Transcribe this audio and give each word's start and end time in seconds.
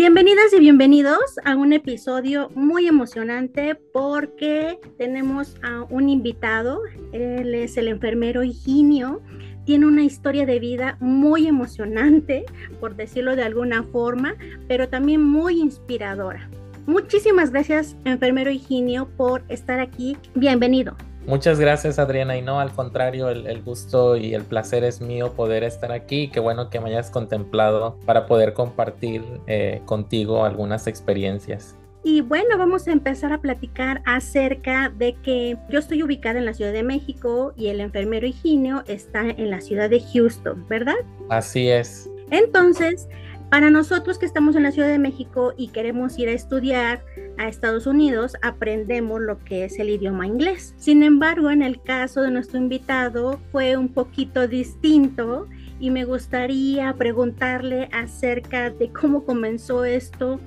Bienvenidas 0.00 0.50
y 0.54 0.60
bienvenidos 0.60 1.38
a 1.44 1.54
un 1.56 1.74
episodio 1.74 2.48
muy 2.54 2.86
emocionante 2.86 3.74
porque 3.74 4.78
tenemos 4.96 5.56
a 5.62 5.82
un 5.90 6.08
invitado, 6.08 6.80
él 7.12 7.54
es 7.54 7.76
el 7.76 7.86
enfermero 7.86 8.42
Higinio, 8.42 9.20
tiene 9.66 9.84
una 9.84 10.02
historia 10.02 10.46
de 10.46 10.58
vida 10.58 10.96
muy 11.00 11.46
emocionante, 11.46 12.46
por 12.80 12.96
decirlo 12.96 13.36
de 13.36 13.42
alguna 13.42 13.82
forma, 13.82 14.36
pero 14.68 14.88
también 14.88 15.22
muy 15.22 15.60
inspiradora. 15.60 16.48
Muchísimas 16.86 17.50
gracias, 17.50 17.94
enfermero 18.06 18.50
Higinio, 18.50 19.06
por 19.18 19.44
estar 19.50 19.80
aquí. 19.80 20.16
Bienvenido. 20.34 20.96
Muchas 21.26 21.60
gracias 21.60 21.98
Adriana 21.98 22.36
y 22.36 22.42
no, 22.42 22.60
al 22.60 22.72
contrario, 22.72 23.28
el, 23.28 23.62
gusto 23.62 24.16
y 24.16 24.34
el 24.34 24.44
placer 24.44 24.84
es 24.84 25.00
mío 25.00 25.32
poder 25.32 25.64
estar 25.64 25.92
aquí. 25.92 26.28
Qué 26.28 26.40
bueno 26.40 26.70
que 26.70 26.80
me 26.80 26.88
hayas 26.90 27.10
contemplado 27.10 27.96
para 28.06 28.26
poder 28.26 28.54
compartir 28.54 29.22
eh, 29.46 29.82
contigo 29.84 30.44
algunas 30.44 30.86
experiencias. 30.86 31.76
Y 32.02 32.22
bueno, 32.22 32.56
vamos 32.56 32.88
a 32.88 32.92
empezar 32.92 33.32
a 33.32 33.38
platicar 33.38 34.00
acerca 34.06 34.88
de 34.88 35.14
que 35.22 35.58
yo 35.68 35.78
estoy 35.78 36.02
ubicada 36.02 36.38
en 36.38 36.46
la 36.46 36.54
Ciudad 36.54 36.72
de 36.72 36.82
México 36.82 37.52
y 37.56 37.68
el 37.68 37.80
enfermero 37.80 38.26
Higinio 38.26 38.82
está 38.86 39.28
en 39.28 39.50
la 39.50 39.60
ciudad 39.60 39.90
de 39.90 40.00
Houston, 40.00 40.66
¿verdad? 40.66 40.96
Así 41.28 41.68
es. 41.68 42.08
Entonces, 42.30 43.06
para 43.50 43.68
nosotros 43.68 44.18
que 44.18 44.24
estamos 44.24 44.56
en 44.56 44.62
la 44.62 44.70
Ciudad 44.70 44.88
de 44.88 44.98
México 44.98 45.52
y 45.58 45.68
queremos 45.68 46.18
ir 46.18 46.28
a 46.28 46.32
estudiar 46.32 47.04
a 47.40 47.48
Estados 47.48 47.86
Unidos, 47.86 48.36
aprendemos 48.42 49.18
lo 49.20 49.38
que 49.38 49.64
es 49.64 49.78
el 49.78 49.88
idioma 49.88 50.26
inglés. 50.26 50.74
Sin 50.76 51.02
embargo, 51.02 51.50
en 51.50 51.62
el 51.62 51.80
caso 51.80 52.20
de 52.20 52.30
nuestro 52.30 52.58
invitado 52.58 53.40
fue 53.50 53.78
un 53.78 53.88
poquito 53.88 54.46
distinto 54.46 55.48
y 55.80 55.90
me 55.90 56.04
gustaría 56.04 56.92
preguntarle 56.92 57.88
acerca 57.92 58.68
de 58.68 58.90
cómo 58.92 59.24
comenzó 59.24 59.86
esto 59.86 60.38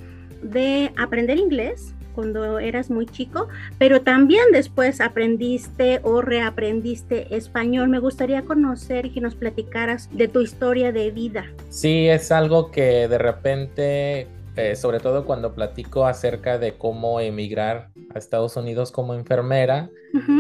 de 0.44 0.94
aprender 0.96 1.40
inglés 1.40 1.96
cuando 2.14 2.60
eras 2.60 2.92
muy 2.92 3.08
chico, 3.08 3.48
pero 3.80 4.02
también 4.02 4.44
después 4.52 5.02
aprendiste 5.02 6.00
o 6.04 6.22
reaprendiste 6.22 7.36
español. 7.36 7.90
Me 7.90 7.98
gustaría 7.98 8.44
conocer 8.44 9.08
y 9.08 9.10
que 9.10 9.20
nos 9.20 9.34
platicaras 9.34 10.10
de 10.16 10.28
tu 10.28 10.42
historia 10.42 10.92
de 10.92 11.10
vida. 11.10 11.46
Sí, 11.70 12.08
es 12.08 12.32
algo 12.32 12.70
que 12.70 13.08
de 13.08 13.18
repente 13.18 14.28
eh, 14.56 14.76
sobre 14.76 15.00
todo 15.00 15.26
cuando 15.26 15.54
platico 15.54 16.06
acerca 16.06 16.58
de 16.58 16.78
cómo 16.78 17.20
emigrar 17.20 17.90
a 18.14 18.20
Estados 18.20 18.56
Unidos 18.56 18.92
como 18.92 19.14
enfermera, 19.16 19.90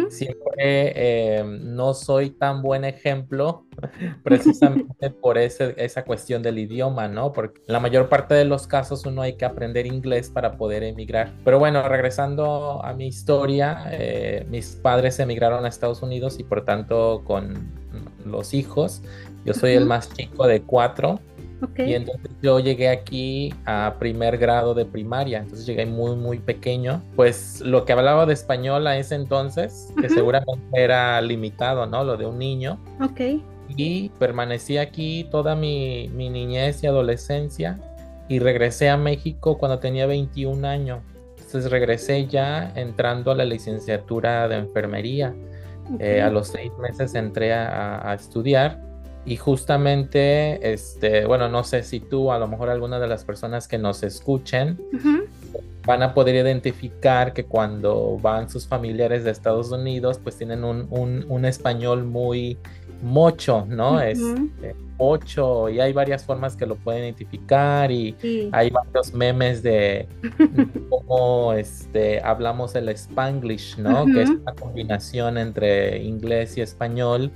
siempre 0.09 0.93
eh, 0.95 1.43
no 1.43 1.95
soy 1.95 2.29
tan 2.29 2.61
buen 2.61 2.85
ejemplo 2.85 3.65
precisamente 4.23 5.09
por 5.21 5.37
ese, 5.37 5.73
esa 5.77 6.03
cuestión 6.03 6.43
del 6.43 6.59
idioma, 6.59 7.07
¿no? 7.07 7.33
Porque 7.33 7.61
en 7.67 7.73
la 7.73 7.79
mayor 7.79 8.07
parte 8.09 8.35
de 8.35 8.45
los 8.45 8.67
casos 8.67 9.05
uno 9.05 9.23
hay 9.23 9.35
que 9.35 9.45
aprender 9.45 9.87
inglés 9.87 10.29
para 10.29 10.57
poder 10.57 10.83
emigrar. 10.83 11.31
Pero 11.43 11.57
bueno, 11.57 11.87
regresando 11.87 12.83
a 12.83 12.93
mi 12.93 13.07
historia, 13.07 13.85
eh, 13.91 14.45
mis 14.49 14.75
padres 14.75 15.19
emigraron 15.19 15.65
a 15.65 15.69
Estados 15.69 16.03
Unidos 16.03 16.39
y 16.39 16.43
por 16.43 16.65
tanto 16.65 17.23
con 17.25 17.71
los 18.25 18.53
hijos, 18.53 19.01
yo 19.45 19.53
soy 19.53 19.71
el 19.71 19.85
más 19.85 20.13
chico 20.13 20.47
de 20.47 20.61
cuatro. 20.61 21.19
Y 21.77 21.93
entonces 21.93 22.31
yo 22.41 22.59
llegué 22.59 22.89
aquí 22.89 23.53
a 23.65 23.95
primer 23.99 24.37
grado 24.37 24.73
de 24.73 24.85
primaria, 24.85 25.39
entonces 25.39 25.65
llegué 25.65 25.85
muy, 25.85 26.15
muy 26.15 26.39
pequeño. 26.39 27.01
Pues 27.15 27.61
lo 27.61 27.85
que 27.85 27.93
hablaba 27.93 28.25
de 28.25 28.33
español 28.33 28.85
a 28.87 28.97
ese 28.97 29.15
entonces, 29.15 29.91
que 29.99 30.09
seguramente 30.09 30.65
era 30.73 31.21
limitado, 31.21 31.85
¿no? 31.85 32.03
Lo 32.03 32.17
de 32.17 32.25
un 32.25 32.39
niño. 32.39 32.79
Ok. 33.01 33.41
Y 33.75 34.09
permanecí 34.19 34.77
aquí 34.77 35.27
toda 35.31 35.55
mi, 35.55 36.09
mi 36.09 36.29
niñez 36.29 36.83
y 36.83 36.87
adolescencia 36.87 37.79
y 38.27 38.39
regresé 38.39 38.89
a 38.89 38.97
México 38.97 39.57
cuando 39.57 39.79
tenía 39.79 40.05
21 40.05 40.67
años. 40.67 40.99
Entonces 41.37 41.71
regresé 41.71 42.27
ya 42.27 42.71
entrando 42.75 43.31
a 43.31 43.35
la 43.35 43.45
licenciatura 43.45 44.47
de 44.47 44.57
enfermería. 44.57 45.33
Eh, 45.99 46.21
a 46.21 46.29
los 46.29 46.47
seis 46.47 46.71
meses 46.79 47.13
entré 47.13 47.53
a, 47.53 48.09
a 48.09 48.13
estudiar 48.13 48.92
y 49.25 49.37
justamente, 49.37 50.73
este, 50.73 51.25
bueno, 51.25 51.47
no 51.47 51.63
sé 51.63 51.83
si 51.83 51.99
tú, 51.99 52.31
a 52.31 52.39
lo 52.39 52.47
mejor 52.47 52.69
alguna 52.69 52.99
de 52.99 53.07
las 53.07 53.23
personas 53.23 53.67
que 53.67 53.77
nos 53.77 54.03
escuchen, 54.03 54.79
van 55.85 56.03
a 56.03 56.13
poder 56.13 56.35
identificar 56.35 57.33
que 57.33 57.45
cuando 57.45 58.17
van 58.21 58.49
sus 58.49 58.67
familiares 58.67 59.23
de 59.23 59.31
Estados 59.31 59.71
Unidos, 59.71 60.19
pues 60.21 60.37
tienen 60.37 60.63
un, 60.63 60.87
un, 60.89 61.45
español 61.45 62.03
muy 62.03 62.57
mocho, 63.01 63.65
¿no? 63.69 64.01
Es 64.01 64.19
este, 64.19 64.75
ocho 64.97 65.69
y 65.69 65.79
hay 65.79 65.91
varias 65.91 66.23
formas 66.23 66.55
que 66.55 66.65
lo 66.65 66.75
pueden 66.75 67.03
identificar 67.03 67.91
y 67.91 68.15
hay 68.51 68.69
varios 68.69 69.13
memes 69.13 69.61
de 69.61 70.07
cómo 70.89 71.53
este, 71.53 72.21
hablamos 72.21 72.75
el 72.75 72.89
spanglish, 72.89 73.77
¿no? 73.77 74.05
Que 74.05 74.23
es 74.23 74.29
una 74.29 74.53
combinación 74.53 75.37
entre 75.37 76.01
inglés 76.01 76.57
y 76.57 76.61
español 76.61 77.31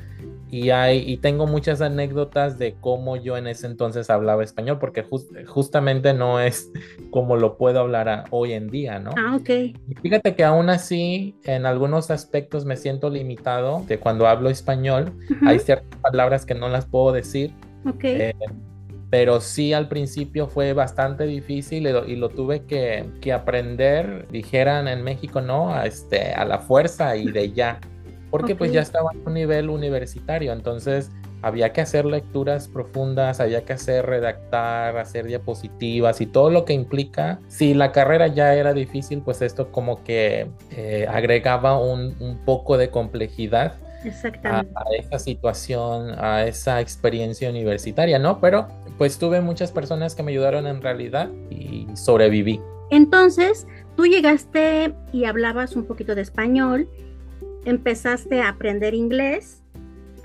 y, 0.49 0.69
hay, 0.69 1.03
y 1.05 1.17
tengo 1.17 1.45
muchas 1.47 1.81
anécdotas 1.81 2.57
de 2.57 2.75
cómo 2.79 3.17
yo 3.17 3.37
en 3.37 3.47
ese 3.47 3.67
entonces 3.67 4.09
hablaba 4.09 4.43
español, 4.43 4.79
porque 4.79 5.05
justamente 5.45 6.13
no 6.13 6.39
es 6.39 6.71
como 7.11 7.35
lo 7.35 7.57
puedo 7.57 7.79
hablar 7.79 8.25
hoy 8.31 8.53
en 8.53 8.69
día, 8.69 8.99
¿no? 8.99 9.11
Ah, 9.17 9.35
ok. 9.35 9.49
Y 9.49 9.95
fíjate 10.01 10.35
que 10.35 10.43
aún 10.43 10.69
así, 10.69 11.35
en 11.43 11.65
algunos 11.65 12.11
aspectos 12.11 12.65
me 12.65 12.77
siento 12.77 13.09
limitado 13.09 13.83
de 13.87 13.99
cuando 13.99 14.27
hablo 14.27 14.49
español. 14.49 15.13
Hay 15.45 15.59
ciertas 15.59 15.99
palabras 16.01 16.45
que 16.45 16.55
no 16.55 16.69
las 16.69 16.85
puedo 16.85 17.11
decir. 17.11 17.51
Ok. 17.85 18.03
Eh, 18.03 18.33
pero 19.09 19.39
sí 19.39 19.73
al 19.73 19.87
principio 19.87 20.47
fue 20.47 20.73
bastante 20.73 21.25
difícil 21.25 21.87
y 21.87 22.15
lo, 22.15 22.29
tuve 22.29 22.65
que, 22.65 23.05
que, 23.21 23.31
aprender, 23.31 24.27
dijeran 24.29 24.87
en 24.87 25.03
México, 25.03 25.39
¿no? 25.39 25.73
A, 25.73 25.85
este, 25.85 26.33
a 26.33 26.43
la 26.43 26.59
fuerza 26.59 27.15
y 27.15 27.31
de 27.31 27.51
ya 27.53 27.79
porque 28.37 28.55
pues 28.55 28.71
ya 28.71 28.81
estaba 28.81 29.11
en 29.13 29.21
un 29.25 29.33
nivel 29.33 29.69
universitario, 29.69 30.53
entonces 30.53 31.11
había 31.41 31.71
que 31.73 31.81
hacer 31.81 32.05
lecturas 32.05 32.67
profundas, 32.67 33.39
había 33.39 33.63
que 33.63 33.73
hacer 33.73 34.05
redactar, 34.05 34.97
hacer 34.97 35.25
diapositivas 35.25 36.21
y 36.21 36.25
todo 36.25 36.49
lo 36.49 36.65
que 36.65 36.73
implica. 36.73 37.39
Si 37.47 37.73
la 37.73 37.91
carrera 37.91 38.27
ya 38.27 38.55
era 38.55 38.73
difícil, 38.73 39.21
pues 39.21 39.41
esto 39.41 39.71
como 39.71 40.03
que 40.03 40.47
eh, 40.71 41.05
agregaba 41.09 41.79
un, 41.79 42.15
poco 42.45 42.77
de 42.77 42.89
complejidad 42.89 43.75
a, 44.43 44.59
a, 44.59 44.65
esa 44.97 45.19
situación, 45.19 46.15
a 46.17 46.45
esa 46.45 46.81
experiencia 46.81 47.49
universitaria, 47.49 48.19
¿no? 48.19 48.39
Pero 48.39 48.67
pues 48.97 49.17
tuve 49.17 49.41
muchas 49.41 49.71
personas 49.71 50.15
que 50.15 50.23
me 50.23 50.31
ayudaron 50.31 50.65
en 50.65 50.81
realidad 50.81 51.29
y 51.49 51.87
sobreviví. 51.95 52.61
Entonces, 52.89 53.67
tú 53.95 54.05
llegaste 54.05 54.93
y 55.11 55.25
hablabas 55.25 55.75
un 55.75 55.85
poquito 55.85 56.15
de 56.15 56.21
español 56.21 56.87
empezaste 57.67 58.41
a 58.41 58.49
aprender 58.49 58.93
inglés, 58.93 59.61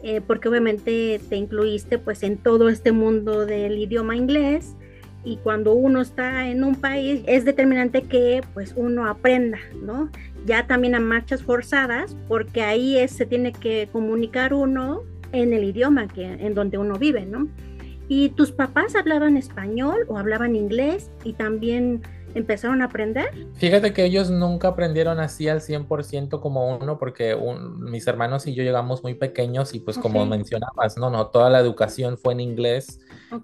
eh, 0.04 0.20
porque 0.20 0.48
obviamente 0.48 1.20
te 1.28 1.36
incluiste 1.36 1.98
pues 1.98 2.22
en 2.22 2.38
todo 2.38 2.68
este 2.68 2.92
mundo 2.92 3.46
del 3.46 3.78
idioma 3.78 4.14
inglés 4.14 4.76
y 5.24 5.38
cuando 5.38 5.72
uno 5.74 6.00
está 6.00 6.48
en 6.48 6.62
un 6.62 6.76
país 6.76 7.22
es 7.26 7.44
determinante 7.44 8.02
que 8.02 8.42
pues 8.54 8.74
uno 8.76 9.06
aprenda, 9.06 9.58
¿no? 9.82 10.08
Ya 10.46 10.68
también 10.68 10.94
a 10.94 11.00
marchas 11.00 11.42
forzadas, 11.42 12.16
porque 12.28 12.62
ahí 12.62 12.96
se 13.08 13.26
tiene 13.26 13.52
que 13.52 13.88
comunicar 13.90 14.54
uno 14.54 15.02
en 15.32 15.52
el 15.52 15.64
idioma 15.64 16.06
que, 16.06 16.24
en 16.24 16.54
donde 16.54 16.78
uno 16.78 16.94
vive, 16.94 17.26
¿no? 17.26 17.48
¿Y 18.08 18.30
tus 18.30 18.52
papás 18.52 18.94
hablaban 18.94 19.36
español 19.36 20.04
o 20.06 20.16
hablaban 20.16 20.54
inglés 20.54 21.10
y 21.24 21.32
también 21.32 22.02
empezaron 22.34 22.82
a 22.82 22.86
aprender? 22.86 23.30
Fíjate 23.54 23.92
que 23.92 24.04
ellos 24.04 24.30
nunca 24.30 24.68
aprendieron 24.68 25.20
así 25.20 25.48
al 25.48 25.60
100% 25.60 26.40
como 26.40 26.76
uno, 26.76 26.98
porque 26.98 27.36
mis 27.78 28.06
hermanos 28.06 28.46
y 28.46 28.54
yo 28.54 28.62
llegamos 28.62 29.02
muy 29.02 29.14
pequeños 29.14 29.74
y 29.74 29.80
pues 29.80 29.98
como 29.98 30.24
mencionabas, 30.26 30.96
no, 30.96 31.10
no, 31.10 31.28
toda 31.28 31.50
la 31.50 31.60
educación 31.60 32.18
fue 32.18 32.32
en 32.32 32.40
inglés 32.40 33.00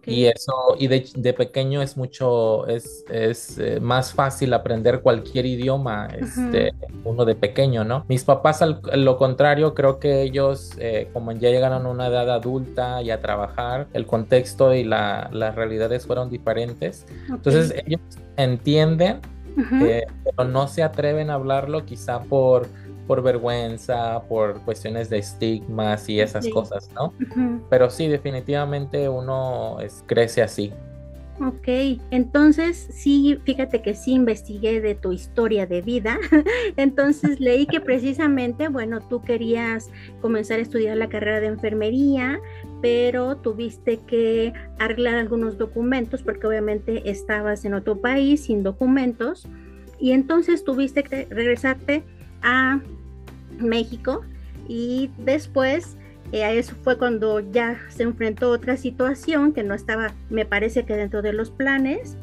y 0.07 0.27
eso, 0.27 0.53
y 0.79 0.89
de, 0.89 1.33
pequeño 1.33 1.83
es 1.83 1.97
mucho, 1.97 2.67
es, 2.67 3.05
es 3.11 3.59
eh, 3.59 3.81
más 3.81 4.13
fácil 4.13 4.53
aprender 4.53 5.01
cualquier 5.01 5.47
idioma, 5.47 6.09
este, 6.19 6.73
uno 7.05 7.25
de 7.25 7.35
pequeño, 7.35 7.85
¿no? 7.85 8.05
Mis 8.09 8.25
papás, 8.25 8.63
al 8.63 8.81
lo 9.05 9.17
contrario, 9.17 9.75
creo 9.75 9.99
que 9.99 10.23
ellos, 10.23 10.73
eh, 10.79 11.09
como 11.13 11.33
ya 11.33 11.51
llegaron 11.51 11.87
a 11.87 11.89
una 11.89 12.09
edad 12.09 12.31
adulta 12.31 13.03
y 13.03 13.11
a 13.11 13.21
trabajar, 13.21 13.89
el 13.93 14.07
contexto 14.07 14.75
y 14.75 14.85
la, 14.85 15.29
las 15.33 15.55
realidades 15.55 16.07
fueron 16.07 16.31
diferentes. 16.31 17.07
Entonces 17.29 17.75
ellos 17.87 18.01
entienden, 18.37 19.21
eh, 19.83 20.07
pero 20.25 20.49
no 20.49 20.69
se 20.69 20.83
atreven 20.83 21.31
a 21.31 21.35
hablarlo 21.35 21.85
quizá 21.85 22.23
por, 22.23 22.67
por 23.09 23.23
vergüenza, 23.23 24.23
por 24.29 24.61
cuestiones 24.61 25.11
de 25.11 25.19
estigmas 25.19 26.09
y 26.09 26.21
esas 26.21 26.47
cosas, 26.49 26.91
¿no? 26.95 27.13
Pero 27.69 27.91
sí, 27.91 28.07
definitivamente 28.07 29.09
uno 29.09 29.79
crece 30.07 30.43
así. 30.43 30.73
Ok, 31.41 31.69
entonces 32.11 32.89
sí, 32.91 33.39
fíjate 33.45 33.81
que 33.81 33.95
sí 33.95 34.13
investigué 34.13 34.81
de 34.81 34.97
tu 34.97 35.13
historia 35.13 35.67
de 35.67 35.83
vida. 35.83 36.19
entonces 36.77 37.39
leí 37.39 37.67
que 37.67 37.81
precisamente, 37.81 38.69
bueno, 38.69 39.01
tú 39.01 39.23
querías 39.23 39.89
comenzar 40.21 40.59
a 40.59 40.63
estudiar 40.63 40.97
la 40.97 41.09
carrera 41.09 41.41
de 41.41 41.47
enfermería, 41.47 42.41
pero 42.83 43.37
tuviste 43.37 44.01
que 44.07 44.53
arreglar 44.79 45.15
algunos 45.15 45.59
documentos 45.59 46.23
porque 46.23 46.47
obviamente 46.47 47.09
estabas 47.09 47.65
en 47.65 47.75
otro 47.75 48.01
país 48.01 48.45
sin 48.45 48.65
documentos 48.65 49.47
y 50.01 50.11
entonces 50.13 50.65
tuviste 50.65 51.05
que 51.05 51.27
regresarte 51.27 52.03
a 52.43 52.81
México 53.59 54.23
y 54.69 55.11
después 55.19 55.97
eh, 56.33 56.59
eso 56.59 56.75
fue 56.83 56.99
cuando 56.99 57.41
ya 57.41 57.79
se 57.89 58.03
enfrentó 58.03 58.47
a 58.47 58.51
otra 58.51 58.77
situación 58.77 59.53
que 59.53 59.63
no 59.63 59.75
estaba, 59.75 60.13
me 60.31 60.45
parece 60.45 60.85
que 60.85 60.95
dentro 60.95 61.23
de 61.23 61.33
los 61.33 61.51
planes, 61.51 62.17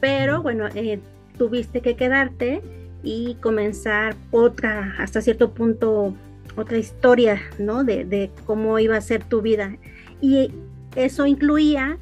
pero 0.00 0.42
bueno, 0.42 0.68
eh, 0.74 1.00
tuviste 1.36 1.80
que 1.80 1.96
quedarte 1.96 2.62
y 3.02 3.34
comenzar 3.36 4.14
otra, 4.30 4.94
hasta 4.98 5.20
cierto 5.20 5.52
punto, 5.52 6.14
otra 6.56 6.78
historia, 6.78 7.40
¿no? 7.58 7.82
De, 7.82 8.04
de 8.04 8.30
cómo 8.44 8.78
iba 8.78 8.96
a 8.96 9.00
ser 9.00 9.24
tu 9.24 9.40
vida. 9.40 9.76
Y 10.20 10.52
eso 10.94 11.26
incluía 11.26 11.98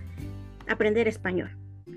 aprender 0.68 1.08
español. 1.08 1.50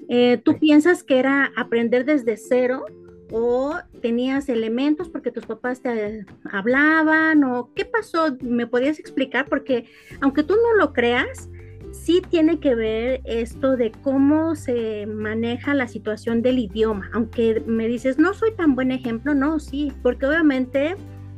Eh, 0.08 0.40
¿Tú 0.44 0.60
piensas 0.60 1.04
que 1.04 1.20
era 1.20 1.52
aprender 1.56 2.06
desde 2.06 2.38
cero 2.38 2.86
o 3.32 3.76
tenías 4.02 4.50
elementos 4.50 5.10
porque 5.10 5.32
tus 5.32 5.46
papás 5.46 5.82
te 5.82 6.26
hablaban 6.52 7.44
o 7.44 7.74
qué 7.74 7.86
pasó? 7.86 8.38
¿Me 8.42 8.68
podías 8.68 9.00
explicar? 9.00 9.48
Porque 9.48 9.86
aunque 10.20 10.44
tú 10.44 10.56
no 10.56 10.76
lo 10.78 10.94
creas, 10.94 11.50
sí 11.92 12.22
tiene 12.30 12.60
que 12.60 12.76
ver 12.76 13.22
esto 13.26 13.78
de 13.78 13.92
cómo 13.92 14.56
se 14.56 15.06
maneja 15.06 15.74
la 15.74 15.88
situación 15.88 16.42
del 16.42 16.60
idioma. 16.60 17.10
Aunque 17.14 17.62
me 17.66 17.88
dices, 17.88 18.18
no 18.18 18.34
soy 18.34 18.54
tan 18.56 18.76
buen 18.76 18.92
ejemplo, 18.92 19.34
no, 19.34 19.60
sí, 19.60 19.94
porque 20.02 20.26
obviamente 20.26 20.96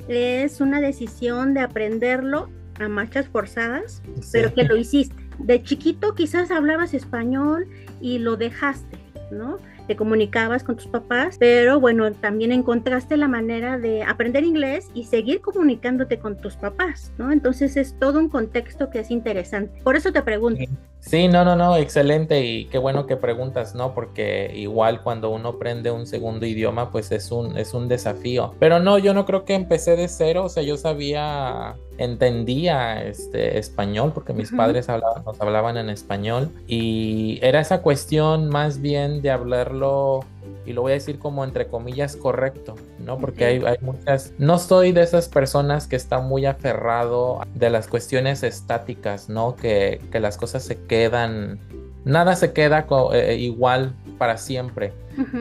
es 0.07 0.61
una 0.61 0.81
decisión 0.81 1.53
de 1.53 1.61
aprenderlo 1.61 2.49
a 2.79 2.87
marchas 2.87 3.27
forzadas, 3.27 4.01
pero 4.31 4.53
que 4.53 4.63
lo 4.63 4.75
hiciste. 4.75 5.15
De 5.39 5.61
chiquito 5.63 6.13
quizás 6.13 6.51
hablabas 6.51 6.93
español 6.93 7.67
y 8.01 8.19
lo 8.19 8.35
dejaste, 8.35 8.97
¿no? 9.31 9.57
Te 9.87 9.95
comunicabas 9.95 10.63
con 10.63 10.75
tus 10.75 10.87
papás, 10.87 11.37
pero 11.39 11.79
bueno, 11.79 12.11
también 12.13 12.51
encontraste 12.51 13.17
la 13.17 13.27
manera 13.27 13.77
de 13.77 14.03
aprender 14.03 14.43
inglés 14.43 14.89
y 14.93 15.05
seguir 15.05 15.41
comunicándote 15.41 16.19
con 16.19 16.37
tus 16.37 16.55
papás, 16.55 17.11
¿no? 17.17 17.31
Entonces 17.31 17.77
es 17.77 17.97
todo 17.99 18.19
un 18.19 18.29
contexto 18.29 18.89
que 18.89 18.99
es 18.99 19.11
interesante. 19.11 19.81
Por 19.83 19.95
eso 19.95 20.11
te 20.11 20.21
pregunto. 20.21 20.63
Sí, 20.99 21.27
no, 21.27 21.43
no, 21.43 21.57
no, 21.57 21.75
excelente 21.75 22.45
y 22.45 22.65
qué 22.65 22.77
bueno 22.77 23.05
que 23.05 23.17
preguntas, 23.17 23.75
¿no? 23.75 23.93
Porque 23.93 24.51
igual 24.55 25.01
cuando 25.03 25.31
uno 25.31 25.49
aprende 25.49 25.91
un 25.91 26.07
segundo 26.07 26.45
idioma, 26.45 26.91
pues 26.91 27.11
es 27.11 27.29
un, 27.29 27.57
es 27.57 27.73
un 27.73 27.89
desafío. 27.89 28.55
Pero 28.57 28.79
no, 28.79 28.97
yo 28.97 29.13
no 29.13 29.25
creo 29.25 29.43
que 29.43 29.53
empecé 29.53 29.97
de 29.97 30.07
cero, 30.07 30.45
o 30.45 30.49
sea, 30.49 30.63
yo 30.63 30.77
sabía 30.77 31.75
entendía 31.97 33.03
este 33.03 33.57
español 33.59 34.11
porque 34.13 34.33
mis 34.33 34.51
padres 34.51 34.89
hablaban, 34.89 35.23
nos 35.25 35.39
hablaban 35.39 35.77
en 35.77 35.89
español 35.89 36.51
y 36.67 37.39
era 37.41 37.59
esa 37.59 37.81
cuestión 37.81 38.49
más 38.49 38.81
bien 38.81 39.21
de 39.21 39.31
hablarlo 39.31 40.21
y 40.65 40.73
lo 40.73 40.81
voy 40.81 40.91
a 40.91 40.95
decir 40.95 41.19
como 41.19 41.43
entre 41.43 41.67
comillas 41.67 42.15
correcto, 42.15 42.75
¿no? 42.99 43.17
Porque 43.17 43.45
hay, 43.45 43.63
hay, 43.65 43.77
muchas, 43.81 44.33
no 44.37 44.57
soy 44.57 44.91
de 44.91 45.01
esas 45.01 45.27
personas 45.27 45.87
que 45.87 45.95
están 45.95 46.27
muy 46.27 46.45
aferrado 46.45 47.41
de 47.53 47.69
las 47.69 47.87
cuestiones 47.87 48.43
estáticas, 48.43 49.29
¿no? 49.29 49.55
Que, 49.55 50.01
que 50.11 50.19
las 50.19 50.37
cosas 50.37 50.63
se 50.63 50.81
quedan, 50.85 51.59
nada 52.05 52.35
se 52.35 52.53
queda 52.53 52.85
eh, 53.13 53.35
igual 53.35 53.93
para 54.17 54.37
siempre. 54.37 54.93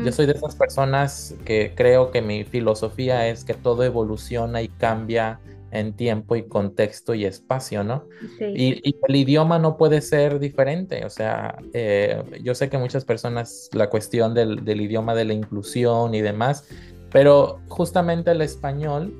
Yo 0.04 0.12
soy 0.12 0.26
de 0.26 0.32
esas 0.32 0.54
personas 0.54 1.34
que 1.46 1.72
creo 1.75 2.10
que 2.10 2.20
mi 2.20 2.44
filosofía 2.44 3.28
es 3.28 3.43
que 3.44 3.54
todo 3.54 3.84
evoluciona 3.84 4.60
y 4.60 4.69
cambia 4.69 5.40
en 5.72 5.94
tiempo 5.94 6.36
y 6.36 6.46
contexto 6.46 7.14
y 7.14 7.24
espacio, 7.24 7.82
¿no? 7.82 8.06
Y, 8.38 8.94
el 9.08 9.16
idioma 9.16 9.58
no 9.58 9.76
puede 9.76 10.00
ser 10.02 10.38
diferente, 10.38 11.04
o 11.04 11.10
sea, 11.10 11.56
eh, 11.72 12.22
yo 12.42 12.54
sé 12.54 12.69
que 12.69 12.78
muchas 12.78 13.04
personas 13.04 13.70
la 13.72 13.88
cuestión 13.88 14.34
del, 14.34 14.80
idioma 14.80 15.14
de 15.14 15.24
la 15.24 15.32
inclusión 15.32 16.14
y 16.14 16.20
demás, 16.20 16.69
pero 17.10 17.58
justamente 17.69 18.30
el 18.30 18.42
español, 18.42 19.14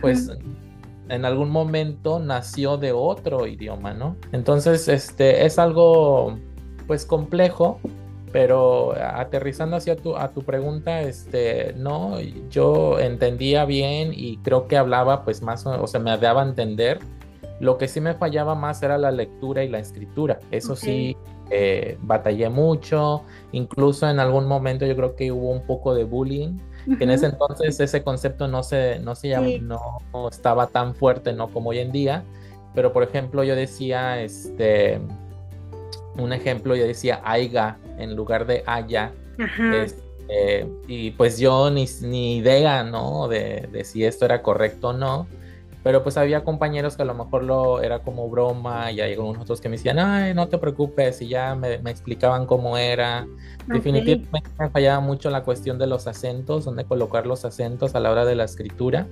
pues... 0.00 0.30
En 1.08 1.26
algún 1.26 1.50
momento 1.50 2.20
nació 2.20 2.78
de 2.78 2.92
otro 2.92 3.46
idioma, 3.46 3.92
¿no? 3.92 4.16
Entonces, 4.30 4.88
este 4.88 5.44
es 5.44 5.58
algo, 5.58 6.38
pues, 6.86 7.04
complejo, 7.04 7.80
pero 8.32 8.94
aterrizando 8.94 9.76
hacia 9.76 9.94
tu, 9.94 10.16
a 10.16 10.28
tu 10.28 10.42
pregunta, 10.42 11.02
este, 11.02 11.74
no, 11.76 12.18
yo 12.50 12.98
entendía 12.98 13.66
bien 13.66 14.12
y 14.14 14.38
creo 14.38 14.66
que 14.66 14.78
hablaba 14.78 15.22
pues 15.24 15.42
más, 15.42 15.66
o 15.66 15.86
sea, 15.86 16.00
me 16.00 16.16
daba 16.16 16.42
a 16.42 16.46
entender. 16.46 16.98
Lo 17.60 17.78
que 17.78 17.86
sí 17.86 18.00
me 18.00 18.14
fallaba 18.14 18.54
más 18.54 18.82
era 18.82 18.98
la 18.98 19.12
lectura 19.12 19.62
y 19.62 19.68
la 19.68 19.78
escritura. 19.78 20.40
Eso 20.50 20.74
sí, 20.74 21.16
eh, 21.50 21.96
batallé 22.00 22.48
mucho. 22.48 23.22
Incluso 23.52 24.08
en 24.08 24.18
algún 24.18 24.46
momento 24.46 24.84
yo 24.84 24.96
creo 24.96 25.14
que 25.14 25.30
hubo 25.30 25.50
un 25.50 25.64
poco 25.64 25.94
de 25.94 26.02
bullying. 26.02 26.58
En 26.98 27.10
ese 27.10 27.26
entonces 27.26 27.78
ese 27.78 28.02
concepto 28.02 28.48
no 28.48 28.64
se, 28.64 28.98
no 28.98 29.14
se 29.14 29.60
no 29.60 30.00
estaba 30.28 30.66
tan 30.66 30.96
fuerte, 30.96 31.32
¿no? 31.32 31.46
Como 31.48 31.70
hoy 31.70 31.78
en 31.78 31.92
día. 31.92 32.24
Pero 32.74 32.92
por 32.92 33.04
ejemplo, 33.04 33.44
yo 33.44 33.54
decía, 33.54 34.20
este, 34.22 35.00
un 36.16 36.32
ejemplo, 36.32 36.76
yo 36.76 36.86
decía 36.86 37.20
aiga 37.24 37.78
en 37.98 38.14
lugar 38.16 38.46
de 38.46 38.62
haya. 38.66 39.12
Este, 39.38 40.66
y 40.86 41.10
pues 41.12 41.38
yo 41.38 41.70
ni, 41.70 41.86
ni 42.02 42.36
idea, 42.36 42.84
¿no? 42.84 43.28
De, 43.28 43.68
de, 43.72 43.84
si 43.84 44.04
esto 44.04 44.24
era 44.24 44.42
correcto 44.42 44.88
o 44.88 44.92
no. 44.92 45.26
Pero 45.82 46.02
pues 46.02 46.16
había 46.16 46.44
compañeros 46.44 46.96
que 46.96 47.02
a 47.02 47.04
lo 47.04 47.14
mejor 47.14 47.42
lo 47.42 47.82
era 47.82 48.00
como 48.00 48.28
broma 48.28 48.92
y 48.92 49.00
hay 49.00 49.14
algunos 49.14 49.42
otros 49.42 49.60
que 49.60 49.68
me 49.68 49.76
decían, 49.76 49.98
ay, 49.98 50.32
no 50.32 50.48
te 50.48 50.58
preocupes, 50.58 51.20
y 51.22 51.28
ya 51.28 51.54
me, 51.54 51.78
me 51.78 51.90
explicaban 51.90 52.46
cómo 52.46 52.76
era. 52.76 53.26
Definitivamente 53.66 54.50
me 54.58 54.70
fallaba 54.70 55.00
mucho 55.00 55.30
la 55.30 55.42
cuestión 55.42 55.78
de 55.78 55.86
los 55.86 56.06
acentos, 56.06 56.64
dónde 56.64 56.84
colocar 56.84 57.26
los 57.26 57.44
acentos 57.44 57.94
a 57.94 58.00
la 58.00 58.10
hora 58.10 58.24
de 58.24 58.34
la 58.34 58.44
escritura. 58.44 59.06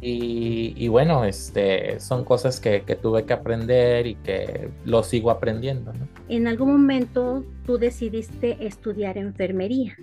y, 0.00 0.88
bueno, 0.88 1.24
este, 1.24 2.00
son 2.00 2.24
cosas 2.24 2.60
que, 2.60 2.80
tuve 3.00 3.24
que 3.24 3.32
aprender 3.32 4.06
y 4.06 4.14
que 4.16 4.68
lo 4.84 5.02
sigo 5.02 5.30
aprendiendo. 5.30 5.92
En 6.28 6.46
algún 6.46 6.72
momento 6.72 7.44
tú 7.66 7.78
decidiste 7.78 8.66
estudiar 8.66 9.18
enfermería. 9.18 9.96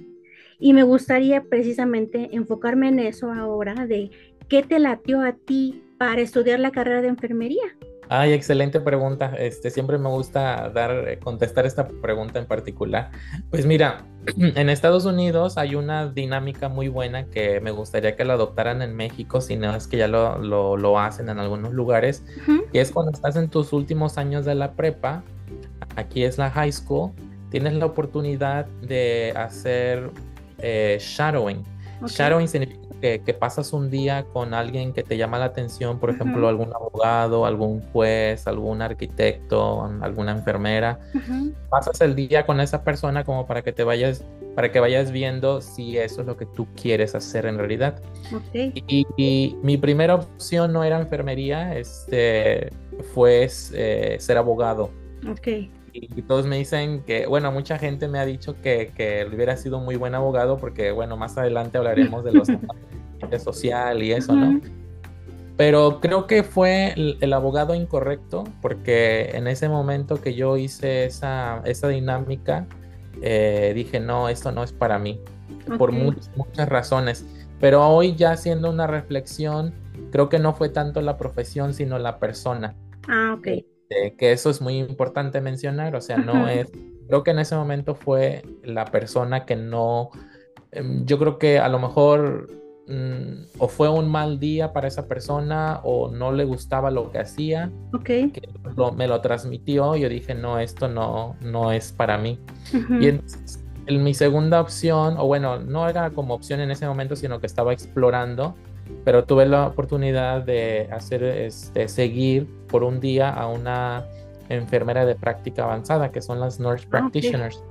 Y 0.62 0.74
me 0.74 0.84
gustaría 0.84 1.44
precisamente 1.44 2.30
enfocarme 2.34 2.90
en 2.90 3.00
eso 3.00 3.32
ahora, 3.32 3.88
de 3.88 4.12
qué 4.50 4.64
te 4.64 4.80
latió 4.80 5.22
a 5.22 5.34
ti 5.34 5.84
para 5.98 6.22
estudiar 6.22 6.60
la 6.60 6.72
carrera 6.72 7.02
de 7.02 7.08
enfermería. 7.08 7.64
Ay, 8.12 8.34
excelente 8.34 8.82
pregunta. 8.82 9.36
Este, 9.38 9.70
siempre 9.70 10.00
me 10.00 10.10
gusta 10.10 10.70
dar, 10.70 11.08
eh, 11.08 11.20
contestar 11.20 11.68
esta 11.68 11.88
pregunta 11.88 12.40
en 12.40 12.48
particular. 12.48 13.12
Pues 13.52 13.68
mira, 13.68 14.04
en 14.38 14.70
Estados 14.70 15.06
Unidos 15.06 15.60
hay 15.60 15.76
una 15.76 16.08
dinámica 16.08 16.70
muy 16.70 16.88
buena 16.88 17.26
que 17.28 17.62
me 17.62 17.70
gustaría 17.70 18.16
que 18.16 18.26
la 18.26 18.34
adoptaran 18.34 18.82
en 18.82 18.96
México, 18.96 19.42
si 19.42 19.58
no 19.58 19.76
es 19.76 19.88
que 19.88 19.98
ya 19.98 20.08
lo, 20.08 20.40
lo, 20.40 21.00
hacen 21.00 21.30
en 21.30 21.38
algunos 21.38 21.72
lugares, 21.72 22.24
y 22.74 22.80
es 22.80 22.92
cuando 22.92 23.12
estás 23.12 23.36
en 23.36 23.48
tus 23.48 23.74
últimos 23.74 24.18
años 24.18 24.44
de 24.44 24.56
la 24.56 24.72
prepa, 24.72 25.22
aquí 25.96 26.24
es 26.24 26.40
la 26.40 26.50
high 26.50 26.72
school, 26.72 27.12
tienes 27.52 27.74
la 27.74 27.86
oportunidad 27.86 28.66
de 28.82 29.34
hacer 29.36 30.10
eh, 30.58 30.98
shadowing. 31.00 31.64
Shadowing 32.08 32.48
significa 32.48 32.79
que, 33.00 33.36
pasas 33.40 33.74
un 33.74 33.90
día 33.90 34.26
con 34.26 34.54
alguien 34.54 34.94
que 34.94 35.04
te 35.04 35.18
llama 35.18 35.40
la 35.40 35.46
atención, 35.46 36.00
por 36.00 36.10
ejemplo, 36.10 36.48
algún 36.48 36.74
abogado, 36.74 37.46
algún 37.46 37.82
juez, 37.92 38.48
algún 38.48 38.82
arquitecto, 38.82 39.84
alguna 40.02 40.32
enfermera. 40.32 41.00
Pasas 41.70 42.02
el 42.02 42.16
día 42.16 42.46
con 42.46 42.60
esa 42.60 42.84
persona 42.84 43.24
como 43.24 43.48
para 43.48 43.62
que 43.62 43.72
te 43.72 43.84
vayas, 43.84 44.26
para 44.56 44.72
que 44.72 44.80
vayas 44.80 45.12
viendo 45.12 45.62
si 45.62 45.98
eso 45.98 46.22
es 46.22 46.28
lo 46.28 46.38
que 46.38 46.46
tú 46.46 46.68
quieres 46.76 47.16
hacer 47.16 47.46
en 47.46 47.58
realidad. 47.58 48.02
Y, 48.44 49.56
mi 49.62 49.78
primera 49.78 50.16
opción 50.16 50.74
no 50.74 50.84
era 50.84 51.00
enfermería, 51.00 51.78
este, 51.78 52.70
fue 53.14 53.48
eh, 53.74 54.18
ser 54.20 54.38
abogado. 54.38 54.90
Okay 55.32 55.72
y 56.16 56.22
todos 56.22 56.46
me 56.46 56.58
dicen 56.58 57.04
que, 57.04 57.26
bueno, 57.26 57.52
mucha 57.52 57.78
gente 57.78 58.08
me 58.08 58.20
ha 58.20 58.26
dicho 58.26 58.56
que, 58.62 58.92
que 58.96 59.28
hubiera 59.34 59.58
sido 59.58 59.80
muy 59.80 59.96
buen 59.96 60.16
abogado 60.16 60.58
porque, 60.58 60.92
bueno, 60.92 61.18
más 61.18 61.38
adelante 61.38 61.78
hablaremos 61.78 62.24
de 62.24 62.32
los 62.32 62.48
social 63.44 64.02
y 64.02 64.12
eso, 64.14 64.34
¿no? 64.34 64.62
Pero 65.58 66.00
creo 66.00 66.26
que 66.26 66.44
fue 66.44 66.94
el, 66.96 67.34
abogado 67.34 67.76
incorrecto 67.76 68.46
porque 68.62 69.32
en 69.34 69.48
ese 69.48 69.68
momento 69.68 70.22
que 70.22 70.34
yo 70.34 70.56
hice 70.56 71.06
esa, 71.06 71.62
esa 71.66 71.90
dinámica, 71.90 72.66
eh, 73.22 73.74
dije, 73.76 74.00
no, 74.00 74.30
esto 74.30 74.54
no 74.54 74.64
es 74.64 74.72
para 74.72 74.98
mí, 75.00 75.20
por 75.78 75.92
muchas, 75.92 76.32
muchas 76.38 76.70
razones. 76.70 77.26
Pero 77.60 77.86
hoy 77.86 78.16
ya 78.16 78.32
haciendo 78.32 78.70
una 78.70 78.88
reflexión, 78.88 79.74
creo 80.12 80.30
que 80.30 80.40
no 80.40 80.54
fue 80.54 80.70
tanto 80.70 81.02
la 81.02 81.18
profesión, 81.18 81.74
sino 81.74 82.00
la 82.00 82.20
persona. 82.20 82.74
Ah, 83.10 83.36
ok 83.38 83.48
que 83.90 84.32
eso 84.32 84.50
es 84.50 84.62
muy 84.62 84.78
importante 84.78 85.42
mencionar, 85.42 85.96
o 85.96 86.02
sea, 86.02 86.18
no 86.18 86.48
es 86.48 86.72
creo 87.10 87.24
que 87.24 87.32
en 87.32 87.40
ese 87.40 87.56
momento 87.56 87.96
fue 87.96 88.44
la 88.64 88.86
persona 88.86 89.46
que 89.46 89.56
no, 89.56 90.12
em, 90.72 91.06
yo 91.06 91.18
creo 91.18 91.40
que 91.40 91.58
a 91.58 91.68
lo 91.68 91.80
mejor 91.80 92.48
mm, 92.88 93.58
o 93.58 93.68
fue 93.68 93.90
un 93.90 94.08
mal 94.08 94.40
día 94.40 94.74
para 94.74 94.88
esa 94.88 95.08
persona 95.08 95.80
o 95.84 96.12
no 96.12 96.32
le 96.32 96.44
gustaba 96.44 96.92
lo 96.92 97.12
que 97.12 97.18
hacía. 97.18 97.72
Ok. 97.94 98.06
Que 98.06 98.50
me 98.96 99.08
lo 99.08 99.22
transmitió. 99.22 99.96
Yo 99.96 100.08
dije, 100.08 100.36
no, 100.36 100.60
esto 100.60 100.88
no, 100.88 101.36
no 101.42 101.72
es 101.72 101.92
para 101.92 102.20
mí. 102.20 102.40
Y 103.02 103.08
entonces, 103.08 103.66
en 103.88 104.04
mi 104.04 104.14
segunda 104.14 104.62
opción, 104.62 105.16
o 105.18 105.26
bueno, 105.26 105.60
no 105.60 105.90
era 105.90 106.12
como 106.12 106.36
opción 106.36 106.60
en 106.60 106.70
ese 106.70 106.86
momento, 106.88 107.16
sino 107.16 107.40
que 107.40 107.48
estaba 107.48 107.74
explorando, 107.74 108.54
pero 109.04 109.24
tuve 109.24 109.46
la 109.46 109.68
oportunidad 109.68 110.44
de 110.44 110.90
hacer, 110.92 111.24
este, 111.24 111.88
seguir 111.88 112.48
por 112.68 112.84
un 112.84 113.00
día 113.00 113.30
a 113.30 113.48
una 113.48 114.06
enfermera 114.50 115.06
de 115.06 115.16
práctica 115.16 115.64
avanzada, 115.64 116.12
que 116.12 116.22
son 116.22 116.40
las 116.40 116.60
nurse 116.60 116.86
ah, 116.88 116.92
practitioners. 116.92 117.64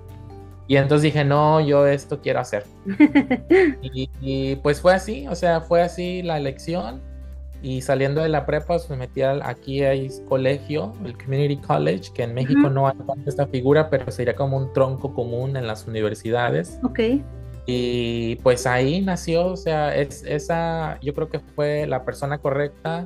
Y 0.69 0.77
entonces 0.77 1.03
dije, 1.03 1.25
no, 1.25 1.61
yo 1.61 1.87
esto 1.87 2.21
quiero 2.21 2.41
hacer. 2.41 2.65
y, 3.83 4.57
pues 4.57 4.81
fue 4.81 4.95
así, 4.95 5.27
o 5.27 5.35
sea, 5.35 5.63
fue 5.63 5.83
así 5.83 6.23
la 6.23 6.37
elección. 6.37 7.01
Y 7.61 7.81
saliendo 7.81 8.21
de 8.21 8.29
la 8.29 8.47
prepa, 8.47 8.67
pues 8.67 8.89
me 8.89 8.97
metí 8.97 9.23
aquí 9.23 9.83
hay 9.83 10.09
colegio, 10.29 10.93
el 11.05 11.19
Community 11.19 11.57
College, 11.57 12.13
que 12.15 12.23
en 12.23 12.35
México 12.35 12.71
no 12.71 12.87
hay 12.87 12.95
esta 13.27 13.49
figura, 13.49 13.91
pero 13.91 14.13
sería 14.13 14.37
como 14.37 14.57
un 14.57 14.73
tronco 14.73 15.13
común 15.13 15.57
en 15.57 15.67
las 15.67 15.87
universidades. 15.89 16.79
Ok. 16.85 17.01
Y 17.71 18.37
pues 18.37 18.67
ahí 18.67 19.03
nació, 19.03 19.49
o 19.49 19.57
sea, 19.59 19.95
es, 19.95 20.25
esa, 20.25 20.99
yo 21.03 21.13
creo 21.13 21.29
que 21.29 21.39
fue 21.39 21.87
la 21.87 22.03
persona 22.03 22.39
correcta, 22.39 23.05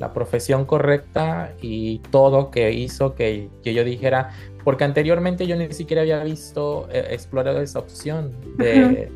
la 0.00 0.12
profesión 0.12 0.64
correcta 0.64 1.52
y 1.62 2.00
todo 2.10 2.50
que 2.50 2.72
hizo 2.72 3.14
que, 3.14 3.48
que 3.62 3.72
yo 3.72 3.84
dijera, 3.84 4.30
porque 4.64 4.82
anteriormente 4.82 5.46
yo 5.46 5.54
ni 5.54 5.72
siquiera 5.72 6.02
había 6.02 6.24
visto, 6.24 6.88
eh, 6.90 7.06
explorado 7.10 7.60
esa 7.60 7.78
opción 7.78 8.34
de 8.58 9.12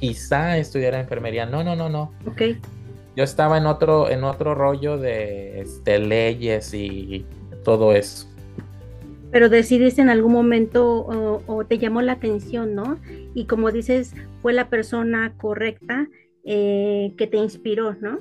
quizá 0.00 0.56
estudiar 0.56 0.94
enfermería. 0.94 1.44
No, 1.44 1.62
no, 1.62 1.76
no, 1.76 1.90
no. 1.90 2.14
Ok. 2.26 2.56
Yo 3.16 3.24
estaba 3.24 3.58
en 3.58 3.66
otro, 3.66 4.08
en 4.08 4.24
otro 4.24 4.54
rollo 4.54 4.96
de 4.96 5.60
este, 5.60 5.98
leyes 5.98 6.72
y 6.72 7.26
todo 7.64 7.92
eso. 7.92 8.27
Pero 9.30 9.48
decidiste 9.48 10.00
en 10.00 10.08
algún 10.08 10.32
momento 10.32 11.06
o, 11.46 11.64
te 11.64 11.78
llamó 11.78 12.00
la 12.02 12.12
atención, 12.12 12.74
¿no? 12.74 12.98
Y 13.34 13.46
como 13.46 13.70
dices, 13.70 14.14
fue 14.40 14.52
la 14.52 14.68
persona 14.68 15.34
correcta 15.36 16.08
eh, 16.44 17.14
que 17.18 17.26
te 17.26 17.36
inspiró, 17.36 17.94
¿no? 17.94 18.18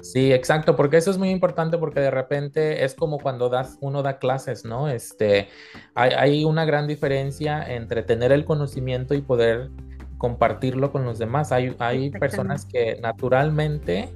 Sí, 0.00 0.32
exacto, 0.32 0.76
porque 0.76 0.96
eso 0.96 1.10
es 1.10 1.18
muy 1.18 1.30
importante 1.30 1.76
porque 1.76 2.00
de 2.00 2.10
repente 2.10 2.84
es 2.84 2.94
como 2.94 3.18
cuando 3.18 3.48
das, 3.48 3.78
uno 3.80 4.02
da 4.02 4.18
clases, 4.18 4.64
¿no? 4.64 4.88
Este, 4.88 5.48
hay, 5.94 6.44
una 6.44 6.64
gran 6.64 6.86
diferencia 6.86 7.62
entre 7.74 8.02
tener 8.02 8.30
el 8.30 8.44
conocimiento 8.44 9.14
y 9.14 9.22
poder 9.22 9.70
compartirlo 10.16 10.92
con 10.92 11.04
los 11.04 11.18
demás. 11.18 11.50
Hay, 11.50 11.74
hay 11.80 12.10
personas 12.10 12.64
que 12.64 12.98
naturalmente 13.00 14.10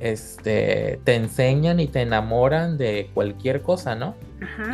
este, 0.00 1.00
te 1.04 1.14
enseñan 1.14 1.80
y 1.80 1.86
te 1.86 2.02
enamoran 2.02 2.76
de 2.76 3.10
cualquier 3.14 3.62
cosa, 3.62 3.94
¿no? 3.94 4.14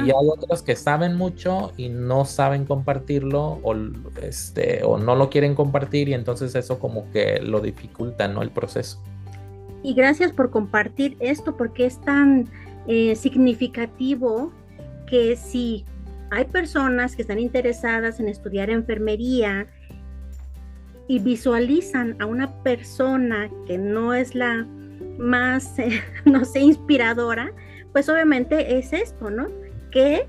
Y 0.05 0.11
hay 0.11 0.29
otros 0.29 0.63
que 0.63 0.75
saben 0.75 1.17
mucho 1.17 1.73
y 1.77 1.89
no 1.89 2.25
saben 2.25 2.65
compartirlo 2.65 3.61
o, 3.63 3.75
este, 4.21 4.83
o 4.85 4.99
no 4.99 5.15
lo 5.15 5.31
quieren 5.31 5.55
compartir 5.55 6.09
y 6.09 6.15
entonces 6.15 6.55
eso 6.55 6.79
como 6.79 7.11
que 7.13 7.41
lo 7.41 7.61
dificulta, 7.61 8.27
¿no? 8.27 8.43
El 8.43 8.51
proceso. 8.51 9.01
Y 9.85 9.95
gracias 9.95 10.33
por 10.33 10.51
compartir 10.51 11.17
esto 11.21 11.57
porque 11.57 11.87
es 11.87 12.01
tan 12.01 12.49
eh, 12.89 13.15
significativo 13.15 14.53
que 15.07 15.37
si 15.37 15.85
hay 16.31 16.45
personas 16.47 17.15
que 17.15 17.23
están 17.23 17.39
interesadas 17.39 18.19
en 18.19 18.29
estudiar 18.29 18.71
enfermería 18.71 19.67
y 21.07 21.19
visualizan 21.19 22.17
a 22.21 22.27
una 22.27 22.63
persona 22.63 23.51
que 23.67 23.77
no 23.79 24.15
es 24.15 24.35
la 24.35 24.67
más, 25.19 25.75
no 26.25 26.45
sé, 26.45 26.61
inspiradora, 26.61 27.53
pues 27.93 28.09
obviamente 28.09 28.79
es 28.79 28.93
esto, 28.93 29.31
¿no? 29.31 29.49
Que 29.91 30.27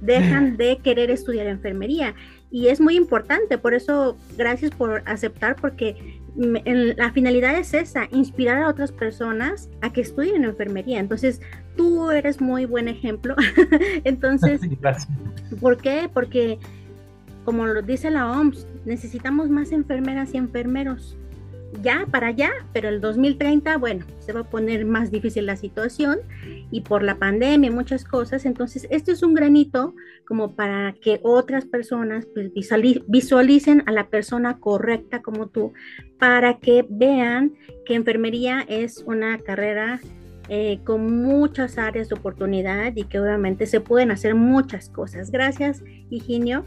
dejan 0.00 0.56
de 0.56 0.78
querer 0.78 1.10
estudiar 1.10 1.46
enfermería. 1.46 2.14
Y 2.50 2.68
es 2.68 2.80
muy 2.80 2.96
importante, 2.96 3.58
por 3.58 3.74
eso 3.74 4.16
gracias 4.36 4.72
por 4.72 5.02
aceptar, 5.06 5.56
porque 5.56 6.20
la 6.36 7.12
finalidad 7.12 7.56
es 7.58 7.74
esa, 7.74 8.08
inspirar 8.12 8.62
a 8.62 8.68
otras 8.68 8.92
personas 8.92 9.68
a 9.80 9.92
que 9.92 10.00
estudien 10.00 10.44
enfermería. 10.44 10.98
Entonces, 10.98 11.40
tú 11.76 12.10
eres 12.10 12.40
muy 12.40 12.66
buen 12.66 12.88
ejemplo. 12.88 13.36
Entonces, 14.04 14.60
¿por 15.60 15.76
qué? 15.76 16.10
Porque, 16.12 16.58
como 17.44 17.66
lo 17.66 17.82
dice 17.82 18.10
la 18.10 18.30
OMS, 18.30 18.66
necesitamos 18.84 19.48
más 19.48 19.72
enfermeras 19.72 20.34
y 20.34 20.38
enfermeros 20.38 21.16
ya 21.82 22.06
para 22.10 22.28
allá, 22.28 22.50
pero 22.72 22.88
el 22.88 23.00
2030, 23.00 23.76
bueno, 23.78 24.04
se 24.18 24.32
va 24.32 24.40
a 24.40 24.50
poner 24.50 24.84
más 24.84 25.10
difícil 25.10 25.46
la 25.46 25.56
situación 25.56 26.18
y 26.70 26.82
por 26.82 27.02
la 27.02 27.16
pandemia, 27.16 27.70
muchas 27.70 28.04
cosas. 28.04 28.44
Entonces, 28.44 28.86
esto 28.90 29.12
es 29.12 29.22
un 29.22 29.34
granito 29.34 29.94
como 30.26 30.54
para 30.54 30.94
que 31.00 31.20
otras 31.22 31.64
personas 31.64 32.26
pues, 32.34 32.50
visualicen 33.06 33.82
a 33.86 33.92
la 33.92 34.08
persona 34.08 34.58
correcta 34.58 35.22
como 35.22 35.48
tú, 35.48 35.72
para 36.18 36.58
que 36.58 36.86
vean 36.88 37.54
que 37.86 37.94
enfermería 37.94 38.64
es 38.68 39.02
una 39.06 39.38
carrera 39.38 40.00
eh, 40.48 40.80
con 40.84 41.22
muchas 41.22 41.78
áreas 41.78 42.08
de 42.08 42.16
oportunidad 42.16 42.92
y 42.96 43.04
que 43.04 43.20
obviamente 43.20 43.66
se 43.66 43.80
pueden 43.80 44.10
hacer 44.10 44.34
muchas 44.34 44.88
cosas. 44.88 45.30
Gracias, 45.30 45.82
Higinio, 46.10 46.64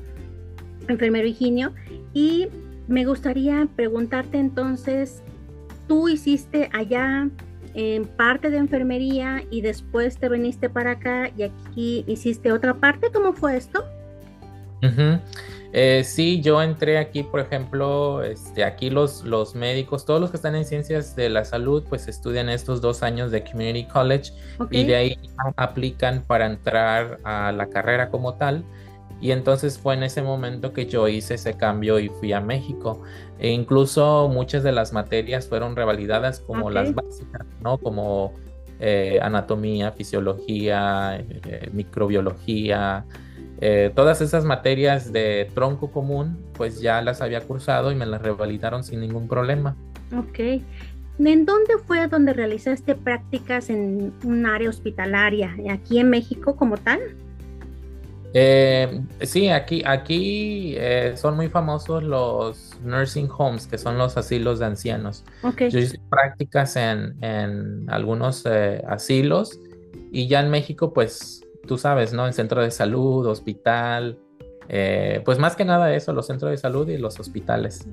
enfermero 0.87 1.27
Higinio. 1.27 1.73
Y 2.13 2.47
me 2.87 3.05
gustaría 3.05 3.67
preguntarte 3.75 4.37
entonces, 4.37 5.21
tú 5.87 6.09
hiciste 6.09 6.69
allá 6.73 7.29
en 7.73 8.05
parte 8.05 8.49
de 8.49 8.57
enfermería 8.57 9.43
y 9.49 9.61
después 9.61 10.17
te 10.17 10.29
viniste 10.29 10.69
para 10.69 10.91
acá 10.91 11.31
y 11.35 11.43
aquí 11.43 12.03
hiciste 12.07 12.51
otra 12.51 12.75
parte, 12.75 13.07
¿cómo 13.11 13.33
fue 13.33 13.57
esto? 13.57 13.83
Eh, 15.75 16.03
sí, 16.05 16.39
yo 16.39 16.61
entré 16.61 16.99
aquí, 16.99 17.23
por 17.23 17.39
ejemplo, 17.39 18.21
este, 18.21 18.63
aquí 18.63 18.91
los, 18.91 19.23
los 19.23 19.55
médicos, 19.55 20.05
todos 20.05 20.21
los 20.21 20.29
que 20.29 20.37
están 20.37 20.55
en 20.55 20.65
ciencias 20.65 21.15
de 21.15 21.29
la 21.29 21.45
salud, 21.45 21.83
pues 21.89 22.07
estudian 22.07 22.47
estos 22.49 22.79
dos 22.79 23.01
años 23.01 23.31
de 23.31 23.43
Community 23.43 23.87
College 23.87 24.33
y 24.69 24.83
de 24.83 24.95
ahí 24.95 25.19
aplican 25.55 26.21
para 26.27 26.45
entrar 26.45 27.19
a 27.23 27.51
la 27.51 27.67
carrera 27.69 28.09
como 28.09 28.35
tal. 28.35 28.63
Y 29.23 29.31
entonces 29.31 29.79
fue 29.79 29.93
en 29.93 30.03
ese 30.03 30.21
momento 30.21 30.73
que 30.73 30.85
yo 30.85 31.07
hice 31.07 31.35
ese 31.35 31.53
cambio 31.53 31.97
y 31.97 32.09
fui 32.09 32.33
a 32.33 32.41
México. 32.41 33.03
E 33.39 33.51
incluso 33.51 34.27
muchas 34.27 34.63
de 34.63 34.73
las 34.73 34.91
materias 34.91 35.47
fueron 35.47 35.77
revalidadas 35.77 36.41
como 36.41 36.69
las 36.69 36.93
básicas, 36.93 37.47
¿no? 37.61 37.77
Como 37.77 38.33
eh, 38.81 39.19
anatomía, 39.21 39.93
fisiología, 39.93 41.15
eh, 41.21 41.69
microbiología, 41.71 43.05
eh, 43.61 43.93
todas 43.95 44.19
esas 44.19 44.43
materias 44.43 45.13
de 45.13 45.49
tronco 45.55 45.89
común, 45.89 46.37
pues 46.51 46.81
ya 46.81 47.01
las 47.01 47.21
había 47.21 47.39
cursado 47.39 47.93
y 47.93 47.95
me 47.95 48.05
las 48.05 48.21
revalidaron 48.21 48.83
sin 48.83 48.99
ningún 48.99 49.29
problema. 49.29 49.77
Ok. 50.17 50.61
¿En 51.19 51.45
dónde 51.45 51.77
fue 51.87 52.09
donde 52.09 52.33
realizaste 52.33 52.93
prácticas 52.95 53.69
en 53.69 54.11
un 54.25 54.45
área 54.45 54.67
hospitalaria? 54.67 55.55
¿Aquí 55.71 55.99
en 55.99 56.09
México 56.09 56.57
como 56.57 56.75
tal? 56.75 56.99
Eh, 58.33 59.01
sí, 59.21 59.49
aquí, 59.49 59.83
aquí 59.85 60.73
eh, 60.77 61.13
son 61.15 61.35
muy 61.35 61.49
famosos 61.49 62.03
los 62.03 62.79
nursing 62.83 63.29
homes, 63.37 63.67
que 63.67 63.77
son 63.77 63.97
los 63.97 64.17
asilos 64.17 64.59
de 64.59 64.65
ancianos. 64.65 65.23
Yo 65.69 65.79
hice 65.79 65.99
prácticas 66.09 66.75
en, 66.75 67.23
en 67.23 67.85
algunos 67.89 68.43
eh, 68.45 68.83
asilos 68.87 69.59
y 70.11 70.27
ya 70.27 70.39
en 70.39 70.49
México, 70.49 70.93
pues 70.93 71.43
tú 71.67 71.77
sabes, 71.77 72.13
¿no? 72.13 72.25
El 72.25 72.33
centro 72.33 72.61
de 72.61 72.71
salud, 72.71 73.25
hospital, 73.27 74.17
eh, 74.69 75.21
pues 75.25 75.39
más 75.39 75.55
que 75.55 75.65
nada 75.65 75.93
eso, 75.93 76.13
los 76.13 76.27
centros 76.27 76.51
de 76.51 76.57
salud 76.57 76.87
y 76.89 76.97
los 76.97 77.19
hospitales. 77.19 77.87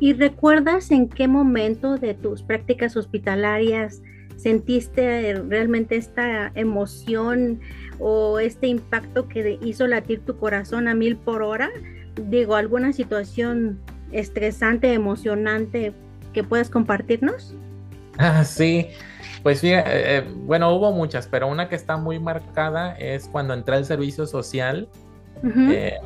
¿Y 0.00 0.14
recuerdas 0.14 0.90
en 0.90 1.08
qué 1.08 1.28
momento 1.28 1.96
de 1.96 2.14
tus 2.14 2.42
prácticas 2.42 2.96
hospitalarias 2.96 4.02
sentiste 4.36 5.34
realmente 5.48 5.96
esta 5.96 6.50
emoción? 6.54 7.60
O 8.02 8.40
este 8.40 8.66
impacto 8.66 9.28
que 9.28 9.58
hizo 9.62 9.86
latir 9.86 10.20
tu 10.20 10.36
corazón 10.36 10.88
a 10.88 10.94
mil 10.94 11.16
por 11.16 11.42
hora? 11.42 11.70
Digo, 12.16 12.56
alguna 12.56 12.92
situación 12.92 13.78
estresante, 14.10 14.92
emocionante 14.92 15.92
que 16.32 16.42
puedas 16.42 16.68
compartirnos? 16.68 17.54
Ah, 18.18 18.44
sí, 18.44 18.88
pues 19.42 19.60
fíjate, 19.60 19.90
eh, 19.90 20.18
eh, 20.18 20.24
bueno, 20.44 20.74
hubo 20.74 20.92
muchas, 20.92 21.26
pero 21.26 21.48
una 21.48 21.68
que 21.68 21.76
está 21.76 21.96
muy 21.96 22.18
marcada 22.18 22.94
es 22.96 23.28
cuando 23.28 23.54
entré 23.54 23.76
al 23.76 23.84
servicio 23.84 24.26
social. 24.26 24.88
Eh, 25.44 25.98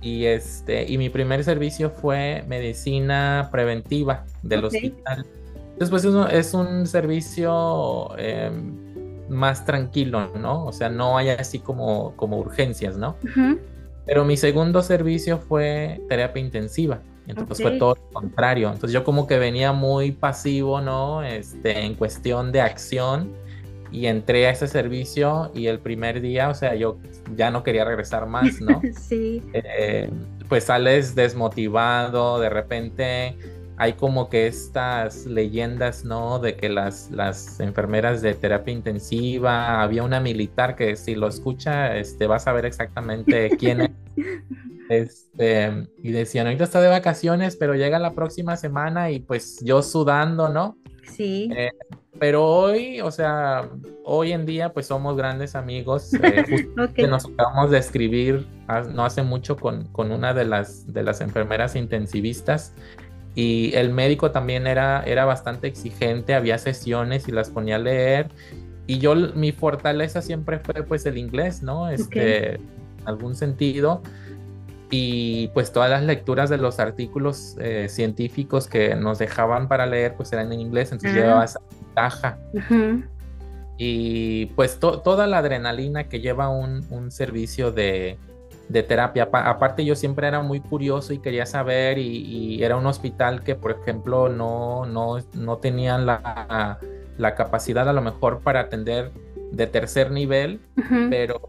y 0.00 0.24
este, 0.24 0.90
y 0.90 0.96
mi 0.96 1.10
primer 1.10 1.44
servicio 1.44 1.90
fue 1.90 2.44
medicina 2.48 3.48
preventiva 3.52 4.24
del 4.42 4.64
hospital. 4.64 5.26
Después 5.78 6.04
es 6.04 6.14
un, 6.14 6.30
es 6.30 6.54
un 6.54 6.86
servicio 6.86 8.16
em, 8.16 8.89
más 9.30 9.64
tranquilo, 9.64 10.30
¿no? 10.36 10.66
O 10.66 10.72
sea, 10.72 10.88
no 10.90 11.16
hay 11.16 11.30
así 11.30 11.60
como, 11.60 12.14
como 12.16 12.38
urgencias, 12.38 12.96
¿no? 12.96 13.16
Pero 14.04 14.24
mi 14.24 14.36
segundo 14.36 14.82
servicio 14.82 15.38
fue 15.38 16.00
terapia 16.08 16.42
intensiva. 16.42 17.00
Entonces 17.26 17.62
fue 17.62 17.78
todo 17.78 17.94
lo 17.94 18.20
contrario. 18.20 18.68
Entonces 18.68 18.92
yo 18.92 19.04
como 19.04 19.26
que 19.26 19.38
venía 19.38 19.72
muy 19.72 20.10
pasivo, 20.10 20.80
¿no? 20.80 21.22
Este, 21.22 21.84
en 21.84 21.94
cuestión 21.94 22.50
de 22.50 22.60
acción 22.60 23.32
y 23.92 24.06
entré 24.06 24.46
a 24.46 24.50
ese 24.50 24.66
servicio 24.66 25.50
y 25.54 25.66
el 25.66 25.78
primer 25.78 26.20
día, 26.20 26.48
o 26.48 26.54
sea, 26.54 26.74
yo 26.74 26.98
ya 27.36 27.50
no 27.50 27.62
quería 27.62 27.84
regresar 27.84 28.26
más, 28.26 28.60
¿no? 28.60 28.80
sí. 29.00 29.42
Eh, 29.52 30.10
pues 30.48 30.64
sales 30.64 31.14
desmotivado, 31.14 32.40
de 32.40 32.50
repente 32.50 33.36
hay 33.80 33.94
como 33.94 34.28
que 34.28 34.46
estas 34.46 35.24
leyendas, 35.24 36.04
¿no? 36.04 36.38
De 36.38 36.54
que 36.54 36.68
las, 36.68 37.10
las 37.10 37.60
enfermeras 37.60 38.20
de 38.20 38.34
terapia 38.34 38.74
intensiva, 38.74 39.80
había 39.80 40.02
una 40.02 40.20
militar 40.20 40.76
que 40.76 40.96
si 40.96 41.14
lo 41.14 41.28
escucha, 41.28 41.96
este, 41.96 42.26
va 42.26 42.36
a 42.36 42.40
saber 42.40 42.66
exactamente 42.66 43.56
quién 43.58 43.80
es. 43.80 43.90
Este, 44.90 45.86
y 46.02 46.10
decían, 46.10 46.48
ahorita 46.48 46.64
está 46.64 46.80
de 46.80 46.88
vacaciones, 46.88 47.54
pero 47.54 47.76
llega 47.76 48.00
la 48.00 48.12
próxima 48.12 48.56
semana 48.56 49.12
y 49.12 49.20
pues 49.20 49.60
yo 49.62 49.82
sudando, 49.82 50.48
¿no? 50.48 50.76
Sí. 51.12 51.48
Eh, 51.56 51.70
pero 52.18 52.44
hoy, 52.44 53.00
o 53.00 53.12
sea, 53.12 53.70
hoy 54.04 54.32
en 54.32 54.46
día 54.46 54.72
pues 54.72 54.86
somos 54.86 55.16
grandes 55.16 55.54
amigos. 55.54 56.12
Eh, 56.14 56.44
que 56.96 57.06
nos 57.06 57.24
acabamos 57.24 57.70
de 57.70 57.78
escribir 57.78 58.48
no 58.92 59.04
hace 59.04 59.22
mucho 59.22 59.56
con, 59.56 59.84
con, 59.92 60.10
una 60.10 60.34
de 60.34 60.44
las, 60.44 60.92
de 60.92 61.04
las 61.04 61.20
enfermeras 61.20 61.76
intensivistas 61.76 62.74
y 63.34 63.74
el 63.74 63.90
médico 63.90 64.30
también 64.30 64.66
era, 64.66 65.02
era 65.04 65.24
bastante 65.24 65.66
exigente, 65.66 66.34
había 66.34 66.58
sesiones 66.58 67.28
y 67.28 67.32
las 67.32 67.50
ponía 67.50 67.76
a 67.76 67.78
leer. 67.78 68.28
Y 68.86 68.98
yo, 68.98 69.14
mi 69.14 69.52
fortaleza 69.52 70.20
siempre 70.20 70.58
fue 70.58 70.82
pues 70.82 71.06
el 71.06 71.16
inglés, 71.16 71.62
¿no? 71.62 71.88
Este, 71.88 72.54
en 72.54 72.60
algún 73.04 73.34
sentido 73.34 74.02
y 74.90 75.48
pues 75.48 75.72
todas 75.72 75.88
las 75.88 76.02
lecturas 76.02 76.50
de 76.50 76.58
los 76.58 76.80
artículos 76.80 77.56
eh, 77.60 77.86
científicos 77.88 78.66
que 78.66 78.96
nos 78.96 79.18
dejaban 79.20 79.68
para 79.68 79.86
leer 79.86 80.14
pues 80.16 80.32
eran 80.32 80.52
en 80.52 80.60
inglés, 80.60 80.90
entonces 80.90 81.16
ah. 81.16 81.20
llevaba 81.20 81.44
esa 81.44 81.60
ventaja. 81.70 82.38
Y 83.78 84.46
pues 84.56 84.78
toda 84.78 85.26
la 85.26 85.38
adrenalina 85.38 86.08
que 86.08 86.20
lleva 86.20 86.48
un, 86.50 86.84
un 86.90 87.10
servicio 87.10 87.70
de, 87.72 88.18
de, 88.70 88.82
terapia. 88.82 89.28
aparte 89.32 89.84
yo 89.84 89.94
siempre 89.94 90.28
era 90.28 90.40
muy 90.42 90.60
curioso 90.60 91.12
y 91.12 91.18
quería 91.18 91.46
saber 91.46 91.98
y, 91.98 92.62
era 92.62 92.76
un 92.76 92.86
hospital 92.86 93.42
que 93.42 93.54
por 93.54 93.72
ejemplo 93.72 94.28
no, 94.28 94.86
no, 94.86 95.18
no 95.34 95.58
tenían 95.58 96.06
la, 96.06 96.78
la 97.16 97.34
capacidad 97.34 97.88
a 97.88 97.92
lo 97.92 98.02
mejor 98.02 98.40
para 98.40 98.60
atender 98.60 99.12
de 99.52 99.66
tercer 99.66 100.10
nivel, 100.10 100.60
pero 101.10 101.40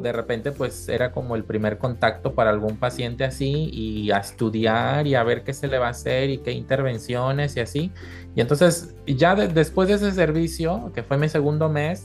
de 0.00 0.12
repente 0.12 0.52
pues 0.52 0.88
era 0.88 1.10
como 1.10 1.34
el 1.34 1.44
primer 1.44 1.78
contacto 1.78 2.34
para 2.34 2.50
algún 2.50 2.76
paciente 2.76 3.24
así 3.24 3.70
y 3.72 4.10
a 4.12 4.18
estudiar 4.18 5.06
y 5.06 5.16
a 5.16 5.24
ver 5.24 5.42
qué 5.42 5.52
se 5.52 5.66
le 5.66 5.78
va 5.78 5.88
a 5.88 5.90
hacer 5.90 6.30
y 6.30 6.38
qué 6.38 6.52
intervenciones 6.52 7.56
y 7.56 7.60
así. 7.60 7.92
Y 8.36 8.40
entonces 8.40 8.94
ya 9.06 9.34
después 9.34 9.88
de 9.88 9.94
ese 9.94 10.12
servicio, 10.12 10.92
que 10.94 11.02
fue 11.02 11.18
mi 11.18 11.28
segundo 11.28 11.68
mes, 11.68 12.04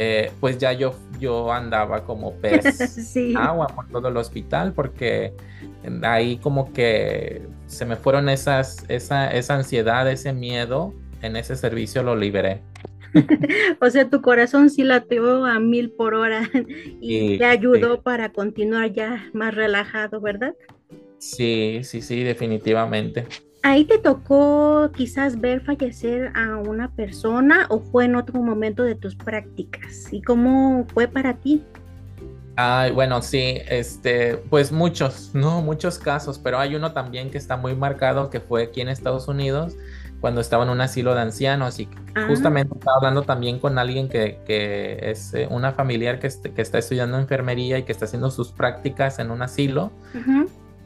eh, 0.00 0.30
pues 0.38 0.58
ya 0.58 0.72
yo, 0.72 0.94
yo 1.18 1.52
andaba 1.52 2.04
como 2.04 2.32
pez 2.40 3.16
agua 3.36 3.66
por 3.66 3.88
todo 3.88 4.08
el 4.08 4.16
hospital 4.16 4.72
porque 4.72 5.34
ahí 6.02 6.36
como 6.36 6.72
que 6.72 7.42
se 7.66 7.84
me 7.84 7.96
fueron 7.96 8.28
esas, 8.28 8.84
esa, 8.88 9.28
esa 9.32 9.56
ansiedad, 9.56 10.08
ese 10.08 10.32
miedo, 10.32 10.94
en 11.20 11.34
ese 11.34 11.56
servicio 11.56 12.04
lo 12.04 12.14
liberé. 12.14 12.62
o 13.80 13.90
sea, 13.90 14.08
tu 14.08 14.22
corazón 14.22 14.70
sí 14.70 14.84
latió 14.84 15.44
a 15.44 15.58
mil 15.58 15.90
por 15.90 16.14
hora 16.14 16.48
y 17.00 17.36
te 17.36 17.44
ayudó 17.44 18.00
para 18.00 18.30
continuar 18.30 18.92
ya 18.92 19.28
más 19.32 19.52
relajado, 19.52 20.20
¿verdad? 20.20 20.54
Sí, 21.18 21.80
sí, 21.82 22.02
sí, 22.02 22.22
definitivamente. 22.22 23.26
¿Ahí 23.68 23.84
te 23.84 23.98
tocó 23.98 24.90
quizás 24.96 25.42
ver 25.42 25.60
fallecer 25.60 26.32
a 26.34 26.56
una 26.56 26.90
persona 26.90 27.66
o 27.68 27.80
fue 27.80 28.06
en 28.06 28.16
otro 28.16 28.40
momento 28.40 28.82
de 28.82 28.94
tus 28.94 29.14
prácticas? 29.14 30.10
¿Y 30.10 30.22
cómo 30.22 30.86
fue 30.94 31.06
para 31.06 31.34
ti? 31.34 31.62
Ay, 32.56 32.92
bueno, 32.92 33.20
sí, 33.20 33.58
este, 33.68 34.38
pues 34.48 34.72
muchos, 34.72 35.32
no, 35.34 35.60
muchos 35.60 35.98
casos, 35.98 36.38
pero 36.38 36.58
hay 36.58 36.76
uno 36.76 36.92
también 36.92 37.30
que 37.30 37.36
está 37.36 37.58
muy 37.58 37.76
marcado 37.76 38.30
que 38.30 38.40
fue 38.40 38.62
aquí 38.62 38.80
en 38.80 38.88
Estados 38.88 39.28
Unidos 39.28 39.76
cuando 40.22 40.40
estaba 40.40 40.64
en 40.64 40.70
un 40.70 40.80
asilo 40.80 41.14
de 41.14 41.20
ancianos 41.20 41.78
y 41.78 41.90
ah. 42.14 42.24
justamente 42.26 42.72
estaba 42.74 42.96
hablando 42.96 43.24
también 43.24 43.58
con 43.58 43.78
alguien 43.78 44.08
que, 44.08 44.98
es 45.02 45.34
eh, 45.34 45.46
una 45.50 45.72
familiar 45.72 46.20
que, 46.20 46.30
que, 46.54 46.62
está 46.62 46.78
estudiando 46.78 47.18
enfermería 47.18 47.76
y 47.76 47.82
que 47.82 47.92
está 47.92 48.06
haciendo 48.06 48.30
sus 48.30 48.50
prácticas 48.50 49.18
en 49.18 49.30
un 49.30 49.42
asilo 49.42 49.92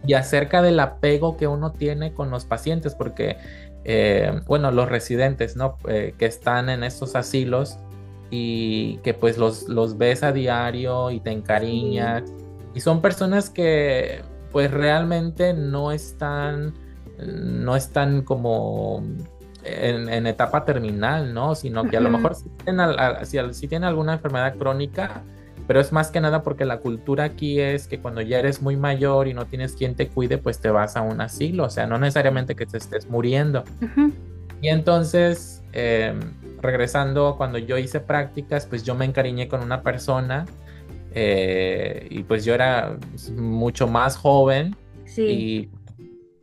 y 0.07 0.15
acerca 0.15 0.63
del 0.63 0.81
apego 0.81 1.37
que 1.37 1.47
uno 1.47 1.73
tiene 1.73 2.13
con 2.13 2.31
los 2.31 2.45
pacientes 2.45 2.95
porque 2.95 3.37
eh, 3.85 4.41
bueno 4.47 4.71
los 4.71 4.89
residentes 4.89 5.57
no 5.57 5.77
eh, 5.89 6.15
que 6.19 6.27
están 6.27 6.69
en 6.69 6.85
estos 6.85 7.17
asilos 7.17 7.79
y 8.31 8.99
que 8.99 9.15
pues 9.15 9.39
los, 9.39 9.69
los 9.69 9.99
ves 9.99 10.23
a 10.23 10.33
diario 10.33 11.11
y 11.11 11.21
te 11.21 11.31
encariñas 11.31 12.25
y 12.75 12.81
son 12.81 13.01
personas 13.01 13.51
que 13.51 14.23
pues 14.51 14.71
realmente 14.71 15.55
no 15.55 15.93
están 15.93 16.75
no 17.19 17.77
están 17.77 18.23
como 18.23 19.03
en, 19.65 20.27
etapa 20.27 20.65
terminal, 20.65 21.33
¿no? 21.33 21.55
Sino 21.55 21.85
que 21.85 21.97
a 21.97 22.01
lo 22.01 22.11
mejor 22.11 22.35
si 22.35 22.49
tienen, 23.69 23.85
alguna 23.85 24.15
enfermedad 24.15 24.57
crónica, 24.57 25.23
pero 25.67 25.81
es 25.81 25.93
más 25.93 26.11
que 26.11 26.21
nada 26.21 26.43
porque 26.43 26.65
la 26.65 26.79
cultura 26.79 27.25
aquí 27.25 27.61
es 27.61 27.87
que 27.87 27.99
cuando 27.99 28.21
ya 28.21 28.39
eres 28.39 28.63
muy 28.63 28.77
mayor 28.77 29.29
y 29.29 29.35
no 29.35 29.47
tienes 29.47 29.75
quien 29.75 29.95
te 29.95 30.09
cuide, 30.09 30.39
pues 30.39 30.61
te 30.61 30.71
vas 30.71 30.97
a 30.97 31.03
un 31.03 31.21
asilo, 31.21 31.65
o 31.65 31.71
sea, 31.71 31.87
no 31.87 31.99
necesariamente 31.99 32.55
que 32.55 32.67
te 32.67 32.79
estés 32.79 33.09
muriendo. 33.09 33.65
Y 34.61 34.69
entonces, 34.69 35.63
em, 35.73 36.21
regresando, 36.61 37.35
cuando 37.37 37.59
yo 37.59 37.79
hice 37.79 38.01
prácticas, 38.01 38.67
pues 38.67 38.85
yo 38.85 38.95
me 38.95 39.05
encariñé 39.05 39.49
con 39.49 39.61
una 39.61 39.83
persona 39.83 40.47
eh, 41.15 42.07
y 42.11 42.23
pues 42.23 42.45
yo 42.45 42.55
era 42.55 42.97
mucho 43.37 43.87
más 43.87 44.17
joven 44.17 44.77
sí. 45.05 45.23
y 45.23 45.71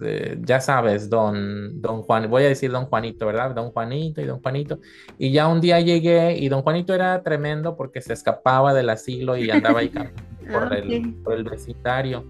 eh, 0.02 0.38
ya 0.42 0.62
sabes, 0.62 1.10
don, 1.10 1.82
don 1.82 2.02
Juan, 2.04 2.30
voy 2.30 2.44
a 2.44 2.48
decir 2.48 2.72
don 2.72 2.86
Juanito, 2.86 3.26
¿verdad? 3.26 3.54
Don 3.54 3.72
Juanito 3.72 4.22
y 4.22 4.26
don 4.26 4.42
Juanito. 4.42 4.80
Y 5.18 5.32
ya 5.32 5.48
un 5.48 5.62
día 5.62 5.80
llegué 5.80 6.38
y 6.38 6.50
don 6.50 6.62
Juanito 6.62 6.94
era 6.94 7.22
tremendo 7.24 7.76
porque 7.76 8.02
se 8.02 8.14
escapaba 8.14 8.74
del 8.74 8.90
asilo 8.90 9.36
y 9.38 9.50
andaba 9.50 9.80
ahí 9.80 9.90
por, 10.52 10.74
el, 10.74 11.16
por 11.24 11.34
el 11.34 11.44
vecindario. 11.44 12.26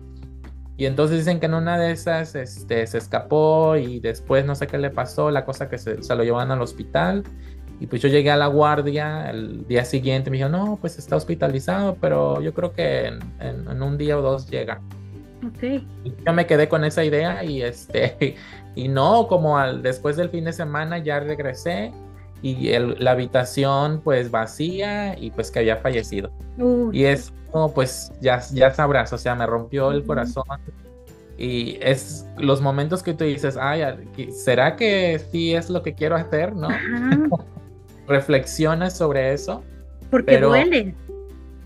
Y 0.78 0.86
entonces 0.86 1.18
dicen 1.18 1.40
que 1.40 1.46
en 1.48 1.56
una 1.56 1.78
de 1.78 1.92
esas 1.92 2.36
este, 2.36 2.88
se 2.88 2.98
escapó 2.98 3.76
y 3.76 4.00
después 4.00 4.46
no 4.46 4.56
sé 4.56 4.66
qué 4.66 4.78
le 4.78 4.90
pasó, 4.90 5.30
la 5.30 5.44
cosa 5.44 5.70
que 5.70 5.78
se, 5.78 6.02
se 6.02 6.16
lo 6.16 6.24
llevan 6.24 6.52
al 6.52 6.62
hospital. 6.62 7.24
Y 7.82 7.88
pues 7.88 8.02
yo 8.02 8.10
llegué 8.10 8.32
a 8.32 8.38
la 8.38 8.48
guardia 8.48 9.30
el 9.30 9.66
día 9.68 9.86
siguiente, 9.86 10.30
me 10.30 10.38
dijo, 10.38 10.50
no, 10.50 10.78
pues 10.82 10.98
está 10.98 11.16
hospitalizado, 11.16 11.98
pero 12.02 12.42
yo 12.42 12.54
creo 12.54 12.74
que 12.74 13.08
en, 13.08 13.20
en 13.40 13.82
un 13.82 13.98
día 13.98 14.18
o 14.18 14.22
dos 14.22 14.50
llega. 14.50 14.82
Okay. 15.48 15.88
yo 16.26 16.34
me 16.34 16.46
quedé 16.46 16.68
con 16.68 16.84
esa 16.84 17.04
idea 17.04 17.44
y 17.46 17.62
este 17.62 18.36
y 18.76 18.88
no, 18.90 19.28
como 19.28 19.58
al 19.58 19.82
después 19.82 20.18
del 20.18 20.30
fin 20.30 20.44
de 20.44 20.54
semana 20.54 20.98
ya 20.98 21.20
regresé 21.20 21.94
y 22.42 22.70
la 22.78 23.12
habitación 23.12 24.02
pues 24.02 24.32
vacía 24.32 25.18
y 25.18 25.32
pues 25.32 25.52
que 25.52 25.60
había 25.60 25.78
fallecido. 25.78 26.32
Y 26.92 27.04
es 27.04 27.34
como 27.52 27.74
pues 27.74 28.12
ya, 28.22 28.42
ya 28.54 28.74
sabrás, 28.74 29.12
o 29.12 29.18
sea, 29.18 29.36
me 29.36 29.46
rompió 29.46 29.92
el 29.92 30.04
corazón 30.04 30.44
y 31.38 31.78
es 31.82 32.26
los 32.38 32.62
momentos 32.62 33.02
que 33.02 33.14
tú 33.14 33.24
dices, 33.24 33.58
ay, 33.58 33.82
¿será 34.32 34.76
que 34.76 35.20
sí 35.32 35.56
es 35.56 35.70
lo 35.70 35.82
que 35.82 35.94
quiero 35.94 36.18
hacer? 36.18 36.54
¿No? 36.54 36.68
Reflexionas 38.08 38.98
sobre 38.98 39.32
eso. 39.34 39.64
Porque 40.12 40.38
duele. 40.38 40.96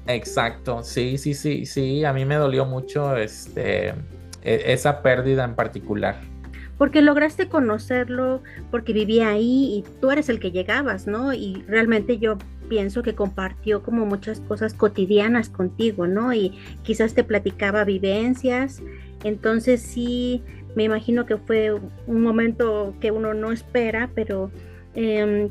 Exacto, 0.07 0.83
sí, 0.83 1.17
sí, 1.17 1.33
sí, 1.33 1.65
sí, 1.65 2.03
a 2.03 2.11
mí 2.11 2.25
me 2.25 2.35
dolió 2.35 2.65
mucho 2.65 3.15
este, 3.15 3.89
e, 4.43 4.73
esa 4.73 5.01
pérdida 5.01 5.45
en 5.45 5.55
particular. 5.55 6.19
Porque 6.77 7.01
lograste 7.01 7.47
conocerlo, 7.47 8.41
porque 8.71 8.91
vivía 8.91 9.29
ahí 9.29 9.77
y 9.77 9.85
tú 10.01 10.11
eres 10.11 10.27
el 10.27 10.39
que 10.39 10.51
llegabas, 10.51 11.07
¿no? 11.07 11.33
Y 11.33 11.63
realmente 11.67 12.17
yo 12.17 12.37
pienso 12.67 13.03
que 13.03 13.15
compartió 13.15 13.83
como 13.83 14.05
muchas 14.05 14.41
cosas 14.41 14.73
cotidianas 14.73 15.49
contigo, 15.49 16.07
¿no? 16.07 16.33
Y 16.33 16.57
quizás 16.81 17.13
te 17.13 17.23
platicaba 17.23 17.85
vivencias, 17.85 18.81
entonces 19.23 19.81
sí, 19.81 20.43
me 20.75 20.83
imagino 20.83 21.25
que 21.25 21.37
fue 21.37 21.73
un 22.07 22.21
momento 22.21 22.93
que 22.99 23.11
uno 23.11 23.33
no 23.33 23.51
espera, 23.51 24.09
pero 24.13 24.51
eh, 24.95 25.49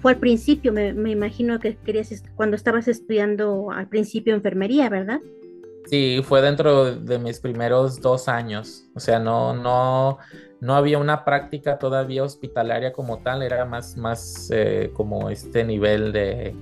fue 0.00 0.12
al 0.12 0.18
principio, 0.18 0.72
me, 0.72 1.10
imagino 1.10 1.58
que 1.60 1.76
querías, 1.76 2.22
cuando 2.34 2.56
estabas 2.56 2.88
estudiando 2.88 3.70
al 3.70 3.88
principio 3.88 4.34
enfermería, 4.34 4.88
¿verdad? 4.88 5.20
Sí, 5.86 6.20
fue 6.22 6.40
dentro 6.40 6.94
de 6.94 7.18
mis 7.18 7.40
primeros 7.40 8.00
dos 8.00 8.28
años. 8.28 8.84
O 8.94 9.00
sea, 9.00 9.18
no, 9.18 9.54
no, 9.54 10.18
no 10.60 10.74
había 10.76 10.98
una 10.98 11.24
práctica 11.24 11.78
todavía 11.78 12.22
hospitalaria 12.22 12.92
como 12.92 13.18
tal, 13.18 13.42
era 13.42 13.64
más, 13.64 13.96
más 13.96 14.48
eh, 14.52 14.90
como 14.94 15.28
este 15.28 15.64
nivel 15.64 16.12
de, 16.12 16.54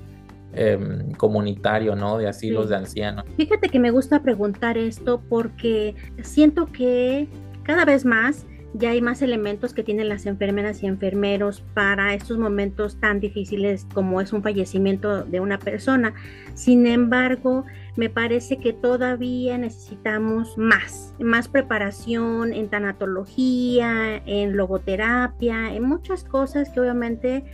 em, 0.53 1.13
comunitario, 1.13 1.95
¿no? 1.95 2.17
De 2.17 2.29
asilos 2.29 2.71
de 2.71 2.77
ancianos. 2.77 3.25
Fíjate 3.37 3.69
que 3.69 3.79
me 3.79 3.91
gusta 3.91 4.23
preguntar 4.23 4.79
esto 4.79 5.23
porque 5.29 5.95
siento 6.23 6.67
que 6.67 7.29
cada 7.63 7.85
vez 7.85 8.05
más 8.05 8.47
ya 8.73 8.91
hay 8.91 9.01
más 9.01 9.21
elementos 9.23 9.75
que 9.75 9.83
tienen 9.83 10.09
las 10.09 10.27
enfermeras 10.27 10.83
y 10.83 10.87
enfermeros 10.87 11.63
para 11.75 12.15
estos 12.15 12.39
momentos 12.39 13.01
tan 13.01 13.19
difíciles 13.19 13.87
como 13.93 14.21
es 14.21 14.33
un 14.33 14.43
fallecimiento 14.43 15.25
de 15.25 15.41
una 15.41 15.59
persona. 15.59 16.15
Sin 16.55 16.87
embargo, 16.87 17.65
me 17.97 18.11
parece 18.11 18.59
que 18.59 18.73
todavía 18.73 19.59
necesitamos 19.59 20.57
más, 20.57 21.15
más 21.19 21.49
preparación 21.49 22.53
en 22.53 22.69
tanatología, 22.69 24.23
en 24.27 24.57
logoterapia, 24.57 25.75
en 25.75 25.83
muchas 25.83 26.23
cosas 26.25 26.71
que 26.71 26.81
obviamente 26.81 27.45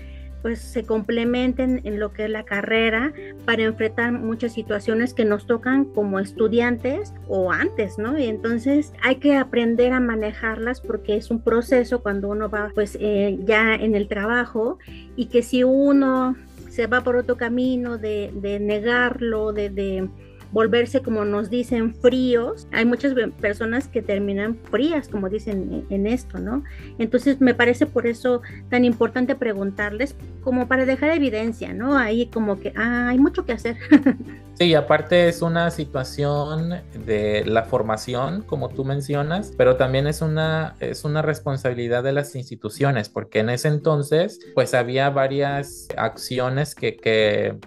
pues 0.47 0.61
se 0.61 0.85
complementen 0.85 1.81
en 1.83 1.99
lo 1.99 2.13
que 2.13 2.27
es 2.27 2.31
la 2.31 2.45
carrera 2.45 3.13
para 3.45 3.65
enfrentar 3.65 4.13
muchas 4.13 4.53
situaciones 4.53 5.13
que 5.13 5.25
nos 5.25 5.45
tocan 5.49 5.87
como 5.87 6.21
estudiantes 6.21 7.13
o 7.27 7.51
antes, 7.51 7.99
¿no? 7.99 8.17
Y 8.17 8.27
entonces 8.27 8.93
hay 9.03 9.17
que 9.17 9.35
aprender 9.35 9.93
a 9.93 9.99
manejarlas 9.99 10.81
porque 10.81 11.17
es 11.17 11.33
un 11.33 11.41
proceso 11.41 12.01
cuando 12.01 12.29
uno 12.29 12.49
va 12.49 12.71
pues 12.77 12.97
eh, 13.01 13.41
ya 13.43 13.75
en 13.75 13.97
el 13.97 14.07
trabajo 14.07 14.79
y 15.17 15.27
que 15.27 15.43
si 15.43 15.65
uno 15.65 16.37
se 16.69 16.87
va 16.87 17.01
por 17.01 17.17
otro 17.17 17.37
camino 17.37 17.99
de, 17.99 18.31
de 18.33 18.61
negarlo, 18.61 19.53
de, 19.53 19.69
de 19.69 20.09
volverse, 20.53 21.03
como 21.03 21.25
nos 21.25 21.51
dicen, 21.51 21.95
fríos. 21.95 22.67
Hay 22.73 22.85
muchas 22.85 23.15
personas 23.41 23.89
que 23.89 24.03
terminan 24.03 24.57
frías, 24.71 25.09
como 25.09 25.29
dicen 25.29 25.87
en, 25.91 26.07
esto, 26.07 26.39
¿no? 26.39 26.63
Entonces 26.99 27.41
me 27.41 27.55
parece 27.55 27.87
por 27.87 28.07
eso 28.07 28.43
tan 28.71 28.85
importante 28.85 29.35
preguntarles, 29.35 30.15
como 30.43 30.69
para 30.69 30.85
dejar 30.85 31.11
evidencia, 31.11 31.73
¿no? 31.73 31.97
Ahí 31.99 32.27
como 32.27 32.61
que 32.61 32.73
ah, 32.77 33.09
hay 33.09 33.19
mucho 33.19 33.45
que 33.45 33.53
hacer. 33.53 33.77
Sí, 34.59 34.75
aparte 34.75 35.29
es 35.29 35.43
una 35.43 35.71
situación 35.71 36.81
de 37.05 37.45
la 37.45 37.65
formación, 37.65 38.41
como 38.41 38.71
tú 38.71 38.87
mencionas, 38.87 39.53
pero 39.55 39.77
también 39.77 40.07
es 40.07 40.23
una, 40.23 40.77
es 40.81 41.05
una 41.05 41.21
responsabilidad 41.21 42.03
de 42.03 42.13
las 42.13 42.35
instituciones, 42.35 43.11
porque 43.11 43.41
en 43.41 43.51
ese 43.51 43.69
entonces, 43.69 44.41
pues 44.55 44.73
había 44.73 45.11
varias 45.11 45.89
acciones 45.99 46.75
que, 46.75 46.97
que 46.97 47.59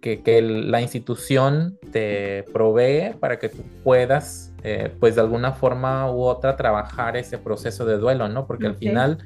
que, 0.00 0.42
la 0.42 0.80
institución 0.80 1.78
te 1.92 2.44
provee 2.52 3.14
para 3.18 3.38
que 3.38 3.48
tú 3.48 3.62
puedas, 3.82 4.52
eh, 4.62 4.92
pues 5.00 5.14
de 5.14 5.20
alguna 5.20 5.52
forma 5.52 6.10
u 6.10 6.22
otra, 6.22 6.56
trabajar 6.56 7.16
ese 7.16 7.38
proceso 7.38 7.84
de 7.84 7.98
duelo, 7.98 8.28
¿no? 8.28 8.46
Porque 8.46 8.66
al 8.66 8.76
final 8.76 9.18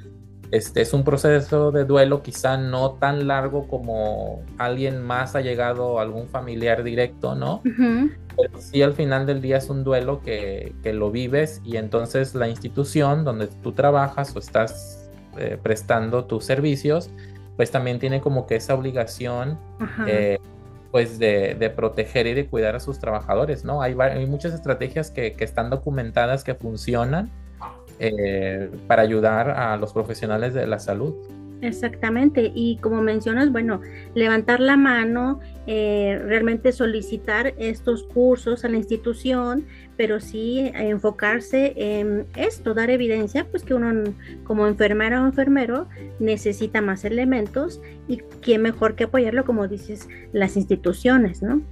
este 0.53 0.83
es 0.83 0.93
un 0.93 1.03
proceso 1.03 1.73
de 1.73 1.87
duelo 1.87 2.23
quizá 2.23 2.59
no 2.59 2.93
tan 2.93 3.27
largo 3.27 3.67
como 3.69 4.43
alguien 4.59 5.03
más 5.03 5.35
ha 5.35 5.41
llegado, 5.41 5.99
algún 5.99 6.29
familiar 6.29 6.83
directo, 6.83 7.35
¿no? 7.35 7.63
Pero 7.65 8.59
sí 8.59 8.83
al 8.83 8.93
final 8.93 9.25
del 9.25 9.41
día 9.41 9.57
es 9.57 9.71
un 9.71 9.83
duelo 9.83 10.21
que, 10.21 10.75
que, 10.83 10.93
lo 10.93 11.11
vives 11.11 11.63
y 11.65 11.79
entonces 11.79 12.35
la 12.35 12.49
institución 12.49 13.25
donde 13.25 13.47
tú 13.47 13.73
trabajas 13.73 14.37
o 14.37 14.39
estás 14.39 15.03
eh, 15.39 15.59
prestando 15.63 16.27
tus 16.27 16.45
servicios, 16.45 17.09
pues 17.63 17.71
también 17.71 18.01
tiene 18.01 18.21
como 18.21 18.45
que 18.45 18.57
esa 18.57 18.75
obligación 18.75 19.57
eh, 20.09 20.41
pues 20.91 21.21
de, 21.21 21.73
proteger 21.77 22.27
y 22.27 22.35
de 22.35 22.49
cuidar 22.49 22.75
a 22.75 22.81
sus 22.81 22.99
trabajadores, 22.99 23.65
¿no? 23.65 23.83
Hay, 23.83 23.95
hay 24.01 24.27
muchas 24.27 24.53
estrategias 24.53 25.13
que, 25.13 25.37
están 25.39 25.71
documentadas 25.71 26.43
que 26.43 26.57
funcionan 26.57 27.31
eh, 28.01 28.69
para 28.89 29.03
ayudar 29.03 29.51
a 29.51 29.77
los 29.77 29.93
profesionales 29.93 30.55
de 30.55 30.67
la 30.67 30.81
salud. 30.81 31.15
Exactamente, 31.61 32.51
y 32.53 32.79
como 32.79 33.01
mencionas, 33.01 33.53
bueno, 33.53 33.81
levantar 34.17 34.59
la 34.59 34.77
mano, 34.77 35.39
eh, 35.69 36.21
realmente 36.25 36.73
solicitar 36.73 37.55
estos 37.59 38.03
cursos 38.03 38.65
a 38.65 38.69
la 38.69 38.77
institución, 38.77 39.67
pero 40.03 40.19
sí 40.19 40.73
enfocarse 40.75 41.75
en 41.77 42.27
esto, 42.35 42.75
dar 42.75 42.91
evidencia, 42.91 43.47
pues 43.49 43.63
que 43.63 43.73
uno 43.73 44.03
como 44.43 44.67
enfermera 44.67 45.23
o 45.23 45.27
enfermero 45.27 45.87
necesita 46.19 46.81
más 46.81 47.05
elementos 47.05 47.81
y 48.09 48.17
quién 48.41 48.63
mejor 48.63 48.97
que 48.97 49.05
apoyarlo, 49.05 49.45
como 49.45 49.69
dices, 49.69 50.09
las 50.33 50.57
instituciones, 50.57 51.41
¿no? 51.41 51.63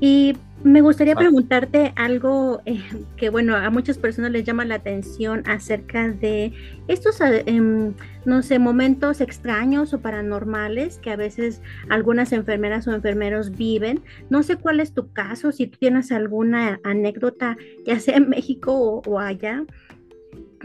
Y 0.00 0.34
me 0.62 0.82
gustaría 0.82 1.14
preguntarte 1.14 1.92
algo 1.96 2.60
eh, 2.66 2.82
que, 3.16 3.30
bueno, 3.30 3.56
a 3.56 3.70
muchas 3.70 3.96
personas 3.96 4.30
les 4.30 4.44
llama 4.44 4.64
la 4.64 4.76
atención 4.76 5.42
acerca 5.46 6.08
de 6.08 6.52
estos, 6.86 7.20
eh, 7.20 7.44
em, 7.46 7.94
no 8.26 8.42
sé, 8.42 8.58
momentos 8.58 9.20
extraños 9.20 9.94
o 9.94 10.00
paranormales 10.00 10.98
que 10.98 11.10
a 11.10 11.16
veces 11.16 11.62
algunas 11.88 12.32
enfermeras 12.32 12.86
o 12.86 12.92
enfermeros 12.92 13.56
viven. 13.56 14.02
No 14.28 14.42
sé 14.42 14.56
cuál 14.56 14.80
es 14.80 14.92
tu 14.92 15.12
caso, 15.12 15.50
si 15.52 15.66
tú 15.66 15.78
tienes 15.78 16.12
alguna 16.12 16.78
anécdota, 16.84 17.56
ya 17.86 17.98
sea 17.98 18.16
en 18.16 18.28
México 18.28 19.02
o, 19.06 19.18
allá, 19.18 19.64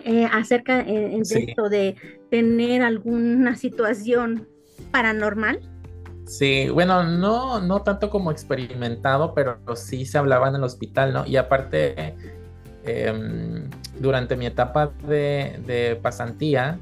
eh, 0.03 0.27
acerca 0.31 0.83
de 0.83 1.17
esto 1.19 1.69
de 1.69 1.95
tener 2.29 2.81
alguna 2.81 3.55
situación 3.55 4.47
paranormal. 4.91 5.59
Sí, 6.25 6.69
bueno, 6.69 7.03
no, 7.03 7.59
no 7.61 7.81
tanto 7.81 8.09
como 8.09 8.31
experimentado, 8.31 9.33
pero 9.33 9.57
sí 9.75 10.05
se 10.05 10.17
hablaba 10.17 10.49
en 10.49 10.55
el 10.55 10.63
hospital, 10.63 11.13
¿no? 11.13 11.25
Y 11.25 11.37
aparte, 11.37 12.15
em, 12.83 13.69
durante 13.99 14.35
mi 14.35 14.47
etapa 14.47 14.91
de, 15.07 15.99
pasantía, 16.01 16.79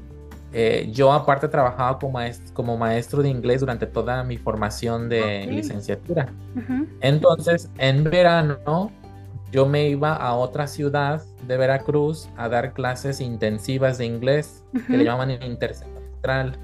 eh, 0.52 0.88
yo 0.92 1.12
aparte 1.12 1.48
trabajaba 1.48 1.98
como 1.98 2.12
maestro, 2.12 2.54
como 2.54 2.76
maestro 2.76 3.22
de 3.22 3.28
inglés 3.28 3.60
durante 3.60 3.86
toda 3.86 4.22
mi 4.22 4.38
formación 4.38 5.08
de 5.08 5.46
licenciatura. 5.46 6.28
Entonces, 7.00 7.68
en 7.78 8.04
verano, 8.04 8.90
yo 9.52 9.66
me 9.66 9.88
iba 9.88 10.14
a 10.14 10.34
otra 10.34 10.66
ciudad 10.66 11.22
de 11.46 11.56
Veracruz 11.56 12.28
a 12.36 12.48
dar 12.48 12.72
clases 12.72 13.20
intensivas 13.20 13.98
de 13.98 14.06
inglés, 14.06 14.64
que 14.86 14.96
le 14.96 15.04
llaman 15.04 15.30
intersemestral. 15.30 16.58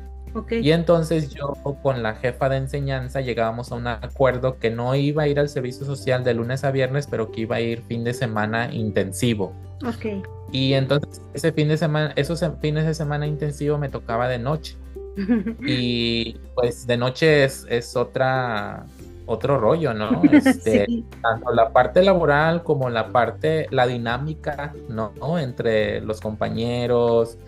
Y 0.50 0.72
entonces 0.72 1.30
yo 1.30 1.54
con 1.82 2.02
la 2.02 2.14
jefa 2.14 2.48
de 2.48 2.58
enseñanza 2.58 3.20
llegábamos 3.20 3.72
a 3.72 3.76
un 3.76 3.86
acuerdo 3.86 4.58
que 4.58 4.70
no 4.70 4.94
iba 4.94 5.24
a 5.24 5.28
ir 5.28 5.38
al 5.40 5.48
servicio 5.48 5.84
social 5.84 6.24
de 6.24 6.34
lunes 6.34 6.64
a 6.64 6.70
viernes, 6.70 7.06
pero 7.10 7.30
que 7.32 7.42
iba 7.42 7.56
a 7.56 7.60
ir 7.60 7.82
fin 7.82 8.04
de 8.04 8.14
semana 8.14 8.72
intensivo. 8.72 9.52
Ok. 9.86 10.26
Y 10.52 10.74
entonces 10.74 11.20
ese 11.34 11.52
fin 11.52 11.68
de 11.68 11.76
semana, 11.76 12.12
esos 12.16 12.44
fines 12.60 12.86
de 12.86 12.94
semana 12.94 13.26
intensivo 13.26 13.78
me 13.78 13.88
tocaba 13.88 14.28
de 14.28 14.38
noche. 14.38 14.76
y 15.66 16.36
pues 16.54 16.86
de 16.86 16.96
noche 16.96 17.44
es, 17.44 17.66
es 17.68 17.96
otra 17.96 18.86
otro 19.30 19.58
rollo, 19.58 19.94
¿no? 19.94 20.22
Este, 20.32 20.86
Tanto 21.22 21.52
la 21.52 21.72
parte 21.72 22.02
laboral 22.02 22.62
como 22.64 22.90
la 22.90 23.12
parte, 23.12 23.68
la 23.70 23.86
dinámica, 23.86 24.74
¿no? 24.88 25.38
Entre 25.38 26.00
los 26.00 26.20
compañeros, 26.20 27.38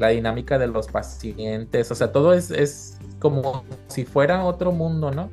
la 0.00 0.08
dinámica 0.08 0.58
de 0.58 0.66
los 0.66 0.88
pacientes, 0.88 1.90
o 1.90 1.94
sea, 1.94 2.10
todo 2.10 2.32
es, 2.32 2.50
es 2.50 2.98
como 3.18 3.64
si 3.86 4.04
fuera 4.04 4.44
otro 4.44 4.72
mundo, 4.72 5.10
¿no? 5.10 5.30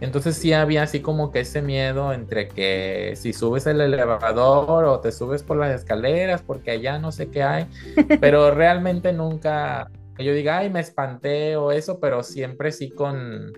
Entonces 0.00 0.36
sí 0.36 0.52
había 0.52 0.82
así 0.82 1.00
como 1.00 1.30
que 1.32 1.40
ese 1.40 1.62
miedo 1.62 2.12
entre 2.12 2.48
que 2.48 3.14
si 3.16 3.32
subes 3.32 3.66
el 3.66 3.80
elevador 3.80 4.84
o 4.84 5.00
te 5.00 5.10
subes 5.10 5.42
por 5.42 5.56
las 5.56 5.74
escaleras 5.74 6.42
porque 6.42 6.72
allá 6.72 6.98
no 6.98 7.12
sé 7.12 7.30
qué 7.30 7.42
hay, 7.42 7.66
pero 8.20 8.50
realmente 8.50 9.12
nunca, 9.14 9.90
yo 10.18 10.34
diga, 10.34 10.58
ay, 10.58 10.70
me 10.70 10.80
espanté 10.80 11.56
o 11.56 11.72
eso, 11.72 11.98
pero 11.98 12.22
siempre 12.22 12.72
sí 12.72 12.90
con, 12.90 13.52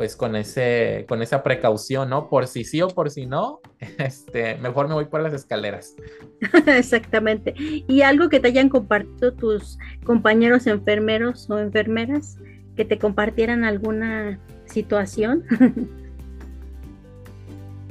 pues 0.00 0.16
con 0.16 0.34
ese, 0.34 1.04
con 1.10 1.20
esa 1.20 1.42
precaución, 1.42 2.08
¿no? 2.08 2.30
Por 2.30 2.46
si 2.46 2.64
sí 2.64 2.80
o 2.80 2.88
por 2.88 3.10
si 3.10 3.26
no, 3.26 3.60
este, 3.98 4.54
mejor 4.54 4.88
me 4.88 4.94
voy 4.94 5.04
por 5.04 5.20
las 5.20 5.34
escaleras. 5.34 5.94
Exactamente. 6.66 7.52
¿Y 7.58 8.00
algo 8.00 8.30
que 8.30 8.40
te 8.40 8.48
hayan 8.48 8.70
compartido 8.70 9.34
tus 9.34 9.78
compañeros 10.02 10.66
enfermeros 10.66 11.50
o 11.50 11.58
enfermeras? 11.58 12.38
Que 12.76 12.86
te 12.86 12.96
compartieran 12.96 13.62
alguna 13.62 14.40
situación. 14.64 15.44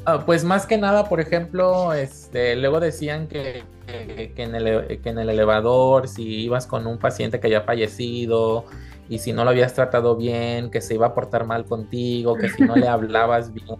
Ah, 0.05 0.23
pues 0.25 0.43
más 0.43 0.65
que 0.65 0.77
nada, 0.77 1.07
por 1.07 1.19
ejemplo, 1.19 1.93
este, 1.93 2.55
luego 2.55 2.79
decían 2.79 3.27
que, 3.27 3.63
que, 3.85 4.41
en 4.41 4.55
el, 4.55 5.01
que 5.01 5.09
en 5.09 5.19
el 5.19 5.29
elevador, 5.29 6.07
si 6.07 6.45
ibas 6.45 6.65
con 6.65 6.87
un 6.87 6.97
paciente 6.97 7.39
que 7.39 7.47
haya 7.47 7.61
fallecido, 7.61 8.65
y 9.09 9.17
si 9.17 9.33
no 9.33 9.43
lo 9.43 9.49
habías 9.49 9.73
tratado 9.73 10.15
bien, 10.15 10.69
que 10.69 10.81
se 10.81 10.93
iba 10.93 11.07
a 11.07 11.13
portar 11.13 11.45
mal 11.45 11.65
contigo, 11.65 12.35
que 12.35 12.49
si 12.49 12.63
no 12.63 12.75
le 12.75 12.87
hablabas 12.87 13.51
bien. 13.51 13.77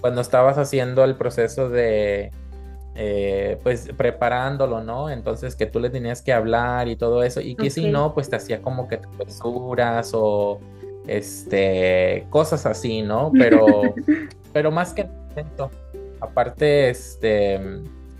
Cuando 0.00 0.22
estabas 0.22 0.56
haciendo 0.56 1.04
el 1.04 1.14
proceso 1.14 1.68
de, 1.68 2.32
eh, 2.94 3.58
pues 3.62 3.90
preparándolo, 3.96 4.82
¿no? 4.82 5.10
Entonces 5.10 5.54
que 5.54 5.66
tú 5.66 5.78
le 5.78 5.90
tenías 5.90 6.22
que 6.22 6.32
hablar 6.32 6.88
y 6.88 6.96
todo 6.96 7.22
eso, 7.22 7.40
y 7.40 7.54
que 7.54 7.68
si 7.70 7.90
no, 7.90 8.14
pues 8.14 8.30
te 8.30 8.36
hacía 8.36 8.62
como 8.62 8.88
que 8.88 8.96
travesuras 8.96 10.12
o 10.14 10.58
este, 11.06 12.26
cosas 12.30 12.64
así, 12.64 13.02
¿no? 13.02 13.30
Pero, 13.38 13.94
pero 14.54 14.70
más 14.70 14.94
que 14.94 15.06
aparte, 16.20 16.90
este, 16.90 17.60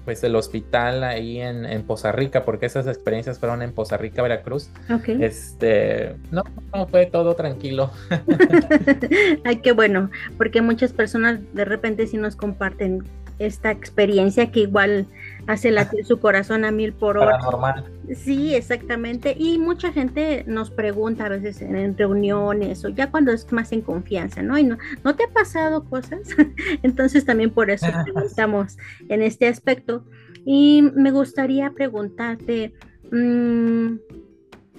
pues 0.04 0.22
el 0.24 0.34
hospital 0.34 1.04
ahí 1.04 1.40
en, 1.40 1.64
en, 1.64 1.82
Poza 1.82 2.12
Rica, 2.12 2.44
porque 2.44 2.66
esas 2.66 2.86
experiencias 2.86 3.38
fueron 3.38 3.62
en 3.62 3.72
Poza 3.72 3.96
Rica, 3.96 4.22
Veracruz. 4.22 4.70
Este, 5.06 6.16
no, 6.30 6.42
no, 6.74 6.86
fue 6.86 7.06
todo 7.06 7.34
tranquilo. 7.34 7.90
Ay, 9.44 9.56
qué 9.56 9.72
bueno, 9.72 10.10
porque 10.36 10.62
muchas 10.62 10.92
personas 10.92 11.40
de 11.52 11.64
repente 11.64 12.06
sí 12.06 12.16
nos 12.16 12.36
comparten 12.36 13.04
esta 13.38 13.70
experiencia 13.70 14.50
que 14.50 14.60
igual 14.60 15.06
hace 15.50 15.72
latir 15.72 16.04
su 16.04 16.20
corazón 16.20 16.64
a 16.64 16.70
mil 16.70 16.92
por 16.92 17.18
hora. 17.18 17.38
Paranormal. 17.38 17.84
Sí, 18.14 18.54
exactamente. 18.54 19.34
Y 19.36 19.58
mucha 19.58 19.92
gente 19.92 20.44
nos 20.46 20.70
pregunta 20.70 21.26
a 21.26 21.28
veces 21.28 21.60
en, 21.60 21.98
reuniones 21.98 22.84
o 22.84 22.88
ya 22.88 23.10
cuando 23.10 23.32
es 23.32 23.50
más 23.52 23.72
en 23.72 23.80
confianza, 23.80 24.42
¿no? 24.42 24.56
Y 24.58 24.64
no, 24.64 24.78
¿no 25.04 25.16
te 25.16 25.24
ha 25.24 25.28
pasado 25.28 25.84
cosas? 25.84 26.20
Entonces 26.82 27.24
también 27.24 27.50
por 27.50 27.70
eso 27.70 27.86
preguntamos 28.04 28.78
en 29.08 29.22
este 29.22 29.48
aspecto. 29.48 30.04
Y 30.44 30.82
me 30.94 31.10
gustaría 31.10 31.70
preguntarte, 31.72 32.72
mmm, 33.10 33.96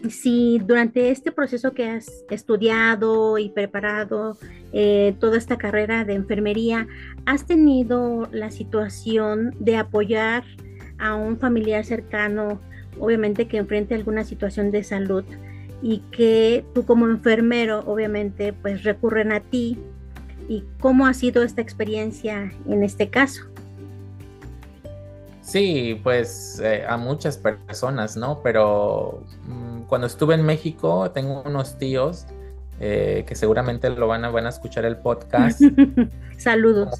si 0.10 0.60
durante 0.60 1.12
este 1.12 1.32
proceso 1.32 1.74
que 1.74 1.90
has 1.90 2.24
estudiado 2.30 3.38
y 3.38 3.50
preparado 3.50 4.38
eh, 4.74 5.16
toda 5.20 5.38
esta 5.38 5.58
carrera 5.58 6.06
de 6.06 6.14
enfermería, 6.14 6.88
has 7.26 7.46
tenido 7.46 8.28
la 8.32 8.52
situación 8.52 9.56
de 9.60 9.78
apoyar 9.78 10.44
a 10.98 11.16
un 11.16 11.38
familiar 11.38 11.86
cercano, 11.86 12.60
obviamente 13.00 13.48
que 13.48 13.58
enfrente 13.58 13.96
alguna 13.96 14.24
situación 14.24 14.72
de 14.72 14.84
salud 14.84 15.24
y 15.82 16.00
que 16.12 16.64
tú 16.74 16.86
como 16.86 17.08
enfermero, 17.08 17.80
obviamente, 17.86 18.54
pues 18.54 18.84
recurren 18.84 19.32
a 19.32 19.40
ti. 19.40 19.80
¿Y 20.48 20.64
cómo 20.80 21.06
ha 21.06 21.14
sido 21.14 21.44
esta 21.44 21.62
experiencia 21.62 22.52
en 22.68 22.84
este 22.84 23.10
caso? 23.10 23.44
Sí, 25.42 26.00
pues 26.04 26.62
eh, 26.64 26.86
a 26.88 26.98
muchas 26.98 27.38
personas, 27.38 28.16
¿no? 28.16 28.42
Pero 28.44 29.24
mm, 29.48 29.71
cuando 29.92 30.08
estuve 30.08 30.36
en 30.36 30.46
México, 30.46 31.12
tengo 31.12 31.44
unos 31.46 31.78
tíos 31.78 32.26
eh, 32.80 33.26
que 33.28 33.36
seguramente 33.36 33.90
lo 33.90 34.08
van 34.08 34.24
a, 34.24 34.30
van 34.30 34.46
a 34.46 34.50
escuchar 34.50 34.86
el 34.86 34.96
podcast. 34.96 35.60
Saludos. 36.38 36.98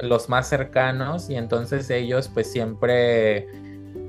Los 0.00 0.30
más, 0.30 0.48
cercanos 0.48 1.28
y 1.28 1.34
entonces 1.34 1.90
ellos 1.90 2.30
pues 2.32 2.50
siempre 2.50 3.48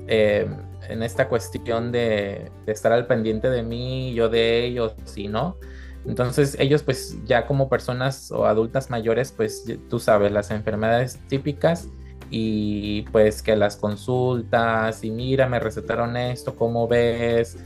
eh, 0.08 0.48
en 0.88 1.02
esta 1.02 1.28
cuestión 1.28 1.92
de, 1.92 2.50
de, 2.64 2.72
estar 2.72 2.92
al 2.92 3.06
pendiente 3.06 3.50
de 3.50 3.62
mí, 3.62 4.14
yo 4.14 4.30
de 4.30 4.64
ellos, 4.64 4.94
sí, 5.04 5.28
¿no? 5.28 5.58
Entonces 6.06 6.56
ellos 6.58 6.82
pues 6.82 7.18
ya 7.26 7.46
como 7.46 7.68
personas 7.68 8.30
o 8.30 8.46
adultas 8.46 8.88
mayores 8.88 9.32
pues 9.32 9.66
tú 9.90 9.98
sabes 9.98 10.32
las 10.32 10.50
enfermedades 10.50 11.18
típicas 11.28 11.90
y 12.30 13.02
pues 13.12 13.42
que 13.42 13.54
las 13.54 13.76
consultas 13.76 15.04
y 15.04 15.10
mira, 15.10 15.46
me 15.46 15.60
recetaron 15.60 16.16
esto, 16.16 16.56
¿cómo 16.56 16.88
ves? 16.88 17.58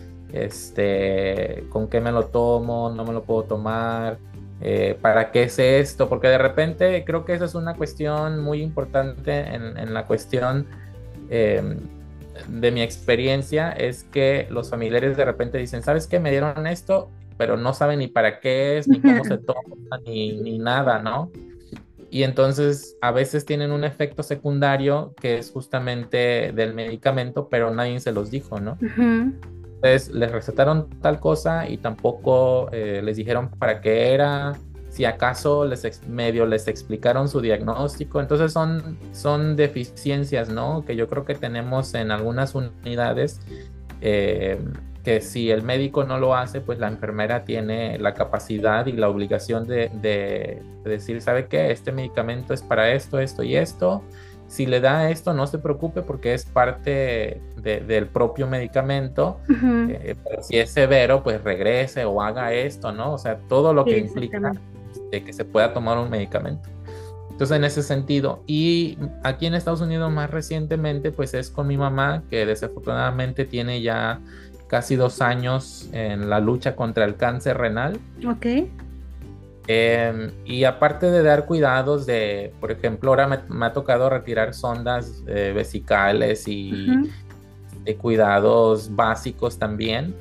Este, 0.44 1.64
¿con 1.70 1.88
qué 1.88 2.00
me 2.00 2.12
lo 2.12 2.26
tomo? 2.26 2.90
¿No 2.90 3.04
me 3.04 3.12
lo 3.12 3.22
puedo 3.22 3.44
tomar? 3.44 4.18
Eh, 4.60 4.96
¿Para 5.00 5.32
qué 5.32 5.44
es 5.44 5.58
esto? 5.58 6.08
Porque 6.08 6.28
de 6.28 6.38
repente 6.38 7.04
creo 7.04 7.24
que 7.24 7.34
esa 7.34 7.44
es 7.44 7.54
una 7.54 7.74
cuestión 7.74 8.40
muy 8.40 8.62
importante 8.62 9.54
en, 9.54 9.94
la 9.94 10.06
cuestión 10.06 10.66
em, 11.30 11.78
de 12.48 12.70
mi 12.70 12.82
experiencia, 12.82 13.70
es 13.70 14.04
que 14.04 14.46
los 14.50 14.70
familiares 14.70 15.16
de 15.16 15.24
repente 15.24 15.58
dicen, 15.58 15.82
¿sabes 15.82 16.06
qué? 16.06 16.20
Me 16.20 16.30
dieron 16.30 16.66
esto, 16.66 17.10
pero 17.36 17.56
no 17.56 17.74
saben 17.74 17.98
ni 17.98 18.08
para 18.08 18.40
qué 18.40 18.78
es, 18.78 18.88
ni 18.88 19.00
cómo 19.00 19.24
se 19.24 19.38
toma, 19.38 19.98
ni, 20.06 20.32
ni 20.40 20.58
nada, 20.58 21.00
¿no? 21.00 21.30
y 22.10 22.22
entonces 22.22 22.96
a 23.00 23.10
veces 23.10 23.44
tienen 23.44 23.72
un 23.72 23.84
efecto 23.84 24.22
secundario 24.22 25.14
que 25.20 25.38
es 25.38 25.50
justamente 25.50 26.52
del 26.54 26.72
medicamento, 26.74 27.48
pero 27.50 27.70
nadie 27.74 28.00
se 28.00 28.12
los 28.12 28.30
dijo, 28.30 28.60
¿no? 28.60 28.78
Entonces 29.86 30.14
les 30.14 30.32
recetaron 30.32 30.88
tal 31.00 31.20
cosa 31.20 31.68
y 31.68 31.76
tampoco 31.76 32.68
eh, 32.72 33.00
les 33.04 33.16
dijeron 33.16 33.50
para 33.50 33.80
qué 33.80 34.12
era, 34.12 34.54
si 34.88 35.04
acaso 35.04 35.64
les 35.64 36.06
medio 36.08 36.46
les 36.46 36.66
explicaron 36.68 37.28
su 37.28 37.40
diagnóstico. 37.40 38.20
Entonces 38.20 38.52
son, 38.52 38.98
son 39.12 39.54
deficiencias, 39.54 40.48
¿no? 40.48 40.84
Que 40.84 40.96
yo 40.96 41.08
creo 41.08 41.24
que 41.24 41.34
tenemos 41.34 41.94
en 41.94 42.10
algunas 42.10 42.54
unidades. 42.54 43.40
Eh, 44.00 44.58
que 45.04 45.20
si 45.20 45.52
el 45.52 45.62
médico 45.62 46.02
no 46.02 46.18
lo 46.18 46.34
hace, 46.34 46.60
pues 46.60 46.80
la 46.80 46.88
enfermera 46.88 47.44
tiene 47.44 47.96
la 48.00 48.12
capacidad 48.12 48.86
y 48.86 48.92
la 48.92 49.08
obligación 49.08 49.64
de, 49.64 50.60
decir, 50.82 51.22
¿sabe 51.22 51.46
qué? 51.46 51.70
Este 51.70 51.92
medicamento 51.92 52.52
es 52.52 52.60
para 52.60 52.90
esto, 52.90 53.20
esto 53.20 53.44
y 53.44 53.54
esto. 53.54 54.02
Si 54.48 54.66
le 54.66 54.80
da 54.80 55.10
esto, 55.10 55.34
no 55.34 55.46
se 55.46 55.58
preocupe 55.58 56.02
porque 56.02 56.34
es 56.34 56.44
parte 56.44 57.40
del 57.56 58.06
propio 58.06 58.46
medicamento. 58.46 59.40
Eh, 59.48 60.16
pero 60.22 60.42
si 60.42 60.58
es 60.58 60.70
severo, 60.70 61.22
pues 61.22 61.42
regrese 61.42 62.04
o 62.04 62.22
haga 62.22 62.52
esto, 62.52 62.92
¿no? 62.92 63.12
O 63.12 63.18
sea, 63.18 63.38
todo 63.48 63.74
lo 63.74 63.84
que 63.84 63.98
implica 63.98 64.52
de 65.10 65.24
que 65.24 65.32
se 65.32 65.44
pueda 65.44 65.72
tomar 65.72 65.98
un 65.98 66.10
medicamento. 66.10 66.68
Entonces, 67.30 67.56
en 67.58 67.64
ese 67.64 67.82
sentido, 67.82 68.42
y 68.46 68.96
aquí 69.22 69.44
en 69.44 69.54
Estados 69.54 69.82
Unidos 69.82 70.10
más 70.10 70.30
recientemente, 70.30 71.12
pues 71.12 71.34
es 71.34 71.50
con 71.50 71.66
mi 71.66 71.76
mamá, 71.76 72.22
que 72.30 72.46
desafortunadamente 72.46 73.44
tiene 73.44 73.82
ya 73.82 74.20
casi 74.68 74.96
dos 74.96 75.20
años 75.20 75.88
en 75.92 76.30
la 76.30 76.40
lucha 76.40 76.74
contra 76.74 77.04
el 77.04 77.16
cáncer 77.16 77.58
renal. 77.58 78.00
Ok. 78.26 78.46
Em, 79.68 80.30
y 80.44 80.64
aparte 80.64 81.10
de 81.10 81.22
dar 81.22 81.46
cuidados 81.46 82.06
de, 82.06 82.52
por 82.60 82.70
ejemplo, 82.70 83.10
ahora 83.10 83.44
me, 83.48 83.66
ha 83.66 83.72
tocado 83.72 84.08
retirar 84.08 84.54
sondas 84.54 85.24
eh, 85.26 85.52
vesicales 85.54 86.46
y 86.46 86.86
de 87.82 87.96
cuidados 87.96 88.94
básicos 88.94 89.58
también, 89.58 90.14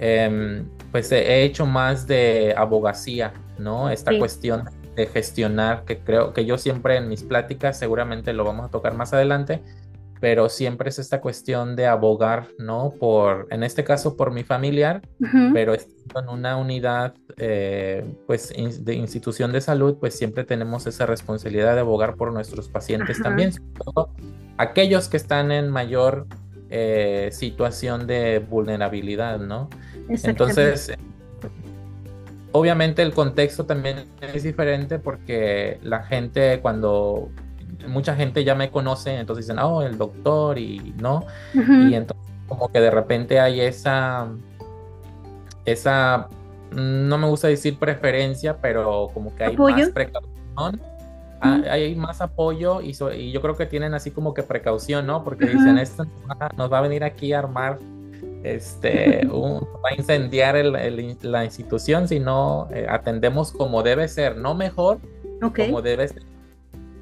em, 0.00 0.64
pues 0.90 1.12
he 1.12 1.44
hecho 1.44 1.66
más 1.66 2.06
de 2.08 2.52
abogacía, 2.56 3.32
¿no? 3.58 3.90
Esta 3.90 4.18
cuestión 4.18 4.64
de 4.96 5.06
gestionar, 5.06 5.84
que 5.84 5.98
creo 5.98 6.32
que 6.32 6.44
yo 6.44 6.58
siempre 6.58 6.96
en 6.96 7.08
mis 7.08 7.22
pláticas, 7.22 7.78
seguramente 7.78 8.32
lo 8.32 8.44
vamos 8.44 8.66
a 8.66 8.70
tocar 8.70 8.94
más 8.94 9.12
adelante, 9.12 9.62
pero 10.20 10.50
siempre 10.50 10.90
es 10.90 10.98
esta 10.98 11.20
cuestión 11.20 11.74
de 11.76 11.86
abogar, 11.86 12.48
¿no? 12.58 12.92
Por, 13.00 13.48
en 13.50 13.62
este 13.62 13.84
caso, 13.84 14.16
por 14.16 14.30
mi 14.30 14.44
familiar, 14.44 15.00
pero 15.54 15.74
en 15.74 16.28
una 16.28 16.56
unidad, 16.58 17.14
eh, 17.38 18.04
pues, 18.26 18.52
de 18.84 18.94
institución 18.94 19.50
de 19.50 19.62
salud, 19.62 19.96
pues 19.98 20.16
siempre 20.16 20.44
tenemos 20.44 20.86
esa 20.86 21.06
responsabilidad 21.06 21.74
de 21.74 21.80
abogar 21.80 22.16
por 22.16 22.32
nuestros 22.32 22.68
pacientes 22.68 23.20
también, 23.22 23.52
sobre 23.54 23.72
todo 23.84 24.10
aquellos 24.58 25.08
que 25.08 25.16
están 25.16 25.52
en 25.52 25.70
mayor 25.70 26.26
eh, 26.68 27.30
situación 27.32 28.06
de 28.06 28.40
vulnerabilidad, 28.40 29.40
¿no? 29.40 29.70
Entonces, 30.08 30.92
obviamente 32.52 33.00
el 33.00 33.14
contexto 33.14 33.64
también 33.64 34.04
es 34.20 34.42
diferente 34.42 34.98
porque 34.98 35.78
la 35.82 36.02
gente 36.02 36.60
cuando 36.60 37.30
mucha 37.88 38.14
gente 38.14 38.44
ya 38.44 38.54
me 38.54 38.70
conoce, 38.70 39.18
entonces 39.18 39.46
dicen, 39.46 39.58
oh, 39.58 39.82
el 39.82 39.98
doctor 39.98 40.58
y 40.58 40.94
no. 40.98 41.24
Y 41.54 41.94
entonces 41.94 42.30
como 42.50 42.68
que 42.70 42.80
de 42.80 42.90
repente 42.90 43.38
hay 43.38 43.60
esa, 43.60 44.28
esa, 45.64 46.28
no 46.72 47.16
me 47.16 47.26
gusta 47.28 47.48
decir 47.48 47.78
preferencia, 47.78 48.56
pero 48.60 49.10
como 49.14 49.34
que 49.34 49.44
hay 49.44 49.56
más 49.56 49.90
precaución. 49.90 50.80
Ah, 51.42 51.58
hay 51.70 51.94
más 51.94 52.20
apoyo 52.20 52.82
y, 52.82 52.94
y, 53.16 53.32
yo 53.32 53.40
creo 53.40 53.56
que 53.56 53.64
tienen 53.64 53.94
así 53.94 54.10
como 54.10 54.34
que 54.34 54.42
precaución, 54.42 55.06
¿no? 55.06 55.24
Porque 55.24 55.46
dicen, 55.46 55.78
esto 55.78 56.04
nos 56.54 56.70
va 56.70 56.78
a 56.78 56.82
venir 56.82 57.02
aquí 57.02 57.32
a 57.32 57.38
armar, 57.38 57.78
este, 58.42 59.26
va 59.32 59.88
a 59.90 59.94
incendiar 59.96 60.56
la 60.56 61.44
institución 61.44 62.08
si 62.08 62.20
no 62.20 62.68
eh, 62.72 62.86
atendemos 62.90 63.52
como 63.52 63.82
debe 63.82 64.06
ser, 64.08 64.36
no 64.36 64.54
mejor, 64.54 64.98
como 65.40 65.80
debe 65.80 66.08
ser 66.08 66.29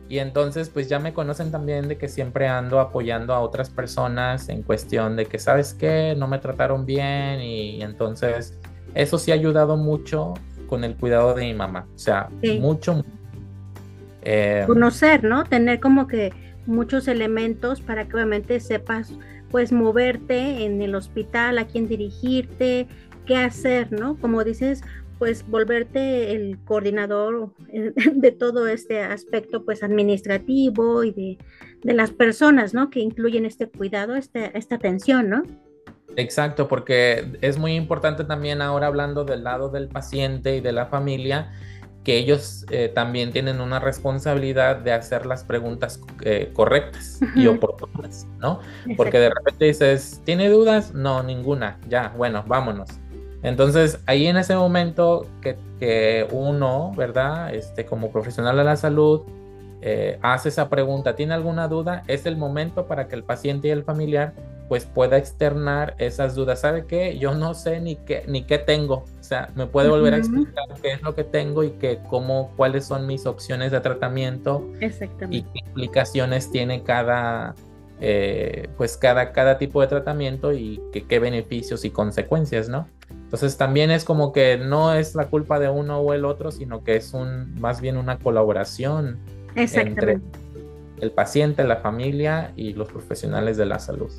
y 0.09 0.19
entonces 0.19 0.71
pues 0.71 0.89
ya 0.89 0.99
me 0.99 1.13
conocen 1.13 1.51
también 1.51 1.87
de 1.87 1.99
que 1.99 2.09
siempre 2.09 2.49
ando 2.49 2.81
apoyando 2.81 3.35
a 3.35 3.41
otras 3.41 3.69
personas 3.69 4.49
en 4.49 4.63
cuestión 4.63 5.17
de 5.17 5.27
que, 5.27 5.39
¿sabes 5.39 5.75
qué? 5.75 6.15
No 6.17 6.27
me 6.27 6.39
trataron 6.39 6.87
bien 6.87 7.41
y, 7.41 7.83
entonces 7.83 8.59
eso 8.95 9.19
sí 9.19 9.33
ha 9.33 9.35
ayudado 9.35 9.77
mucho 9.77 10.35
con 10.67 10.83
el 10.85 10.97
cuidado 10.97 11.35
de 11.35 11.45
mi 11.45 11.55
mamá. 11.55 11.87
O 11.95 11.99
sea, 11.99 12.31
mucho. 12.59 13.05
Eh, 14.23 14.65
Conocer, 14.67 15.25
¿no? 15.25 15.45
Tener 15.45 15.79
como 15.79 16.07
que 16.07 16.33
muchos 16.67 17.07
elementos 17.07 17.81
para 17.83 18.07
que 18.07 18.15
obviamente 18.15 18.61
sepas 18.61 19.13
pues 19.51 19.73
moverte 19.73 20.65
en 20.65 20.81
el 20.83 20.95
hospital, 20.95 21.59
a 21.59 21.67
quién 21.67 21.87
dirigirte, 21.89 22.87
qué 23.27 23.37
hacer, 23.37 23.93
¿no? 23.93 24.17
Como 24.17 24.43
dices, 24.45 24.83
pues 25.19 25.47
volverte 25.49 26.35
el 26.35 26.59
coordinador 26.65 27.51
eh, 27.73 27.93
de 28.15 28.33
todo 28.33 28.67
este 28.67 29.01
aspecto 29.03 29.65
pues 29.65 29.83
administrativo 29.83 31.05
y 31.05 31.13
de, 31.83 31.95
las 31.95 32.11
personas, 32.11 32.75
¿no? 32.75 32.91
Que 32.91 33.01
incluyen 33.01 33.47
este 33.47 33.69
cuidado, 33.69 34.17
este, 34.17 34.57
esta 34.59 34.77
atención, 34.77 35.31
¿no? 35.31 35.43
Exacto, 36.17 36.67
porque 36.67 37.39
es 37.41 37.59
muy 37.59 37.75
importante 37.75 38.25
también 38.25 38.61
ahora 38.63 38.89
hablando 38.89 39.25
del 39.25 39.45
lado 39.45 39.69
del 39.69 39.89
paciente 39.89 40.57
y 40.57 40.61
de 40.61 40.73
la 40.73 40.87
familia, 40.87 41.53
que 42.03 42.17
ellos 42.17 42.65
eh, 42.71 42.91
también 42.93 43.33
tienen 43.33 43.61
una 43.61 43.79
responsabilidad 43.79 44.77
de 44.77 44.93
hacer 44.93 45.27
las 45.27 45.45
preguntas 45.45 46.01
eh, 46.23 46.51
correctas 46.55 47.21
y 47.37 47.47
oportunas, 47.47 48.27
¿no? 48.39 48.61
Porque 48.97 49.19
de 49.19 49.29
repente 49.29 49.67
dices, 49.67 50.21
¿tiene 50.25 50.49
dudas? 50.49 50.95
No, 50.95 51.23
ninguna, 51.23 51.79
ya, 51.89 52.13
bueno, 52.17 52.45
vámonos. 52.47 52.89
Entonces, 53.43 54.01
ahí 54.07 54.27
en 54.27 54.37
ese 54.37 54.57
momento 54.57 55.27
que, 55.41 55.57
que 55.79 56.27
uno, 56.33 56.93
¿verdad? 56.97 57.55
Este, 57.55 57.87
como 57.87 58.11
profesional 58.11 58.57
de 58.57 58.65
la 58.65 58.77
salud, 58.77 59.23
eh, 59.81 60.19
hace 60.23 60.49
esa 60.49 60.69
pregunta, 60.69 61.15
¿tiene 61.15 61.35
alguna 61.35 61.69
duda? 61.69 62.03
Es 62.09 62.27
el 62.27 62.37
momento 62.37 62.87
para 62.87 63.07
que 63.07 63.15
el 63.15 63.23
paciente 63.23 63.69
y 63.69 63.71
el 63.71 63.85
familiar 63.85 64.33
pues 64.69 64.85
pueda 64.85 65.17
externar 65.17 65.95
esas 65.99 66.35
dudas. 66.35 66.61
¿Sabe 66.61 66.85
qué? 66.85 67.19
Yo 67.19 67.35
no 67.35 67.55
sé 67.55 67.81
ni 67.81 67.97
qué, 67.97 68.25
ni 68.29 68.43
qué 68.43 68.59
tengo. 68.59 69.05
O 69.19 69.23
sea, 69.23 69.49
me 69.55 69.67
puede 69.67 69.89
volver 69.89 70.13
a 70.15 70.19
explicar 70.19 70.65
qué 70.83 70.93
es 70.93 71.03
lo 71.03 71.15
que 71.15 71.25
tengo 71.25 71.65
y 71.65 71.71
que 71.71 72.01
cómo, 72.09 72.53
cuáles 72.57 72.85
son 72.85 73.07
mis 73.07 73.25
opciones 73.25 73.73
de 73.73 73.81
tratamiento 73.81 74.69
y 75.31 75.43
qué 75.43 75.61
implicaciones 75.67 76.51
tiene 76.51 76.83
cada, 76.83 77.55
eh, 78.01 78.69
pues 78.77 78.99
cada, 78.99 79.33
cada 79.33 79.57
tipo 79.57 79.81
de 79.81 79.87
tratamiento 79.87 80.53
y 80.53 80.83
qué 81.09 81.19
beneficios 81.19 81.87
y 81.87 81.91
consecuencias, 81.91 82.69
¿no? 82.69 82.87
Entonces 83.29 83.59
también 83.59 83.91
es 83.91 84.05
como 84.05 84.33
que 84.33 84.57
no 84.57 84.95
es 84.95 85.15
la 85.15 85.27
culpa 85.27 85.61
de 85.61 85.69
uno 85.69 85.99
o 85.99 86.15
el 86.15 86.25
otro, 86.25 86.51
sino 86.51 86.83
que 86.83 86.97
es 86.97 87.13
un, 87.13 87.61
más 87.61 87.83
bien 87.83 87.99
una 87.99 88.19
colaboración 88.19 89.19
entre 89.55 90.21
el 91.03 91.11
paciente, 91.11 91.63
la 91.65 91.77
familia 91.77 92.55
y 92.57 92.73
los 92.73 92.89
profesionales 92.89 93.59
de 93.59 93.67
la 93.67 93.81
salud. 93.81 94.11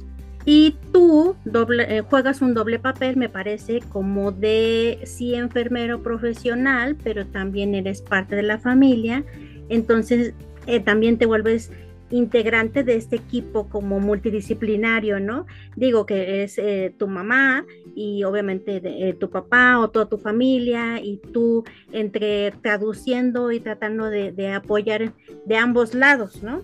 Y 0.46 0.78
tú 0.94 1.36
doble, 1.44 1.98
eh, 1.98 2.02
juegas 2.02 2.44
un 2.44 2.54
doble 2.54 2.78
papel, 2.78 3.18
me 3.18 3.30
parece, 3.30 3.80
como 3.92 4.32
de 4.32 5.00
sí 5.06 5.34
enfermero 5.34 6.04
profesional, 6.04 6.96
pero 7.04 7.26
también 7.26 7.74
eres 7.74 8.04
parte 8.04 8.36
de 8.36 8.44
la 8.44 8.60
familia. 8.60 9.24
Entonces 9.70 10.36
eh, 10.68 10.80
también 10.80 11.18
te 11.18 11.26
vuelves 11.26 11.72
integrante 12.12 12.84
de 12.84 12.96
este 12.96 13.18
equipo 13.18 13.70
como 13.70 14.00
multidisciplinario, 14.00 15.20
¿no? 15.20 15.46
Digo 15.76 16.06
que 16.06 16.44
es 16.44 16.58
eh, 16.58 16.94
tu 16.98 17.08
mamá 17.08 17.66
y 17.96 18.24
obviamente 18.24 18.80
de, 18.80 19.14
tu 19.14 19.30
papá 19.30 19.80
o 19.80 19.90
toda 19.90 20.08
tu 20.08 20.18
familia 20.18 21.00
y 21.02 21.18
tú 21.18 21.64
entre 21.92 22.52
traduciendo 22.62 23.52
y 23.52 23.60
tratando 23.60 24.10
de, 24.10 24.52
apoyar 24.54 25.14
de 25.46 25.58
ambos 25.58 25.94
lados, 25.94 26.42
¿no? 26.44 26.62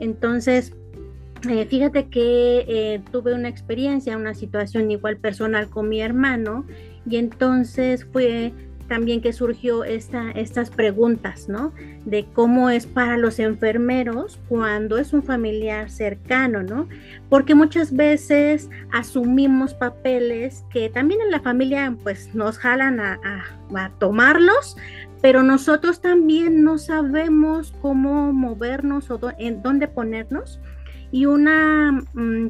Entonces, 0.00 0.74
eh, 1.48 1.66
fíjate 1.66 2.08
que 2.08 2.64
eh, 2.66 3.02
tuve 3.12 3.34
una 3.34 3.48
experiencia, 3.48 4.16
una 4.16 4.34
situación 4.34 4.90
igual 4.90 5.18
personal 5.18 5.68
con 5.68 5.88
mi 5.88 6.00
hermano 6.00 6.66
y 7.08 7.16
entonces 7.16 8.04
fue 8.12 8.52
también 8.88 9.20
que 9.20 9.32
surgió 9.32 9.84
esta, 9.84 10.30
estas 10.32 10.70
preguntas, 10.70 11.48
¿no? 11.48 11.72
De 12.04 12.26
cómo 12.32 12.70
es 12.70 12.86
para 12.86 13.16
los 13.16 13.38
enfermeros 13.38 14.40
cuando 14.48 14.98
es 14.98 15.12
un 15.12 15.22
familiar 15.22 15.90
cercano, 15.90 16.62
¿no? 16.62 16.88
Porque 17.28 17.54
muchas 17.54 17.94
veces 17.94 18.70
asumimos 18.92 19.74
papeles 19.74 20.64
que 20.70 20.88
también 20.88 21.20
en 21.20 21.30
la 21.30 21.40
familia 21.40 21.94
pues 22.02 22.34
nos 22.34 22.58
jalan 22.58 22.98
a, 22.98 23.20
a 23.74 23.90
tomarlos, 23.98 24.76
pero 25.20 25.42
nosotros 25.42 26.00
también 26.00 26.64
no 26.64 26.78
sabemos 26.78 27.74
cómo 27.82 28.32
movernos 28.32 29.10
o 29.10 29.20
en 29.38 29.62
dónde 29.62 29.88
ponernos 29.88 30.60
y 31.10 31.26
una 31.26 31.92
mm, 32.14 32.48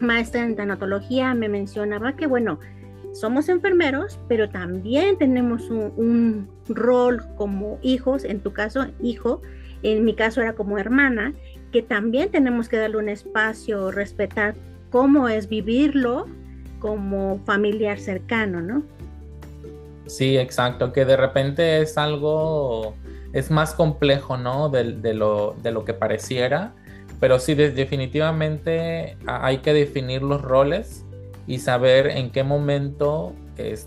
maestra 0.00 0.44
en 0.44 0.56
tanatología 0.56 1.34
me 1.34 1.48
mencionaba 1.48 2.14
que, 2.16 2.26
bueno, 2.26 2.58
somos 3.18 3.48
enfermeros, 3.48 4.18
pero 4.28 4.48
también 4.48 5.18
tenemos 5.18 5.70
un, 5.70 6.48
rol 6.68 7.22
como 7.36 7.78
hijos, 7.82 8.24
en 8.24 8.40
tu 8.40 8.52
caso, 8.52 8.86
hijo, 9.02 9.40
en 9.82 10.04
mi 10.04 10.14
caso 10.14 10.40
era 10.42 10.54
como 10.54 10.78
hermana, 10.78 11.32
que 11.72 11.82
también 11.82 12.30
tenemos 12.30 12.68
que 12.68 12.76
darle 12.76 12.98
un 12.98 13.08
espacio, 13.08 13.90
respetar 13.90 14.54
cómo 14.90 15.28
es 15.28 15.48
vivirlo 15.48 16.26
como 16.78 17.40
familiar 17.44 17.98
cercano, 17.98 18.60
¿no? 18.60 18.82
Sí, 20.06 20.36
exacto, 20.36 20.92
que 20.92 21.04
de 21.04 21.16
repente 21.16 21.80
es 21.82 21.98
algo, 21.98 22.94
es 23.32 23.50
más 23.50 23.74
complejo, 23.74 24.36
¿no? 24.36 24.68
De, 24.68 25.14
lo, 25.14 25.56
de 25.62 25.72
lo 25.72 25.84
que 25.84 25.94
pareciera 25.94 26.74
pero 27.20 27.40
sí, 27.40 27.54
definitivamente 27.54 29.16
hay 29.26 29.58
que 29.58 29.72
definir 29.72 30.22
los 30.22 30.40
roles 30.40 31.04
y 31.48 31.58
saber 31.58 32.06
en 32.06 32.30
qué 32.30 32.44
momento 32.44 33.34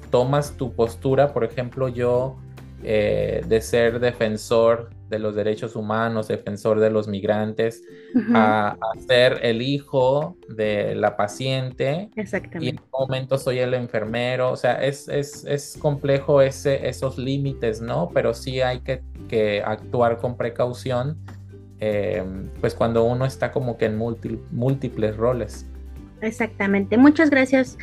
tomas 0.10 0.58
tu 0.58 0.74
postura. 0.74 1.32
Por 1.32 1.46
ejemplo, 1.46 1.88
yo 1.88 2.36
eh, 2.84 3.44
de 3.48 3.62
ser 3.62 4.00
defensor 4.00 4.90
de 5.08 5.20
los 5.20 5.36
derechos 5.36 5.76
humanos, 5.76 6.28
defensor 6.28 6.80
de 6.80 6.90
los 6.90 7.08
migrantes, 7.08 7.84
a, 8.34 8.76
ser 9.08 9.40
el 9.44 9.62
hijo 9.62 10.36
de 10.50 10.96
la 10.96 11.16
paciente. 11.16 12.10
Exactamente. 12.16 12.66
Y 12.66 12.70
en 12.70 12.78
qué 12.78 12.84
momento 12.92 13.38
soy 13.38 13.60
el 13.60 13.74
enfermero. 13.74 14.52
O 14.52 14.58
sea, 14.58 14.84
es, 14.84 15.08
es, 15.08 15.46
es 15.46 15.78
complejo 15.80 16.42
ese, 16.42 16.90
esos 16.90 17.18
límites, 17.18 17.82
¿no? 17.82 18.10
Pero 18.14 18.34
sí 18.34 18.62
hay 18.62 18.80
que, 18.80 19.04
que 19.30 19.62
actuar 19.64 20.18
con 20.18 20.36
precaución 20.36 21.18
eh, 21.84 22.24
pues 22.62 22.76
cuando 22.76 23.04
uno 23.04 23.26
está 23.26 23.52
como 23.52 23.76
que 23.76 23.86
en 23.86 23.98
múltiples 23.98 25.18
roles. 25.18 25.66
Exactamente. 26.22 26.98
Muchas 26.98 27.30
gracias, 27.30 27.78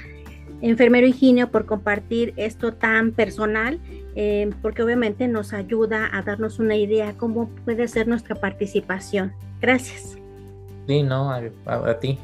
enfermero 0.61 1.07
Higinio, 1.07 1.51
por 1.51 1.67
compartir 1.67 2.35
esto 2.37 2.75
tan 2.75 3.13
personal, 3.13 3.81
eh, 4.15 4.51
porque 4.63 4.83
obviamente 4.83 5.29
nos 5.29 5.53
ayuda 5.53 6.09
a 6.13 6.23
darnos 6.23 6.59
una 6.59 6.77
idea 6.77 7.15
cómo 7.17 7.49
puede 7.65 7.89
ser 7.89 8.09
nuestra 8.09 8.35
participación. 8.35 9.33
Gracias. 9.61 10.17
Sí, 10.87 11.03
no, 11.03 11.31
a 11.31 12.01
ti. 12.01 12.19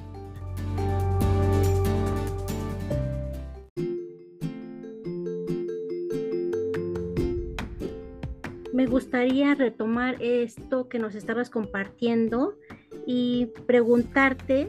me 8.85 8.87
gustaría 8.87 9.55
retomar 9.55 10.17
esto 10.21 10.89
que 10.89 10.99
nos 10.99 11.15
estabas 11.15 11.49
compartiendo 11.49 12.59
y 13.07 13.47
preguntarte 13.67 14.69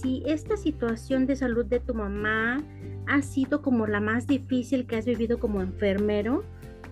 si 0.00 0.22
esta 0.26 0.56
situación 0.56 1.26
de 1.26 1.36
salud 1.36 1.66
de 1.66 1.80
tu 1.80 1.94
mamá 1.94 2.62
ha 3.06 3.22
sido 3.22 3.62
como 3.62 3.86
la 3.86 4.00
más 4.00 4.26
difícil 4.26 4.86
que 4.86 4.96
has 4.96 5.04
vivido 5.04 5.38
como 5.38 5.60
enfermero 5.60 6.44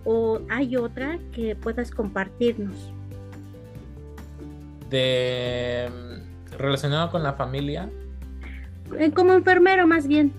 o 0.04 0.40
hay 0.48 0.76
otra 0.76 1.18
que 1.32 1.56
puedas 1.56 1.90
compartirnos. 1.90 2.92
De 4.90 5.88
relacionado 6.58 7.10
con 7.10 7.22
la 7.22 7.34
familia. 7.34 7.88
Eh, 8.98 9.12
como 9.12 9.32
enfermero 9.32 9.86
más 9.86 10.06
bien. 10.06 10.32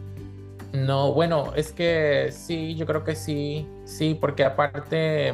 No, 0.74 1.14
bueno, 1.14 1.52
es 1.56 1.72
que 1.74 2.30
sí, 2.32 2.76
yo 2.76 2.86
creo 2.86 3.04
que 3.04 3.16
sí, 3.16 3.68
sí, 3.86 4.18
porque 4.20 4.46
aparte 4.46 5.34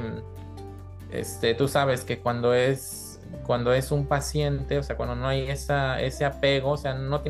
este, 1.11 1.53
tú 1.53 1.67
sabes 1.67 2.03
que 2.03 2.19
cuando 2.19 2.53
es, 2.53 2.96
cuando 3.45 3.73
es 3.73 3.91
un 3.91 4.05
paciente, 4.05 4.77
o 4.77 4.83
sea, 4.83 4.97
cuando 4.97 5.15
no 5.15 5.27
hay 5.27 5.49
esa, 5.49 6.01
ese 6.01 6.25
apego, 6.25 6.71
o 6.71 6.77
sea, 6.77 6.93
no, 6.93 7.21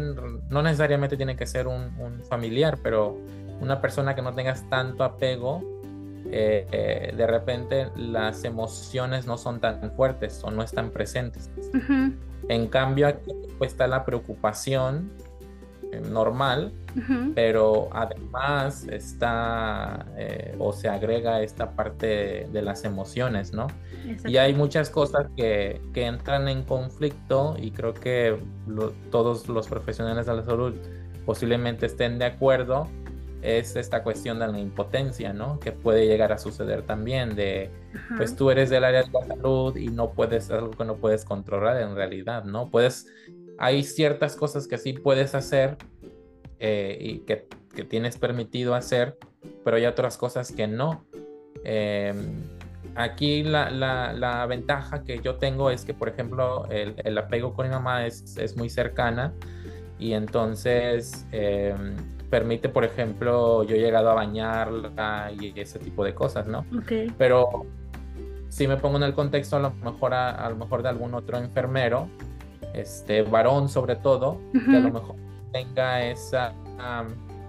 no 0.50 0.62
necesariamente 0.64 1.16
tiene 1.16 1.36
que 1.36 1.46
ser 1.46 1.68
un, 1.68 1.92
familiar, 2.28 2.80
pero 2.82 3.18
una 3.62 3.82
persona 3.82 4.16
que 4.16 4.22
no 4.22 4.34
tengas 4.34 4.68
tanto 4.70 5.04
apego, 5.04 5.62
eh, 6.30 6.68
eh, 6.72 7.14
de 7.16 7.28
repente 7.28 7.90
las 7.96 8.44
emociones 8.44 9.28
no 9.28 9.38
son 9.38 9.60
tan 9.60 9.92
fuertes 9.92 10.42
o 10.44 10.52
no 10.52 10.64
están 10.64 10.90
presentes. 10.90 11.50
En 12.50 12.68
cambio, 12.68 13.08
aquí 13.08 13.32
pues, 13.58 13.72
está 13.72 13.88
la 13.88 14.04
preocupación 14.04 15.12
eh, 15.92 16.02
normal, 16.02 16.74
pero 17.36 17.90
además 17.92 18.88
está 18.88 20.06
eh, 20.18 20.56
o 20.58 20.74
se 20.74 20.90
agrega 20.90 21.42
esta 21.42 21.72
parte 21.72 22.48
de, 22.52 22.62
las 22.62 22.84
emociones, 22.84 23.54
¿no? 23.54 23.68
Y 24.26 24.38
hay 24.38 24.54
muchas 24.54 24.90
cosas 24.90 25.28
que, 25.38 25.80
que, 25.94 26.08
entran 26.08 26.48
en 26.48 26.64
conflicto 26.64 27.56
y 27.58 27.72
creo 27.72 27.94
que 27.94 28.38
todos 29.12 29.48
los 29.48 29.68
profesionales 29.68 30.26
de 30.26 30.34
la 30.34 30.44
salud 30.44 30.74
posiblemente 31.26 31.86
estén 31.86 32.18
de 32.20 32.26
acuerdo. 32.26 32.88
Es 33.44 33.76
esta 33.76 34.02
cuestión 34.02 34.40
de 34.40 34.48
la 34.48 34.60
impotencia, 34.60 35.32
¿no? 35.32 35.60
Que 35.60 35.72
puede 35.72 36.08
llegar 36.08 36.34
a 36.34 36.40
suceder 36.40 36.82
también 36.82 37.36
de, 37.36 37.70
pues 38.18 38.36
tú 38.36 38.50
eres 38.50 38.72
del 38.72 38.84
área 38.84 39.04
de 39.04 39.12
la 39.12 39.28
salud 39.28 39.78
y 39.78 39.88
no 39.90 40.12
puedes, 40.12 40.50
algo 40.50 40.72
que 40.72 40.84
no 40.84 40.96
puedes 40.96 41.24
controlar 41.24 41.80
en 41.82 41.96
realidad, 41.96 42.44
¿no? 42.44 42.70
Puedes 42.70 43.06
hay 43.58 43.84
ciertas 43.84 44.36
cosas 44.36 44.68
que 44.68 44.78
sí 44.78 44.94
puedes 44.94 45.36
hacer 45.36 45.78
eh, 46.60 46.98
y 47.00 47.20
que, 47.20 47.48
tienes 47.90 48.18
permitido 48.18 48.74
hacer, 48.74 49.20
pero 49.64 49.78
hay 49.78 49.86
otras 49.86 50.18
cosas 50.18 50.52
que 50.52 50.66
no. 50.66 51.06
Em, 51.64 52.42
aquí 52.96 53.44
la, 53.44 54.46
ventaja 54.50 55.04
que 55.04 55.20
yo 55.20 55.36
tengo 55.36 55.70
es 55.70 55.86
que, 55.86 55.94
por 55.94 56.10
ejemplo, 56.10 56.66
el, 56.72 57.18
apego 57.20 57.54
con 57.54 57.68
mi 57.68 57.72
mamá 57.72 58.08
es, 58.08 58.58
muy 58.58 58.72
cercana 58.72 59.32
y 60.00 60.14
entonces 60.14 61.28
em, 61.32 61.96
permite, 62.32 62.68
por 62.68 62.84
ejemplo, 62.84 63.64
yo 63.64 63.76
he 63.76 63.80
llegado 63.80 64.10
a 64.10 64.16
bañarla 64.16 65.32
y 65.40 65.54
ese 65.60 65.78
tipo 65.78 66.04
de 66.04 66.16
cosas, 66.16 66.48
¿no? 66.48 66.66
Okay. 66.82 67.14
Pero 67.16 67.68
si 68.50 68.68
me 68.68 68.78
pongo 68.78 68.98
en 68.98 69.04
el 69.04 69.14
contexto 69.14 69.58
a 69.58 69.60
lo 69.60 69.72
mejor 69.72 70.14
a, 70.14 70.50
lo 70.50 70.56
mejor 70.56 70.82
de 70.82 70.90
algún 70.90 71.14
otro 71.14 71.38
enfermero, 71.38 72.10
este 72.82 73.22
varón 73.22 73.70
sobre 73.70 73.96
todo, 73.96 74.40
que 74.52 74.76
a 74.76 74.80
lo 74.80 74.92
mejor 74.92 75.16
tenga 75.52 76.04
esa 76.04 76.54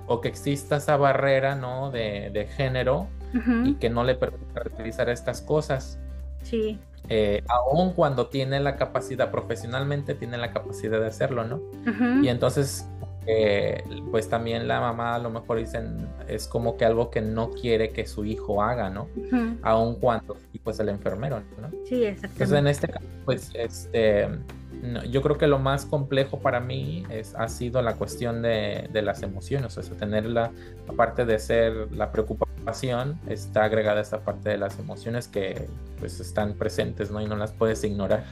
o 0.07 0.20
que 0.20 0.29
exista 0.29 0.76
esa 0.76 0.97
barrera, 0.97 1.55
¿no? 1.55 1.91
De, 1.91 2.49
género 2.57 3.09
y 3.64 3.74
que 3.74 3.91
no 3.91 4.05
le 4.05 4.14
permita 4.14 4.62
realizar 4.62 5.09
estas 5.09 5.43
cosas. 5.43 5.99
Sí. 6.43 6.79
Eh, 7.11 7.43
aun 7.49 7.93
cuando 7.93 8.26
tiene 8.26 8.61
la 8.61 8.76
capacidad, 8.76 9.31
profesionalmente 9.31 10.14
tiene 10.14 10.39
la 10.39 10.53
capacidad 10.53 10.99
de 11.01 11.07
hacerlo, 11.07 11.45
¿no? 11.45 11.61
Y 12.22 12.29
entonces, 12.29 12.87
eh, 13.26 13.83
pues 14.11 14.29
también 14.29 14.66
la 14.66 14.81
mamá 14.81 15.14
a 15.14 15.18
lo 15.18 15.31
mejor 15.31 15.59
dicen, 15.59 16.09
es 16.26 16.47
como 16.47 16.76
que 16.76 16.85
algo 16.85 17.11
que 17.11 17.20
no 17.20 17.51
quiere 17.51 17.91
que 17.91 18.07
su 18.07 18.24
hijo 18.24 18.62
haga, 18.62 18.91
¿no? 18.91 19.09
Aun 19.62 19.97
cuando, 19.97 20.37
y 20.53 20.59
pues 20.59 20.81
el 20.81 20.89
enfermero, 20.89 21.43
¿no? 21.61 21.70
Sí, 21.87 22.05
exactamente. 22.05 22.45
Entonces 22.45 22.59
en 22.59 22.66
este 22.66 22.89
caso, 22.89 23.07
pues, 23.24 23.51
este, 23.55 24.29
yo 25.11 25.22
creo 25.22 25.39
que 25.39 25.47
lo 25.47 25.59
más 25.59 25.87
complejo 25.87 26.41
para 26.41 26.61
mí 26.61 27.05
es, 27.11 27.35
ha 27.35 27.49
sido 27.49 27.83
la 27.83 27.97
cuestión 27.97 28.43
de, 28.43 28.89
de 28.93 29.03
las 29.03 29.22
emociones, 29.22 29.76
o 29.76 29.83
sea, 29.83 29.97
tenerla, 29.97 30.53
aparte 30.89 31.24
de 31.24 31.39
ser 31.39 31.93
la 31.93 32.12
preocupación, 32.12 33.18
está 33.29 33.64
agregada 33.64 34.01
esta 34.01 34.20
parte 34.20 34.51
de 34.51 34.59
las 34.59 34.79
emociones 34.79 35.26
que 35.29 35.66
pues 35.99 36.20
están 36.20 36.55
presentes, 36.55 37.11
¿no? 37.11 37.20
Y 37.20 37.26
no 37.26 37.37
las 37.37 37.53
puedes 37.53 37.83
ignorar. 37.85 38.24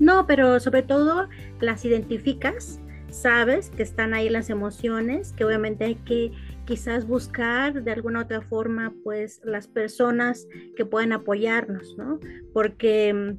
No, 0.00 0.26
pero 0.26 0.58
sobre 0.60 0.82
todo 0.82 1.28
las 1.60 1.84
identificas, 1.84 2.80
sabes 3.10 3.70
que 3.70 3.82
están 3.82 4.14
ahí 4.14 4.28
las 4.28 4.50
emociones, 4.50 5.32
que 5.32 5.44
obviamente 5.44 5.84
hay 5.84 5.94
que 5.96 6.32
quizás 6.64 7.06
buscar 7.06 7.82
de 7.82 7.90
alguna 7.90 8.22
otra 8.22 8.40
forma, 8.40 8.92
pues, 9.04 9.40
las 9.44 9.66
personas 9.66 10.46
que 10.76 10.84
pueden 10.84 11.12
apoyarnos, 11.12 11.96
¿no? 11.96 12.18
Porque 12.52 13.36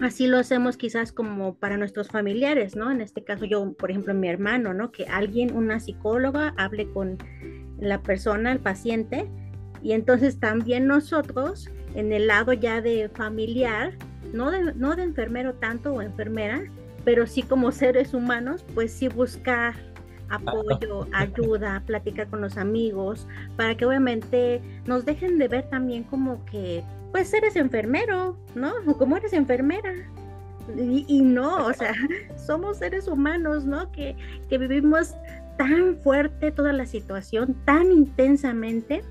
así 0.00 0.26
lo 0.26 0.38
hacemos 0.38 0.76
quizás 0.76 1.12
como 1.12 1.54
para 1.54 1.76
nuestros 1.76 2.08
familiares, 2.08 2.76
¿no? 2.76 2.90
En 2.90 3.00
este 3.00 3.24
caso 3.24 3.44
yo, 3.44 3.72
por 3.72 3.90
ejemplo, 3.90 4.14
mi 4.14 4.28
hermano, 4.28 4.74
¿no? 4.74 4.92
Que 4.92 5.06
alguien, 5.06 5.54
una 5.54 5.80
psicóloga, 5.80 6.54
hable 6.56 6.90
con 6.90 7.18
la 7.78 8.02
persona, 8.02 8.52
el 8.52 8.60
paciente, 8.60 9.28
y 9.82 9.92
entonces 9.92 10.38
también 10.40 10.86
nosotros, 10.86 11.70
en 11.94 12.12
el 12.12 12.26
lado 12.26 12.52
ya 12.52 12.80
de 12.80 13.08
familiar, 13.08 13.92
no 14.32 14.50
de, 14.50 14.74
no 14.74 14.96
de 14.96 15.04
enfermero 15.04 15.54
tanto 15.54 15.94
o 15.94 16.02
enfermera, 16.02 16.64
pero 17.04 17.26
sí 17.26 17.42
como 17.42 17.72
seres 17.72 18.14
humanos, 18.14 18.64
pues 18.74 18.92
sí 18.92 19.08
buscar 19.08 19.74
apoyo, 20.28 21.06
ayuda, 21.12 21.82
platicar 21.86 22.28
con 22.28 22.40
los 22.40 22.56
amigos, 22.56 23.26
para 23.56 23.76
que 23.76 23.86
obviamente 23.86 24.60
nos 24.86 25.04
dejen 25.04 25.38
de 25.38 25.48
ver 25.48 25.68
también 25.70 26.04
como 26.04 26.44
que 26.46 26.82
pues 27.16 27.32
eres 27.32 27.56
enfermero, 27.56 28.36
¿no? 28.54 28.74
Como 28.98 29.16
eres 29.16 29.32
enfermera. 29.32 29.94
Y, 30.76 31.22
no, 31.22 31.64
o 31.64 31.72
sea, 31.72 31.94
somos 32.46 32.76
seres 32.76 33.08
humanos, 33.08 33.64
¿no? 33.64 33.90
Que, 33.90 34.14
que 34.50 34.58
vivimos 34.58 35.14
tan 35.56 35.96
fuerte 36.02 36.52
toda 36.52 36.74
la 36.74 36.84
situación, 36.84 37.56
tan 37.64 37.90
intensamente. 37.90 39.02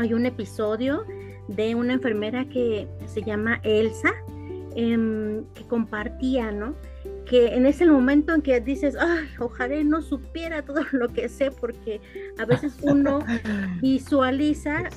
Hay 0.00 0.14
un 0.14 0.26
episodio 0.26 1.04
de 1.46 1.76
una 1.76 1.92
enfermera 1.92 2.44
que 2.46 2.88
se 3.06 3.22
llama 3.22 3.60
Elsa, 3.62 4.10
em, 4.74 5.44
que 5.54 5.62
compartía, 5.68 6.50
¿no? 6.50 6.74
que 7.24 7.54
en 7.54 7.66
ese 7.66 7.86
momento 7.86 8.34
en 8.34 8.42
que 8.42 8.60
dices, 8.60 8.96
ay, 8.98 9.28
ojalá 9.38 9.82
no 9.84 10.02
supiera 10.02 10.62
todo 10.62 10.80
lo 10.92 11.08
que 11.08 11.28
sé, 11.28 11.50
porque 11.50 12.00
a 12.38 12.44
veces 12.44 12.76
uno 12.82 13.20
visualiza 13.80 14.90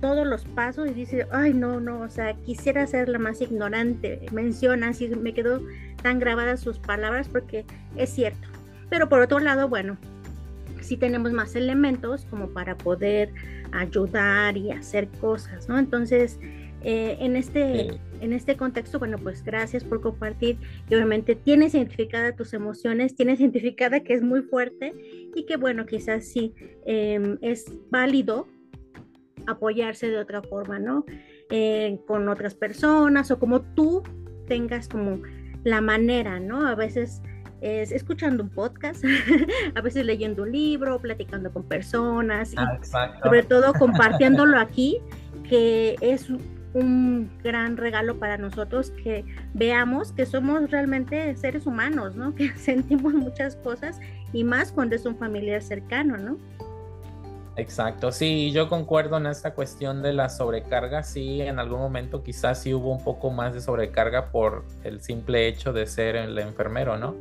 todos 0.00 0.26
los 0.26 0.44
pasos 0.44 0.88
y 0.88 0.94
dice, 0.94 1.26
ay, 1.30 1.54
no, 1.54 1.80
no, 1.80 2.00
o 2.00 2.08
sea, 2.08 2.34
quisiera 2.34 2.86
ser 2.86 3.08
la 3.08 3.18
más 3.18 3.40
ignorante. 3.40 4.20
Menciona, 4.32 4.88
así 4.88 5.08
me 5.08 5.34
quedó 5.34 5.62
tan 6.02 6.18
grabadas 6.18 6.60
sus 6.60 6.78
palabras 6.78 7.28
porque 7.28 7.64
es 7.96 8.10
cierto. 8.10 8.48
Pero 8.88 9.08
por 9.08 9.20
otro 9.20 9.38
lado, 9.38 9.68
bueno, 9.68 9.96
sí 10.80 10.96
tenemos 10.96 11.32
más 11.32 11.54
elementos 11.54 12.24
como 12.26 12.48
para 12.50 12.76
poder 12.76 13.32
ayudar 13.72 14.56
y 14.56 14.70
hacer 14.70 15.08
cosas, 15.20 15.68
¿no? 15.68 15.78
Entonces, 15.78 16.38
eh, 16.82 17.16
en, 17.20 17.36
este, 17.36 17.98
en 18.20 18.32
este 18.32 18.56
contexto, 18.56 18.98
bueno, 18.98 19.18
pues 19.18 19.42
gracias 19.42 19.82
por 19.82 20.00
compartir 20.00 20.58
y 20.88 20.94
obviamente 20.94 21.34
tienes 21.34 21.74
identificada 21.74 22.36
tus 22.36 22.54
emociones, 22.54 23.16
tienes 23.16 23.40
identificada 23.40 24.00
que 24.00 24.14
es 24.14 24.22
muy 24.22 24.42
fuerte 24.42 24.94
y 25.34 25.44
que 25.44 25.56
bueno, 25.56 25.86
quizás 25.86 26.24
sí 26.24 26.54
em, 26.86 27.36
es 27.42 27.72
válido 27.90 28.46
apoyarse 29.48 30.08
de 30.08 30.18
otra 30.18 30.42
forma, 30.42 30.78
¿no? 30.78 31.04
Eh, 31.50 31.98
con 32.06 32.28
otras 32.28 32.54
personas 32.54 33.30
o 33.30 33.38
como 33.38 33.62
tú 33.62 34.02
tengas 34.46 34.88
como 34.88 35.20
la 35.64 35.80
manera, 35.80 36.38
¿no? 36.38 36.66
A 36.66 36.74
veces 36.74 37.22
es 37.60 37.90
escuchando 37.90 38.44
un 38.44 38.50
podcast, 38.50 39.04
a 39.74 39.80
veces 39.80 40.06
leyendo 40.06 40.44
un 40.44 40.52
libro, 40.52 41.00
platicando 41.00 41.52
con 41.52 41.64
personas, 41.64 42.52
y 42.52 42.56
ah, 42.58 42.78
sobre 43.22 43.42
todo 43.42 43.72
compartiéndolo 43.72 44.58
aquí, 44.58 44.98
que 45.48 45.96
es 46.00 46.30
un 46.74 47.30
gran 47.42 47.76
regalo 47.76 48.18
para 48.18 48.36
nosotros 48.36 48.92
que 49.02 49.24
veamos 49.54 50.12
que 50.12 50.26
somos 50.26 50.70
realmente 50.70 51.34
seres 51.36 51.66
humanos, 51.66 52.16
¿no? 52.16 52.34
Que 52.36 52.50
sentimos 52.56 53.14
muchas 53.14 53.56
cosas 53.56 53.98
y 54.32 54.44
más 54.44 54.72
cuando 54.72 54.94
es 54.94 55.04
un 55.06 55.16
familiar 55.16 55.62
cercano, 55.62 56.16
¿no? 56.16 56.38
Exacto, 57.58 58.12
sí, 58.12 58.52
yo 58.52 58.68
concuerdo 58.68 59.16
en 59.16 59.26
esta 59.26 59.52
cuestión 59.52 60.00
de 60.00 60.12
la 60.12 60.28
sobrecarga, 60.28 61.02
sí, 61.02 61.40
en 61.40 61.58
algún 61.58 61.80
momento 61.80 62.22
quizás 62.22 62.62
sí 62.62 62.72
hubo 62.72 62.92
un 62.92 63.02
poco 63.02 63.30
más 63.30 63.52
de 63.52 63.60
sobrecarga 63.60 64.30
por 64.30 64.64
el 64.84 65.00
simple 65.00 65.48
hecho 65.48 65.72
de 65.72 65.88
ser 65.88 66.14
el 66.14 66.38
enfermero, 66.38 66.96
¿no? 66.98 67.16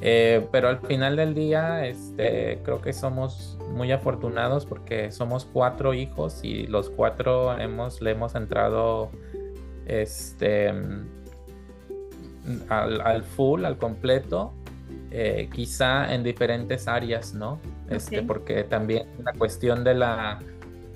Eh, 0.00 0.48
pero 0.50 0.68
al 0.70 0.78
final 0.78 1.16
del 1.16 1.34
día, 1.34 1.86
este, 1.86 2.60
creo 2.64 2.80
que 2.80 2.94
somos 2.94 3.58
muy 3.70 3.92
afortunados 3.92 4.64
porque 4.64 5.12
somos 5.12 5.44
cuatro 5.44 5.92
hijos 5.92 6.40
y 6.42 6.66
los 6.66 6.88
cuatro 6.88 7.58
hemos, 7.58 8.00
le 8.00 8.12
hemos 8.12 8.34
entrado 8.36 9.10
este, 9.84 10.68
al, 12.70 13.02
al 13.02 13.22
full, 13.22 13.66
al 13.66 13.76
completo 13.76 14.54
eh, 15.10 15.48
quizá 15.52 16.12
en 16.12 16.22
diferentes 16.22 16.86
áreas, 16.86 17.34
¿no? 17.34 17.58
Este, 17.88 18.22
Porque 18.22 18.64
también 18.64 19.06
la 19.22 19.32
cuestión 19.32 19.82
de 19.82 19.94
la, 19.94 20.38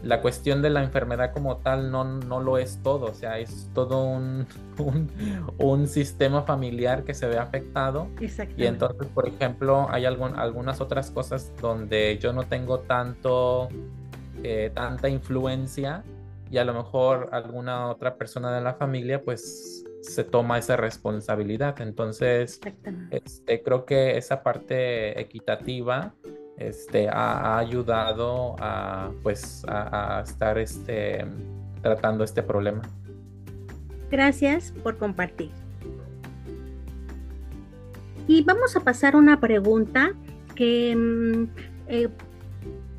la 0.03 0.21
cuestión 0.21 0.61
de 0.61 0.71
la 0.71 0.83
enfermedad 0.83 1.33
como 1.33 1.57
tal 1.59 1.91
no, 1.91 2.05
no 2.05 2.41
lo 2.41 2.59
es 2.59 2.81
todo, 2.83 3.07
o 3.07 3.15
sea, 3.15 3.39
es 3.39 3.71
todo 3.73 4.05
un, 4.05 4.47
un, 5.59 5.87
sistema 5.87 6.43
familiar 6.43 7.05
que 7.05 7.15
se 7.15 7.27
ve 7.27 7.39
afectado. 7.39 8.09
Y 8.57 8.67
entonces, 8.67 9.07
por 9.15 9.29
ejemplo, 9.29 9.87
hay 9.91 10.05
algún, 10.05 10.39
algunas 10.39 10.81
otras 10.81 11.11
cosas 11.11 11.53
donde 11.61 12.19
yo 12.21 12.33
no 12.33 12.43
tengo 12.43 12.81
tanto, 12.81 13.69
eh, 14.43 14.71
tanta 14.75 15.09
influencia 15.09 16.03
y 16.51 16.59
a 16.59 16.65
lo 16.65 16.75
mejor 16.75 17.31
alguna 17.33 17.89
otra 17.89 18.17
persona 18.17 18.55
de 18.55 18.61
la 18.61 18.75
familia, 18.75 19.23
pues 19.23 19.85
se 20.03 20.25
toma 20.25 20.59
esa 20.59 20.77
responsabilidad. 20.77 21.81
Entonces, 21.81 22.61
este, 23.11 23.63
creo 23.63 23.85
que 23.87 24.19
esa 24.19 24.43
parte 24.43 25.19
equitativa 25.19 26.15
este, 26.59 27.09
ha, 27.09 27.59
ayudado 27.59 28.57
a, 28.59 29.13
pues, 29.23 29.65
a, 29.69 30.23
estar 30.25 30.59
este, 30.59 31.25
tratando 31.81 32.25
este 32.25 32.43
problema. 32.43 32.83
Gracias 34.11 34.73
por 34.83 34.99
compartir. 34.99 35.51
Y 38.27 38.43
vamos 38.43 38.77
a 38.77 38.81
pasar 38.81 39.15
a 39.15 39.19
una 39.19 39.41
pregunta 39.41 40.13
que 40.55 40.95
mm, 40.95 41.45
eh, 41.89 42.09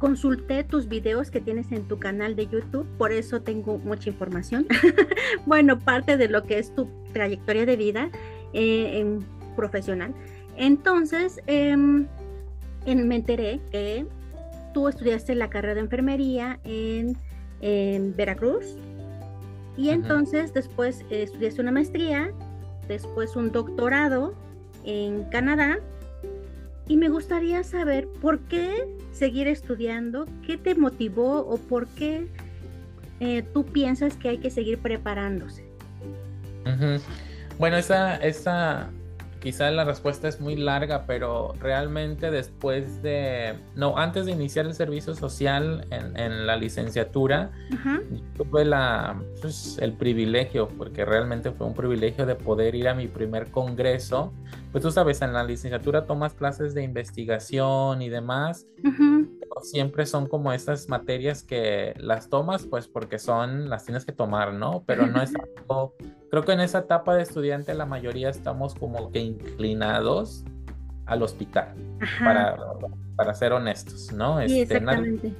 consulté 0.03 0.65
tus 0.65 0.89
videos 0.89 1.31
que 1.31 1.39
tienes 1.39 1.71
en 1.71 1.87
tu 1.87 1.97
canal 1.97 2.35
de 2.35 2.47
YouTube, 2.47 2.85
por 2.97 3.13
eso 3.13 3.41
tengo 3.41 3.77
mucha 3.77 4.09
información. 4.09 4.67
bueno, 5.45 5.79
parte 5.79 6.17
de 6.17 6.27
lo 6.27 6.43
que 6.43 6.59
es 6.59 6.75
tu 6.75 6.89
trayectoria 7.13 7.65
de 7.65 7.77
vida 7.77 8.09
eh, 8.51 8.99
en 8.99 9.25
profesional. 9.55 10.13
Entonces, 10.57 11.39
em, 11.47 12.05
me 12.85 13.15
enteré 13.15 13.61
que 13.71 14.05
tú 14.73 14.89
estudiaste 14.89 15.35
la 15.35 15.49
carrera 15.49 15.75
de 15.75 15.79
enfermería 15.79 16.59
en, 16.65 17.15
Veracruz 18.17 18.75
y 19.77 19.87
entonces 19.87 20.53
después 20.53 21.05
estudiaste 21.09 21.61
una 21.61 21.71
maestría, 21.71 22.29
después 22.89 23.37
un 23.37 23.53
doctorado 23.53 24.33
en 24.83 25.23
Canadá 25.29 25.79
y 26.87 26.97
me 26.97 27.09
gustaría 27.09 27.63
saber 27.63 28.07
por 28.21 28.39
qué 28.41 28.87
seguir 29.11 29.47
estudiando, 29.47 30.25
qué 30.45 30.57
te 30.57 30.75
motivó 30.75 31.39
o 31.39 31.57
por 31.57 31.87
qué 31.87 32.27
eh, 33.19 33.43
tú 33.53 33.65
piensas 33.65 34.15
que 34.17 34.29
hay 34.29 34.37
que 34.39 34.49
seguir 34.49 34.79
preparándose. 34.79 35.65
Bueno, 37.59 37.77
esa, 37.77 38.15
esa, 38.17 38.89
quizá 39.39 39.69
la 39.71 39.85
respuesta 39.85 40.27
es 40.27 40.41
muy 40.41 40.55
larga, 40.55 41.05
pero 41.05 41.53
realmente 41.59 42.31
después 42.31 43.01
de, 43.03 43.55
no, 43.75 43.97
antes 43.97 44.25
de 44.25 44.31
iniciar 44.31 44.65
el 44.65 44.73
servicio 44.73 45.13
social 45.15 45.85
en, 45.91 46.47
la 46.47 46.55
licenciatura, 46.55 47.51
tuve 48.35 48.65
la, 48.65 49.21
pues, 49.41 49.77
el 49.79 49.93
privilegio, 49.93 50.67
porque 50.69 51.05
realmente 51.05 51.51
fue 51.51 51.67
un 51.67 51.73
privilegio 51.73 52.25
de 52.25 52.35
poder 52.35 52.75
ir 52.75 52.87
a 52.87 52.95
mi 52.95 53.07
primer 53.07 53.51
congreso. 53.51 54.33
Pues 54.73 54.83
tú 54.83 54.91
sabes, 54.91 55.21
en 55.21 55.33
la 55.33 55.43
licenciatura 55.43 56.07
tomas 56.07 56.33
clases 56.33 56.73
de 56.73 56.83
investigación 56.83 58.01
y 58.01 58.09
demás. 58.09 58.67
siempre 59.61 60.07
son 60.07 60.27
como 60.27 60.51
estas 60.51 60.89
materias 60.89 61.43
que 61.43 61.93
las 61.97 62.27
tomas, 62.27 62.65
pues 62.65 62.87
porque 62.87 63.19
son, 63.19 63.69
las 63.69 63.85
tienes 63.85 64.03
que 64.03 64.11
tomar, 64.11 64.51
¿no? 64.51 64.83
Pero 64.85 65.05
no 65.05 65.21
es 65.21 65.31
algo 65.35 65.95
creo 66.31 66.43
que 66.43 66.53
en 66.53 66.61
esa 66.61 66.79
etapa 66.79 67.13
de 67.13 67.21
estudiante 67.21 67.75
la 67.75 67.85
mayoría 67.85 68.31
estamos 68.31 68.73
como 68.73 69.11
que 69.11 69.19
inclinados 69.19 70.43
al 71.05 71.21
hospital, 71.21 71.75
para, 72.23 72.57
para, 73.15 73.35
ser 73.35 73.53
honestos, 73.53 74.11
¿no? 74.11 74.39
Sí, 74.39 74.61
este, 74.61 74.77
exactamente. 74.77 75.33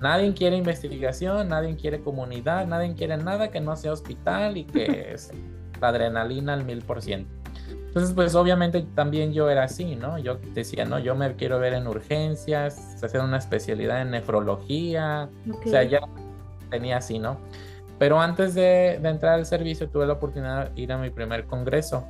Nadie, 0.00 0.34
quiere 0.34 0.56
investigación, 0.56 1.48
nadie 1.48 1.76
quiere 1.76 2.00
comunidad, 2.00 2.66
nadie 2.66 2.92
quiere 2.96 3.16
nada 3.16 3.52
que 3.52 3.60
no 3.60 3.76
sea 3.76 3.92
hospital 3.92 4.56
y 4.56 4.64
que 4.64 5.12
es 5.14 5.30
la 5.80 5.88
adrenalina 5.90 6.54
al 6.54 6.64
mil 6.64 6.82
por 6.82 7.00
ciento. 7.00 7.43
Entonces, 7.68 8.12
pues 8.12 8.34
obviamente 8.34 8.84
también 8.94 9.32
yo 9.32 9.48
era 9.48 9.64
así, 9.64 9.94
¿no? 9.94 10.18
Yo 10.18 10.38
decía, 10.52 10.84
no, 10.84 10.98
yo 10.98 11.14
me 11.14 11.34
quiero 11.36 11.60
ver 11.60 11.74
en 11.74 11.86
urgencias, 11.86 13.02
hacer 13.02 13.20
una 13.20 13.38
especialidad 13.38 14.02
en 14.02 14.10
nefrología, 14.10 15.28
o 15.48 15.68
sea, 15.68 15.84
ya 15.84 16.00
tenía 16.70 16.96
así, 16.96 17.20
¿no? 17.20 17.38
Pero 17.98 18.20
antes 18.20 18.54
de, 18.54 18.94
entrar 18.96 19.34
al 19.34 19.46
servicio 19.46 19.88
tuve 19.88 20.06
la 20.06 20.14
oportunidad 20.14 20.70
de 20.70 20.82
ir 20.82 20.92
a 20.92 20.98
mi 20.98 21.10
primer 21.10 21.44
congreso. 21.46 22.04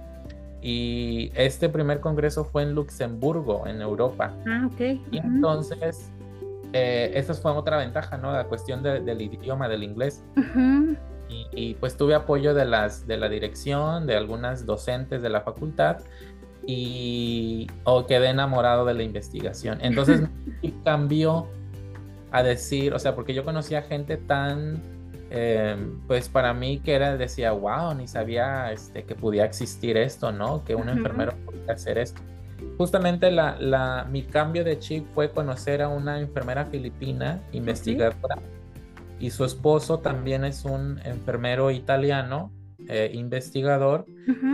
Y 0.63 1.31
este 1.35 1.69
primer 1.69 2.01
congreso 2.01 2.45
fue 2.45 2.63
en 2.63 2.75
Luxemburgo, 2.75 3.67
en 3.67 3.83
Europa. 3.83 4.33
Ah, 4.47 4.67
ok. 4.73 4.81
Y 5.11 5.19
entonces, 5.19 6.11
eh, 6.73 7.13
esa 7.15 7.35
fue 7.35 7.53
otra 7.53 7.77
ventaja, 7.77 8.17
¿no? 8.17 8.33
La 8.33 8.45
cuestión 8.45 8.83
del 8.83 9.21
idioma, 9.21 9.69
del 9.69 9.83
inglés. 9.83 10.25
Y, 11.53 11.74
pues 11.74 11.97
tuve 11.97 12.14
apoyo 12.14 12.55
de, 12.55 12.64
las, 12.64 13.07
de 13.07 13.16
la 13.16 13.28
dirección, 13.28 14.07
de 14.07 14.16
algunas 14.16 14.66
docentes 14.66 15.22
de 15.22 15.30
la 15.30 15.41
facultad 15.43 15.99
y 16.66 17.66
o 17.85 18.07
quedé 18.07 18.30
enamorado 18.30 18.85
de 18.85 18.95
la 18.95 19.03
investigación. 19.03 19.78
Entonces 19.82 20.22
cambió 20.85 21.49
a 22.32 22.43
decir, 22.43 22.95
o 22.95 22.99
sea, 22.99 23.14
porque 23.14 23.35
yo 23.35 23.45
conocía 23.45 23.82
gente 23.82 24.16
tan 24.16 24.82
Em, 25.37 25.99
pues 26.07 26.28
para 26.28 26.55
mí 26.55 26.78
que 26.78 26.95
era, 26.95 27.16
decía, 27.16 27.51
wow, 27.51 27.93
ni 27.93 28.07
sabía 28.07 28.70
este, 28.70 29.03
que 29.03 29.16
podía 29.16 29.45
existir 29.45 29.97
esto, 29.97 30.30
¿no? 30.30 30.64
Que 30.64 30.76
un 30.76 30.89
enfermero 30.89 31.35
podía 31.45 31.72
hacer 31.72 31.99
esto. 31.99 32.20
Justamente 32.78 33.32
la, 33.32 33.57
la, 33.59 34.07
mi 34.09 34.22
cambio 34.22 34.62
de 34.62 34.78
chip 34.78 35.07
fue 35.12 35.32
conocer 35.32 35.82
a 35.82 35.89
una 35.89 36.20
enfermera 36.20 36.66
filipina, 36.66 37.43
investigadora, 37.51 38.39
y 39.25 39.31
su 39.31 39.47
esposo 39.47 40.01
también 40.01 40.45
es 40.45 40.66
un 40.66 41.01
enfermero 41.03 41.70
italiano, 41.70 42.53
eh, 42.89 43.11
investigador. 43.14 44.05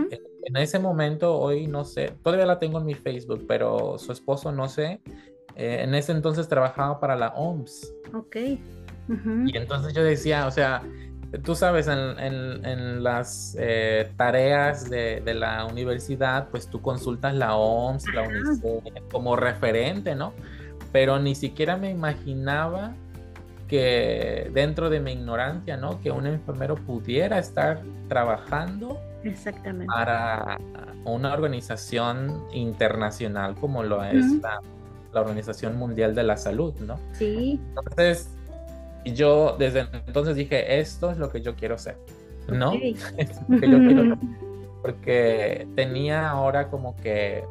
Eh, 0.09 0.21
en 0.43 0.55
ese 0.55 0.79
momento, 0.79 1.37
hoy 1.37 1.67
no 1.67 1.83
sé, 1.83 2.13
todavía 2.23 2.45
la 2.45 2.57
tengo 2.57 2.79
en 2.79 2.85
mi 2.85 2.93
Facebook, 2.93 3.43
pero 3.49 3.97
su 3.97 4.13
esposo 4.13 4.53
no 4.53 4.69
sé. 4.69 5.01
Eh, 5.57 5.81
en 5.83 5.93
ese 5.93 6.13
entonces 6.13 6.47
trabajaba 6.47 7.01
para 7.01 7.17
la 7.17 7.33
OMS. 7.35 7.93
Ok. 8.13 8.37
Y 9.45 9.57
entonces 9.57 9.93
yo 9.93 10.05
decía, 10.05 10.47
o 10.47 10.51
sea, 10.51 10.81
tú 11.43 11.53
sabes, 11.53 11.87
en, 11.89 13.03
las 13.03 13.57
eh, 13.59 14.09
tareas 14.15 14.89
de, 14.89 15.21
la 15.33 15.65
universidad, 15.65 16.47
pues 16.47 16.67
tú 16.67 16.81
consultas 16.81 17.35
la 17.35 17.57
OMS, 17.57 18.05
la 18.13 18.21
UNICEF 18.21 19.03
como 19.11 19.35
referente, 19.35 20.15
¿no? 20.15 20.33
Pero 20.93 21.19
ni 21.19 21.35
siquiera 21.35 21.75
me 21.75 21.89
imaginaba 21.89 22.95
que 23.71 24.51
dentro 24.53 24.89
de 24.89 24.99
mi 24.99 25.13
ignorancia, 25.13 25.77
¿no? 25.77 26.01
Que 26.01 26.11
un 26.11 26.27
enfermero 26.27 26.75
pudiera 26.75 27.39
estar 27.39 27.81
trabajando 28.09 28.99
Exactamente. 29.23 29.85
para 29.85 30.59
una 31.05 31.33
organización 31.33 32.43
internacional 32.51 33.55
como 33.55 33.81
lo 33.81 34.03
es 34.03 34.25
la, 34.41 34.59
la 35.13 35.21
Organización 35.21 35.77
Mundial 35.77 36.13
de 36.13 36.23
la 36.23 36.35
Salud, 36.35 36.73
¿no? 36.81 36.99
Sí. 37.13 37.61
Entonces, 37.69 38.29
yo 39.05 39.55
desde 39.57 39.87
entonces 40.05 40.35
dije, 40.35 40.81
esto 40.81 41.09
es 41.09 41.17
lo 41.17 41.29
que 41.29 41.39
yo 41.39 41.55
quiero 41.55 41.77
ser, 41.77 41.95
¿no? 42.49 42.73
porque 44.81 45.65
tenía 45.77 46.29
ahora 46.29 46.67
como 46.67 46.97
que 46.97 47.45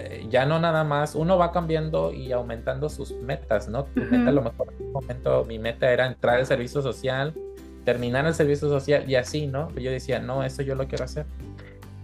eh, 0.00 0.26
ya 0.30 0.46
no 0.46 0.60
nada 0.60 0.84
más, 0.84 1.16
uno 1.16 1.36
va 1.36 1.50
cambiando 1.50 2.12
y 2.12 2.30
aumentando 2.30 2.88
sus 2.88 3.12
metas, 3.12 3.68
¿no? 3.68 3.84
Tu 3.84 4.00
meta 4.00 4.28
a 4.28 4.32
lo 4.32 4.42
mejor 4.42 4.72
en 4.72 4.86
un 4.86 4.92
momento 4.92 5.44
mi 5.44 5.58
meta 5.58 5.90
era 5.90 6.06
entrar 6.06 6.36
al 6.36 6.46
servicio 6.46 6.82
social, 6.82 7.34
terminar 7.84 8.24
el 8.24 8.34
servicio 8.34 8.68
social 8.68 9.10
y 9.10 9.16
así, 9.16 9.48
¿no? 9.48 9.74
Yo 9.74 9.90
decía, 9.90 10.20
no, 10.20 10.44
eso 10.44 10.62
yo 10.62 10.76
lo 10.76 10.86
quiero 10.86 11.04
hacer. 11.04 11.26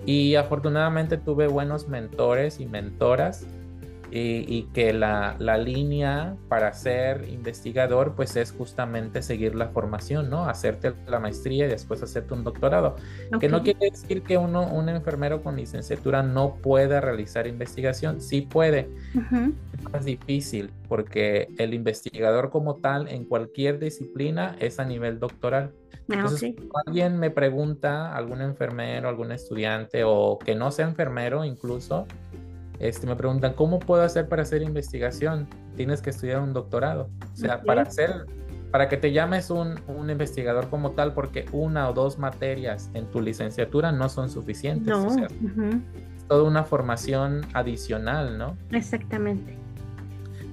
Y 0.05 0.35
afortunadamente 0.35 1.17
tuve 1.17 1.47
buenos 1.47 1.89
mentores 1.89 2.59
y 2.59 2.67
mentoras 2.67 3.47
y, 4.17 4.69
que 4.73 4.93
la, 4.93 5.35
la, 5.41 5.59
línea 5.59 6.37
para 6.49 6.73
ser 6.73 7.29
investigador 7.29 8.15
pues 8.15 8.37
es 8.37 8.53
justamente 8.53 9.23
seguir 9.23 9.57
la 9.57 9.71
formación, 9.71 10.31
¿no? 10.31 10.49
Hacerte 10.49 10.95
la 11.09 11.19
maestría 11.19 11.67
y 11.67 11.69
después 11.69 12.01
hacerte 12.01 12.33
un 12.33 12.45
doctorado. 12.45 12.95
Que 13.41 13.49
no 13.49 13.65
quiere 13.65 13.91
decir 13.91 14.23
que 14.23 14.39
uno, 14.39 14.69
un 14.69 14.89
enfermero 14.89 15.43
con 15.43 15.57
licenciatura 15.57 16.23
no 16.23 16.55
pueda 16.55 17.01
realizar 17.01 17.49
investigación, 17.49 18.21
sí 18.21 18.43
puede. 18.43 18.89
Es 19.77 19.93
más 19.93 20.05
difícil 20.05 20.71
porque 20.89 21.49
el 21.59 21.75
investigador 21.75 22.51
como 22.51 22.77
tal 22.77 23.09
en 23.09 23.25
cualquier 23.25 23.81
disciplina 23.81 24.55
es 24.61 24.79
a 24.79 24.85
nivel 24.85 25.19
doctoral. 25.19 25.73
Ah, 25.93 26.15
Entonces, 26.17 26.55
alguien 26.87 27.19
me 27.19 27.31
pregunta, 27.31 28.15
algún 28.15 28.43
enfermero, 28.43 29.09
algún 29.09 29.33
estudiante 29.33 30.05
o 30.05 30.39
que 30.39 30.55
no 30.55 30.71
sea 30.71 30.87
enfermero 30.87 31.45
incluso, 31.45 32.07
este, 32.79 33.07
me 33.07 33.17
preguntan, 33.17 33.55
¿cómo 33.55 33.79
puedo 33.79 34.03
hacer 34.03 34.29
para 34.29 34.43
hacer 34.43 34.63
investigación? 34.63 35.47
Tienes 35.77 36.03
que 36.03 36.11
estudiar 36.11 36.41
un 36.41 36.53
doctorado. 36.53 37.09
O 37.33 37.37
sea, 37.37 37.63
para 37.63 37.83
hacer, 37.83 38.27
para 38.71 38.89
que 38.89 38.97
te 38.97 39.13
llames 39.13 39.51
un, 39.51 39.81
un, 39.87 40.11
investigador 40.11 40.69
como 40.69 40.93
tal, 40.93 41.15
porque 41.15 41.47
una 41.53 41.89
o 41.89 41.93
dos 41.93 42.19
materias 42.19 42.91
en 42.95 43.07
tu 43.07 43.21
licenciatura 43.21 43.93
no 43.93 44.09
son 44.09 44.31
suficientes. 44.31 44.89
No. 44.89 45.07
O 45.07 45.11
sea, 45.11 45.27
es 45.27 46.25
toda 46.29 46.43
una 46.45 46.65
formación 46.65 47.43
adicional, 47.53 48.39
¿no? 48.39 48.57
Exactamente. 48.71 49.59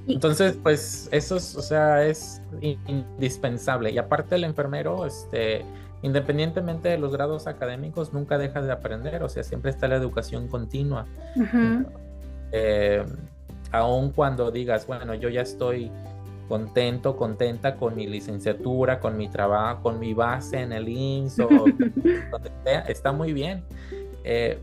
Entonces, 0.08 0.58
pues 0.62 1.10
eso 1.12 1.38
es, 1.38 1.56
o 1.56 1.62
sea, 1.62 2.06
es 2.06 2.42
indispensable. 2.62 3.92
Y 3.92 3.98
aparte 3.98 4.36
el 4.36 4.44
enfermero, 4.44 5.06
este, 5.06 5.64
independientemente 6.02 6.90
de 6.90 6.98
los 6.98 7.12
grados 7.14 7.48
académicos, 7.48 8.14
nunca 8.14 8.38
deja 8.38 8.62
de 8.62 8.72
aprender, 8.72 9.24
o 9.24 9.30
sea, 9.30 9.44
siempre 9.44 9.72
está 9.72 9.88
la 9.88 9.96
educación 9.96 10.48
continua. 10.48 11.06
Eh, 12.52 13.04
aun 13.72 14.12
cuando 14.12 14.52
digas, 14.52 14.86
bueno, 14.88 15.14
yo 15.16 15.30
ya 15.30 15.42
estoy 15.42 15.92
contento, 16.48 17.16
contenta 17.16 17.76
con 17.76 17.96
mi 17.96 18.08
licenciatura, 18.08 19.00
con 19.00 19.18
mi 19.18 19.30
trabajo, 19.30 19.84
con 19.84 20.00
mi 20.00 20.14
base 20.14 20.60
en 20.60 20.74
el 20.74 20.90
INS 20.90 21.40
o 21.40 21.48
donde 22.32 22.52
sea, 22.64 22.82
está 22.82 23.12
muy 23.12 23.32
bien. 23.32 23.64
Eh, 24.24 24.60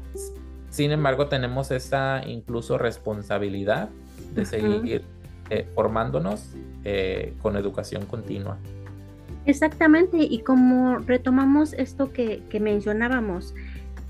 sin 0.70 0.90
embargo, 0.90 1.28
tenemos 1.28 1.70
esa 1.70 2.22
incluso 2.26 2.76
responsabilidad 2.76 3.88
de 4.34 4.44
seguir 4.44 5.02
eh, 5.48 5.66
formándonos 5.74 6.54
con 7.42 7.56
educación 7.56 8.06
continua. 8.06 8.56
Exactamente, 9.48 10.18
y 10.18 10.40
como 10.40 10.98
retomamos 10.98 11.72
esto 11.72 12.12
que, 12.12 12.42
mencionábamos, 12.60 13.54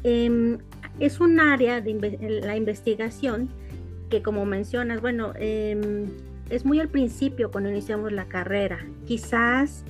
em, 0.02 0.58
es 0.98 1.20
un 1.20 1.38
área 1.38 1.80
de 1.80 2.40
la 2.42 2.56
investigación 2.56 3.48
que 4.08 4.22
como 4.22 4.44
mencionas, 4.44 5.00
bueno, 5.00 5.32
em, 5.36 6.06
es 6.50 6.64
muy 6.64 6.80
al 6.80 6.88
principio 6.88 7.50
cuando 7.50 7.70
iniciamos 7.70 8.12
la 8.12 8.26
carrera. 8.26 8.86
Quizás 9.06 9.84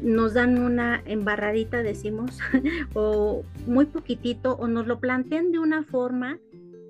nos 0.00 0.34
dan 0.34 0.58
una 0.58 1.02
embarradita, 1.06 1.82
decimos, 1.82 2.38
o 2.94 3.44
muy 3.66 3.86
poquitito, 3.86 4.56
o 4.56 4.68
nos 4.68 4.86
lo 4.86 5.00
plantean 5.00 5.52
de 5.52 5.58
una 5.58 5.84
forma 5.84 6.38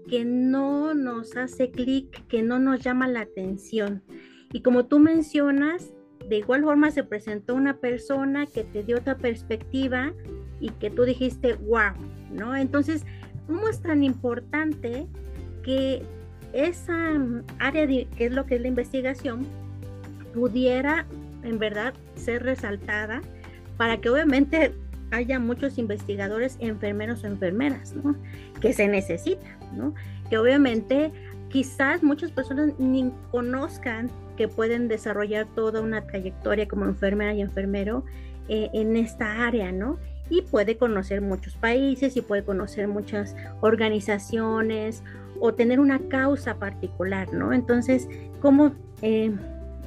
que 0.08 0.24
no 0.24 0.94
nos 0.94 1.36
hace 1.36 1.70
clic, 1.70 2.26
que 2.26 2.42
no 2.42 2.58
nos 2.58 2.80
llama 2.80 3.06
la 3.08 3.20
atención. 3.20 4.02
Y 4.52 4.60
como 4.60 4.86
tú 4.86 4.98
mencionas, 4.98 5.92
de 6.28 6.38
igual 6.38 6.62
forma 6.62 6.90
se 6.90 7.04
presentó 7.04 7.54
una 7.54 7.78
persona 7.78 8.46
que 8.46 8.64
te 8.64 8.82
dio 8.82 8.98
otra 8.98 9.16
perspectiva 9.16 10.12
y 10.60 10.70
que 10.70 10.90
tú 10.90 11.04
dijiste, 11.04 11.54
wow, 11.54 11.92
¿no? 12.32 12.56
Entonces, 12.56 13.04
¿cómo 13.46 13.68
es 13.68 13.80
tan 13.80 14.02
importante 14.02 15.06
que 15.62 16.02
esa 16.52 17.18
mm, 17.18 17.44
área 17.58 17.86
que 17.86 18.06
es 18.18 18.32
lo 18.32 18.46
que 18.46 18.56
es 18.56 18.60
la 18.60 18.68
investigación 18.68 19.46
pudiera 20.34 21.06
en 21.42 21.58
verdad 21.58 21.94
ser 22.14 22.42
resaltada 22.42 23.20
para 23.76 23.98
que 23.98 24.10
obviamente 24.10 24.72
haya 25.10 25.38
muchos 25.38 25.78
investigadores, 25.78 26.56
enfermeros 26.60 27.22
o 27.24 27.26
enfermeras, 27.26 27.94
¿no? 27.94 28.16
Que 28.60 28.72
se 28.72 28.88
necesita, 28.88 29.46
¿no? 29.76 29.94
Que 30.30 30.38
obviamente 30.38 31.12
quizás 31.50 32.02
muchas 32.02 32.30
personas 32.30 32.72
ni 32.78 33.12
conozcan 33.30 34.10
que 34.36 34.48
pueden 34.48 34.88
desarrollar 34.88 35.46
toda 35.54 35.82
una 35.82 36.06
trayectoria 36.06 36.66
como 36.66 36.86
enfermera 36.86 37.34
y 37.34 37.42
enfermero 37.42 38.04
eh, 38.48 38.70
en 38.72 38.96
esta 38.96 39.46
área, 39.46 39.70
¿no? 39.70 39.98
Y 40.30 40.42
puede 40.42 40.76
conocer 40.76 41.20
muchos 41.20 41.54
países 41.56 42.16
y 42.16 42.22
puede 42.22 42.44
conocer 42.44 42.88
muchas 42.88 43.36
organizaciones 43.60 45.02
o 45.40 45.52
tener 45.52 45.80
una 45.80 45.98
causa 46.08 46.56
particular, 46.56 47.32
¿no? 47.32 47.52
Entonces, 47.52 48.08
¿cómo 48.40 48.72
eh, 49.02 49.32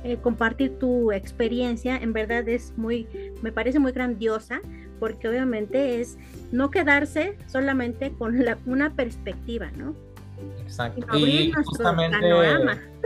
eh, 0.04 0.18
compartir 0.18 0.78
tu 0.78 1.12
experiencia? 1.12 1.98
En 1.98 2.14
verdad 2.14 2.48
es 2.50 2.74
muy, 2.78 3.08
me 3.42 3.52
parece 3.52 3.80
muy 3.80 3.92
grandiosa 3.92 4.62
porque 5.00 5.28
obviamente 5.28 6.02
es 6.02 6.18
no 6.52 6.72
quedarse 6.72 7.38
solamente 7.48 8.12
con 8.12 8.36
una 8.66 8.94
perspectiva, 8.96 9.72
¿no? 9.78 9.96
Exacto. 10.62 11.18
Y, 11.18 11.52
justamente, 11.52 12.18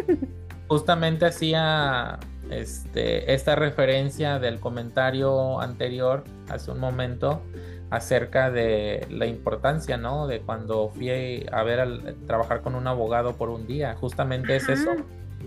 justamente 0.67 1.25
hacía 1.25 2.19
este, 2.50 3.34
esta 3.34 3.56
referencia 3.56 4.39
del 4.39 4.60
comentario 4.60 5.60
anterior 5.62 6.24
hace 6.50 6.72
un 6.72 6.80
momento 6.80 7.41
acerca 7.89 8.52
de 8.52 9.06
la 9.10 9.26
importancia, 9.26 9.97
¿no? 9.97 10.28
De 10.28 10.41
cuando 10.41 10.89
fui 10.89 11.45
a 11.52 11.64
ver 11.64 11.80
al 11.80 12.16
trabajar 12.28 12.62
con 12.62 12.76
un 12.76 12.88
abogado 12.88 13.36
por 13.36 13.50
un 13.50 13.66
día. 13.66 13.95
Justamente 13.95 14.56
es 14.56 14.70
eso. 14.70 14.91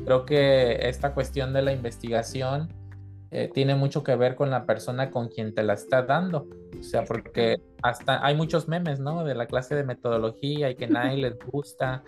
Creo 0.05 0.25
que 0.25 0.89
esta 0.89 1.13
cuestión 1.15 1.53
de 1.53 1.63
la 1.63 1.73
investigación 1.73 2.69
eh, 3.35 3.51
tiene 3.53 3.75
mucho 3.75 4.05
que 4.05 4.15
ver 4.15 4.35
con 4.35 4.51
la 4.51 4.67
persona 4.67 5.11
con 5.11 5.29
quien 5.29 5.55
te 5.55 5.63
la 5.63 5.73
está 5.73 6.03
dando. 6.03 6.47
O 6.79 6.83
sea, 6.83 7.05
porque 7.05 7.63
hasta 7.83 8.25
hay 8.25 8.37
muchos 8.37 8.69
memes, 8.69 9.01
¿no? 9.01 9.25
De 9.25 9.35
la 9.35 9.47
clase 9.47 9.75
de 9.75 9.85
metodología 9.85 10.71
y 10.71 10.75
que 10.75 10.87
nadie 10.89 11.17
les 11.17 11.39
gusta. 11.39 12.05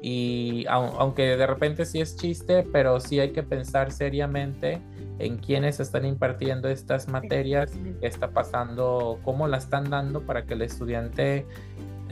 Y 0.00 0.64
aunque 0.68 1.36
de 1.36 1.46
repente 1.46 1.84
sí 1.84 2.00
es 2.00 2.16
chiste, 2.16 2.64
pero 2.72 3.00
sí 3.00 3.18
hay 3.18 3.32
que 3.32 3.42
pensar 3.42 3.90
seriamente 3.90 4.80
en 5.18 5.38
quiénes 5.38 5.80
están 5.80 6.04
impartiendo 6.04 6.68
estas 6.68 7.08
materias, 7.08 7.72
qué 8.00 8.06
está 8.06 8.30
pasando, 8.30 9.18
cómo 9.24 9.48
la 9.48 9.56
están 9.56 9.90
dando 9.90 10.24
para 10.24 10.46
que 10.46 10.54
el 10.54 10.62
estudiante 10.62 11.46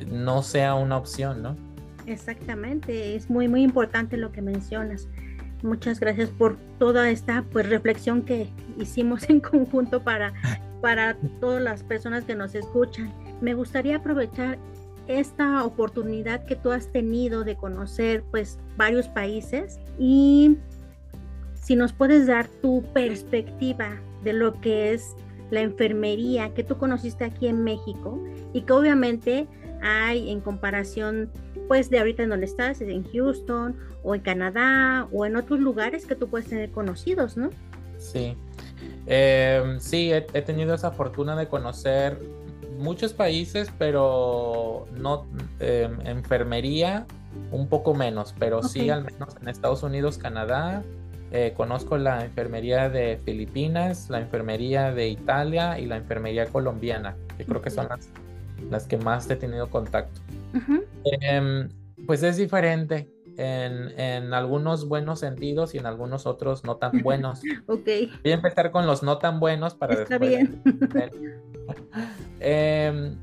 no 0.09 0.43
sea 0.43 0.75
una 0.75 0.97
opción, 0.97 1.43
¿no? 1.43 1.57
Exactamente, 2.07 3.15
es 3.15 3.31
muy, 3.31 3.49
muy 3.49 3.63
importante 3.63 4.17
lo 4.17 4.33
que 4.33 4.43
mencionas. 4.43 5.09
Muchas 5.63 5.99
gracias 5.99 6.31
por 6.31 6.57
toda 6.79 7.11
esta 7.11 7.45
pues, 7.51 7.69
reflexión 7.69 8.23
que 8.23 8.49
hicimos 8.79 9.25
en 9.29 9.41
conjunto 9.41 10.03
para, 10.03 10.33
para 10.81 11.17
todas 11.41 11.63
las 11.63 11.83
personas 11.83 12.25
que 12.25 12.35
nos 12.35 12.55
escuchan. 12.55 13.13
Me 13.41 13.55
gustaría 13.55 13.97
aprovechar 13.97 14.59
esta 15.09 15.65
oportunidad 15.65 16.45
que 16.45 16.55
tú 16.55 16.71
has 16.71 16.93
tenido 16.93 17.43
de 17.43 17.57
conocer 17.57 18.23
pues 18.31 18.59
varios 18.77 19.09
países 19.09 19.81
y 19.99 20.59
si 21.55 21.77
nos 21.77 21.93
puedes 21.93 22.27
dar 22.27 22.47
tu 22.47 22.83
perspectiva 22.93 23.97
de 24.23 24.35
lo 24.35 24.61
que 24.61 24.93
es 24.93 25.15
la 25.51 25.63
enfermería 25.63 26.53
que 26.53 26.63
tú 26.63 26.77
conociste 26.77 27.25
aquí 27.25 27.47
en 27.49 27.65
México 27.65 28.23
y 28.53 28.63
que 28.63 28.73
obviamente 28.73 29.47
hay 29.83 30.31
en 30.31 30.41
comparación 30.41 31.31
pues 31.69 31.91
de 31.91 31.99
ahorita 31.99 32.23
en 32.23 32.31
donde 32.31 32.47
estás, 32.47 32.81
en 32.81 33.05
Houston 33.13 33.77
o 34.03 34.15
en 34.15 34.23
Canadá 34.23 35.07
o 35.13 35.27
en 35.27 35.37
otros 35.37 35.61
lugares 35.61 36.07
que 36.07 36.15
tú 36.15 36.29
puedes 36.29 36.49
tener 36.49 36.71
conocidos, 36.71 37.37
¿no? 37.37 37.51
Sí, 37.99 38.37
em, 39.07 39.79
sí, 39.81 40.13
he, 40.13 40.43
tenido 40.43 40.75
esa 40.75 40.93
fortuna 40.93 41.37
de 41.37 41.49
conocer 41.49 42.19
muchos 42.79 43.13
países, 43.13 43.71
pero 43.77 44.87
no 44.97 45.27
em, 45.59 45.99
enfermería 46.07 47.07
un 47.51 47.69
poco 47.69 47.95
menos, 47.95 48.35
pero 48.39 48.63
sí 48.63 48.89
al 48.89 49.05
menos 49.05 49.37
en 49.41 49.49
Estados 49.49 49.83
Unidos, 49.83 50.19
Canadá. 50.19 50.83
Eh, 51.31 51.53
conozco 51.55 51.99
la 51.99 52.25
enfermería 52.25 52.89
de 52.89 53.21
Filipinas, 53.23 54.09
la 54.09 54.21
enfermería 54.21 54.93
de 54.93 55.09
Italia 55.09 55.79
y 55.79 55.85
la 55.85 55.97
enfermería 55.97 56.47
colombiana, 56.47 57.17
que 57.37 57.45
creo 57.45 57.61
que 57.61 57.69
son 57.69 57.87
las, 57.89 58.09
las 58.71 58.87
que 58.87 58.97
más 58.97 59.29
he 59.31 59.37
tenido 59.37 59.69
contacto. 59.71 60.21
Em, 61.21 61.69
pues 62.07 62.23
es 62.23 62.37
diferente 62.37 63.11
en, 63.37 63.99
en, 63.99 64.35
algunos 64.35 64.89
buenos 64.89 65.21
sentidos 65.21 65.75
y 65.75 65.79
en 65.79 65.87
algunos 65.87 66.27
otros 66.27 66.65
no 66.65 66.77
tan 66.77 67.03
buenos. 67.03 67.41
ok. 67.67 67.89
Voy 68.23 68.33
a 68.33 68.35
empezar 68.35 68.71
con 68.71 68.87
los 68.87 69.03
no 69.03 69.19
tan 69.19 69.41
buenos 69.41 69.75
para 69.75 69.95
Está 69.95 70.19
bien. 70.19 70.63
Em, 72.41 73.17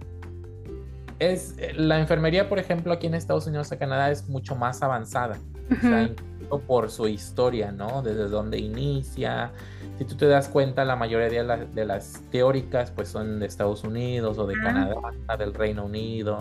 es, 1.20 1.56
la 1.76 2.00
enfermería, 2.00 2.50
por 2.50 2.60
ejemplo, 2.60 2.94
aquí 2.94 3.08
en 3.08 3.16
Estados 3.16 3.48
Unidos 3.48 3.72
y 3.72 3.78
Canadá 3.78 4.12
es 4.12 4.28
mucho 4.28 4.56
más 4.56 4.82
avanzada. 4.82 5.38
O 5.72 5.82
sea, 5.82 6.10
por 6.46 6.90
su 6.90 7.08
historia, 7.08 7.72
¿no? 7.72 8.02
Desde 8.02 8.28
dónde 8.28 8.58
inicia. 8.58 9.52
Si 9.98 10.06
tú 10.06 10.16
te 10.16 10.28
das 10.28 10.50
cuenta, 10.50 10.86
la 10.86 10.96
mayoría 10.96 11.28
de, 11.30 11.66
de 11.66 11.86
las 11.86 12.22
teóricas 12.32 12.92
pues 12.92 13.10
son 13.10 13.40
de 13.40 13.46
Estados 13.46 13.84
Unidos 13.84 14.38
o 14.38 14.48
de 14.48 14.56
Canadá, 14.56 14.96
del 15.38 15.54
Reino 15.54 15.86
Unido. 15.86 16.40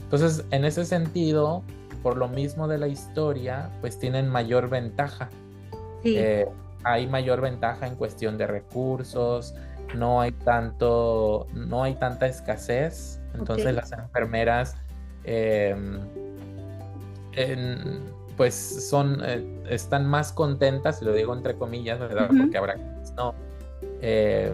Entonces, 0.00 0.44
en 0.50 0.64
ese 0.64 0.84
sentido, 0.84 1.62
por 2.02 2.16
lo 2.16 2.28
mismo 2.28 2.66
de 2.66 2.78
la 2.78 2.88
historia, 2.88 3.70
pues 3.80 3.98
tienen 3.98 4.28
mayor 4.28 4.68
ventaja. 4.68 5.28
Eh, 6.04 6.48
hay 6.82 7.06
mayor 7.06 7.40
ventaja 7.40 7.86
en 7.86 7.94
cuestión 7.94 8.38
de 8.38 8.46
recursos, 8.46 9.54
no 9.94 10.20
hay 10.20 10.32
tanto, 10.32 11.46
no 11.54 11.82
hay 11.82 11.94
tanta 11.94 12.26
escasez. 12.26 13.20
Entonces 13.34 13.74
las 13.74 13.92
enfermeras 13.92 14.76
em, 15.24 16.00
pues 18.40 18.54
son, 18.54 19.20
eh, 19.22 19.44
están 19.68 20.06
más 20.06 20.32
contentas, 20.32 21.02
lo 21.02 21.12
digo 21.12 21.36
entre 21.36 21.56
comillas, 21.56 22.00
¿verdad? 22.00 22.30
Porque 22.34 22.56
habrá 22.56 22.76
no. 23.14 23.34
Eh, 24.00 24.50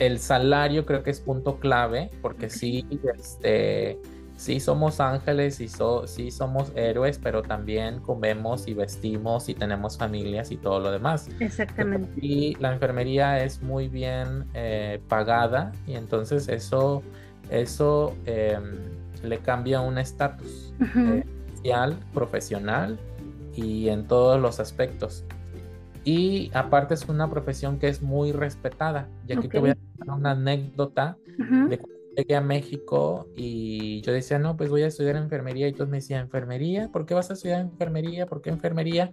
el 0.00 0.18
salario 0.18 0.84
creo 0.84 1.04
que 1.04 1.10
es 1.10 1.20
punto 1.20 1.60
clave, 1.60 2.10
porque 2.22 2.50
sí, 2.50 2.84
este 3.16 4.00
sí 4.36 4.58
somos 4.58 4.98
ángeles 4.98 5.60
y 5.60 5.68
sí 5.68 6.30
somos 6.32 6.72
héroes, 6.74 7.20
pero 7.22 7.42
también 7.42 8.00
comemos 8.00 8.66
y 8.66 8.74
vestimos 8.74 9.48
y 9.48 9.54
tenemos 9.54 9.96
familias 9.96 10.50
y 10.50 10.56
todo 10.56 10.80
lo 10.80 10.90
demás. 10.90 11.28
Exactamente. 11.38 12.10
Y 12.20 12.56
la 12.56 12.72
enfermería 12.72 13.44
es 13.44 13.62
muy 13.62 13.86
bien 13.86 14.46
eh, 14.54 15.00
pagada 15.06 15.70
y 15.86 15.94
entonces 15.94 16.48
eso, 16.48 17.04
eso 17.48 18.12
em, 18.26 18.74
le 19.22 19.38
cambia 19.38 19.82
un 19.82 19.98
estatus 19.98 20.74
eh, 20.96 21.24
social, 21.54 21.96
profesional 22.12 22.98
y 23.54 23.88
en 23.88 24.06
todos 24.06 24.40
los 24.40 24.60
aspectos. 24.60 25.24
Y 26.04 26.50
aparte 26.54 26.94
es 26.94 27.08
una 27.08 27.28
profesión 27.28 27.78
que 27.78 27.88
es 27.88 28.02
muy 28.02 28.32
respetada. 28.32 29.08
Y 29.26 29.34
aquí 29.34 29.48
te 29.48 29.58
voy 29.58 29.70
a 29.70 29.76
dar 29.98 30.16
una 30.16 30.30
anécdota 30.32 31.18
de 31.36 31.78
llegué 32.20 32.36
a 32.36 32.40
México 32.40 33.28
y 33.36 34.00
yo 34.02 34.12
decía, 34.12 34.38
no, 34.38 34.56
pues 34.56 34.70
voy 34.70 34.82
a 34.82 34.86
estudiar 34.86 35.16
enfermería 35.16 35.68
y 35.68 35.72
todos 35.72 35.88
me 35.88 35.98
decían, 35.98 36.22
¿enfermería? 36.22 36.88
¿Por 36.92 37.06
qué 37.06 37.14
vas 37.14 37.30
a 37.30 37.32
estudiar 37.34 37.60
enfermería? 37.60 38.26
¿Por 38.26 38.42
qué 38.42 38.50
enfermería? 38.50 39.10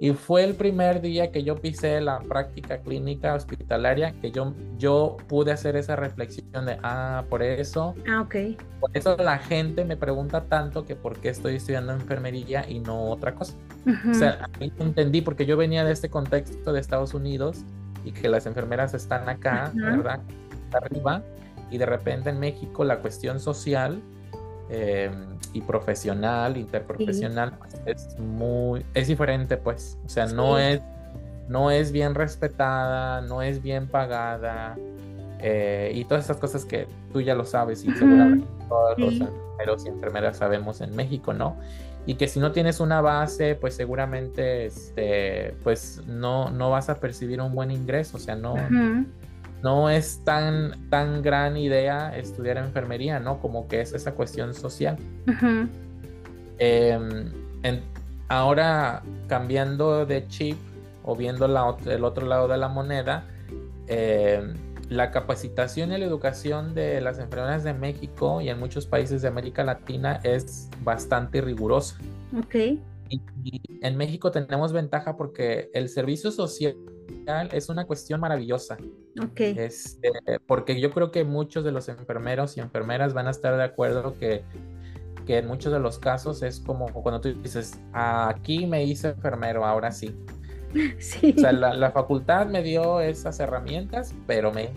Y 0.00 0.12
fue 0.12 0.44
el 0.44 0.54
primer 0.54 1.00
día 1.00 1.30
que 1.32 1.42
yo 1.42 1.56
pisé 1.56 2.00
la 2.00 2.20
práctica 2.20 2.78
clínica 2.78 3.34
hospitalaria 3.34 4.12
que 4.20 4.30
yo, 4.30 4.54
yo 4.78 5.16
pude 5.28 5.52
hacer 5.52 5.76
esa 5.76 5.96
reflexión 5.96 6.66
de, 6.66 6.78
ah, 6.82 7.24
por 7.28 7.42
eso. 7.42 7.94
Ah, 8.08 8.20
ok. 8.20 8.34
Por 8.80 8.90
eso 8.94 9.16
la 9.16 9.38
gente 9.38 9.84
me 9.84 9.96
pregunta 9.96 10.44
tanto 10.44 10.84
que 10.84 10.94
por 10.94 11.18
qué 11.18 11.30
estoy 11.30 11.56
estudiando 11.56 11.92
enfermería 11.92 12.68
y 12.68 12.80
no 12.80 13.10
otra 13.10 13.34
cosa. 13.34 13.54
O 14.08 14.14
sea, 14.14 14.38
a 14.42 14.58
mí 14.58 14.72
entendí 14.78 15.22
porque 15.22 15.46
yo 15.46 15.56
venía 15.56 15.84
de 15.84 15.92
este 15.92 16.08
contexto 16.10 16.72
de 16.72 16.80
Estados 16.80 17.14
Unidos 17.14 17.64
y 18.04 18.12
que 18.12 18.28
las 18.28 18.46
enfermeras 18.46 18.94
están 18.94 19.28
acá, 19.28 19.72
¿verdad? 19.74 20.20
Arriba 20.72 21.22
y 21.72 21.78
de 21.78 21.86
repente 21.86 22.30
en 22.30 22.38
México 22.38 22.84
la 22.84 22.98
cuestión 22.98 23.40
social 23.40 24.00
em, 24.68 25.26
y 25.54 25.62
profesional, 25.62 26.56
interprofesional, 26.58 27.54
pues, 27.58 27.80
es 27.86 28.18
muy, 28.18 28.84
es 28.94 29.08
diferente 29.08 29.56
pues, 29.56 29.98
o 30.04 30.08
sea, 30.08 30.26
no 30.26 30.58
es, 30.58 30.82
no 31.48 31.70
es 31.70 31.90
bien 31.90 32.14
respetada, 32.14 33.22
no 33.22 33.40
es 33.42 33.62
bien 33.62 33.86
pagada 33.86 34.76
eh, 35.40 35.92
y 35.94 36.04
todas 36.04 36.26
esas 36.26 36.36
cosas 36.36 36.64
que 36.64 36.86
tú 37.12 37.20
ya 37.20 37.34
lo 37.34 37.44
sabes 37.44 37.84
y 37.84 37.90
seguramente 37.92 38.46
todos 38.68 38.98
los 38.98 39.14
enfermeros 39.14 39.84
y 39.84 39.88
enfermeras 39.88 40.36
sabemos 40.36 40.80
en 40.82 40.94
México, 40.94 41.32
¿no? 41.32 41.56
Y 42.04 42.14
que 42.14 42.28
si 42.28 42.38
no 42.38 42.52
tienes 42.52 42.80
una 42.80 43.00
base, 43.00 43.54
pues 43.54 43.74
seguramente, 43.74 44.66
este, 44.66 45.54
pues 45.62 46.02
no, 46.06 46.50
no 46.50 46.70
vas 46.70 46.90
a 46.90 47.00
percibir 47.00 47.40
un 47.40 47.54
buen 47.54 47.70
ingreso, 47.70 48.16
o 48.16 48.20
sea, 48.20 48.34
no, 48.36 48.54
no 49.62 49.90
es 49.90 50.22
tan, 50.24 50.88
tan 50.90 51.22
gran 51.22 51.56
idea 51.56 52.16
estudiar 52.16 52.58
enfermería, 52.58 53.20
¿no? 53.20 53.40
Como 53.40 53.68
que 53.68 53.80
es 53.80 53.92
esa 53.92 54.12
cuestión 54.14 54.54
social. 54.54 54.96
Em, 56.58 57.30
ahora, 58.28 59.02
cambiando 59.28 60.04
de 60.06 60.26
chip 60.28 60.56
o 61.04 61.16
viendo 61.16 61.46
el 61.46 62.04
otro 62.04 62.26
lado 62.26 62.48
de 62.48 62.56
la 62.56 62.68
moneda, 62.68 63.24
em, 63.86 64.54
la 64.88 65.10
capacitación 65.10 65.92
y 65.92 65.98
la 65.98 66.04
educación 66.04 66.74
de 66.74 67.00
las 67.00 67.18
enfermeras 67.18 67.64
de 67.64 67.72
México 67.72 68.40
y 68.40 68.48
en 68.48 68.58
muchos 68.58 68.86
países 68.86 69.22
de 69.22 69.28
América 69.28 69.64
Latina 69.64 70.20
es 70.22 70.68
bastante 70.82 71.40
rigurosa. 71.40 71.96
Ok. 72.38 72.54
Y, 73.08 73.22
en 73.82 73.96
México 73.96 74.30
tenemos 74.30 74.72
ventaja 74.72 75.16
porque 75.16 75.70
el 75.74 75.88
servicio 75.88 76.30
social 76.30 76.76
es 77.52 77.68
una 77.68 77.86
cuestión 77.86 78.20
maravillosa. 78.20 78.76
Ok. 79.22 79.40
Este, 79.40 80.10
porque 80.46 80.80
yo 80.80 80.90
creo 80.90 81.10
que 81.10 81.24
muchos 81.24 81.64
de 81.64 81.72
los 81.72 81.88
enfermeros 81.88 82.56
y 82.56 82.60
enfermeras 82.60 83.14
van 83.14 83.26
a 83.26 83.30
estar 83.30 83.56
de 83.56 83.64
acuerdo 83.64 84.14
que, 84.18 84.42
que 85.26 85.38
en 85.38 85.46
muchos 85.46 85.72
de 85.72 85.80
los 85.80 85.98
casos 85.98 86.42
es 86.42 86.60
como 86.60 86.86
cuando 86.92 87.20
tú 87.20 87.32
dices, 87.42 87.78
aquí 87.92 88.66
me 88.66 88.84
hice 88.84 89.08
enfermero, 89.08 89.64
ahora 89.64 89.92
sí. 89.92 90.14
Sí. 90.98 91.34
O 91.36 91.40
sea, 91.40 91.52
la, 91.52 91.90
facultad 91.90 92.46
me 92.46 92.62
dio 92.62 92.98
esas 93.02 93.38
herramientas, 93.40 94.14
pero 94.26 94.50
me 94.52 94.70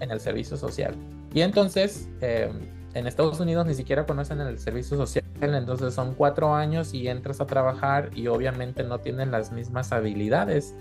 en 0.00 0.10
el 0.10 0.20
servicio 0.20 0.58
social. 0.58 0.94
Y 1.32 1.40
entonces, 1.40 2.10
eh, 2.20 2.50
en 2.96 3.06
Estados 3.06 3.38
Unidos 3.40 3.66
ni 3.66 3.74
siquiera 3.74 4.06
conocen 4.06 4.40
el 4.40 4.58
servicio 4.58 4.96
social, 4.96 5.24
entonces 5.40 5.92
son 5.92 6.14
cuatro 6.14 6.54
años 6.54 6.94
y 6.94 7.08
entras 7.08 7.42
a 7.42 7.46
trabajar 7.46 8.10
y 8.14 8.26
obviamente 8.28 8.84
no 8.84 9.00
tienen 9.00 9.30
las 9.30 9.52
mismas 9.52 9.92
habilidades 9.92 10.74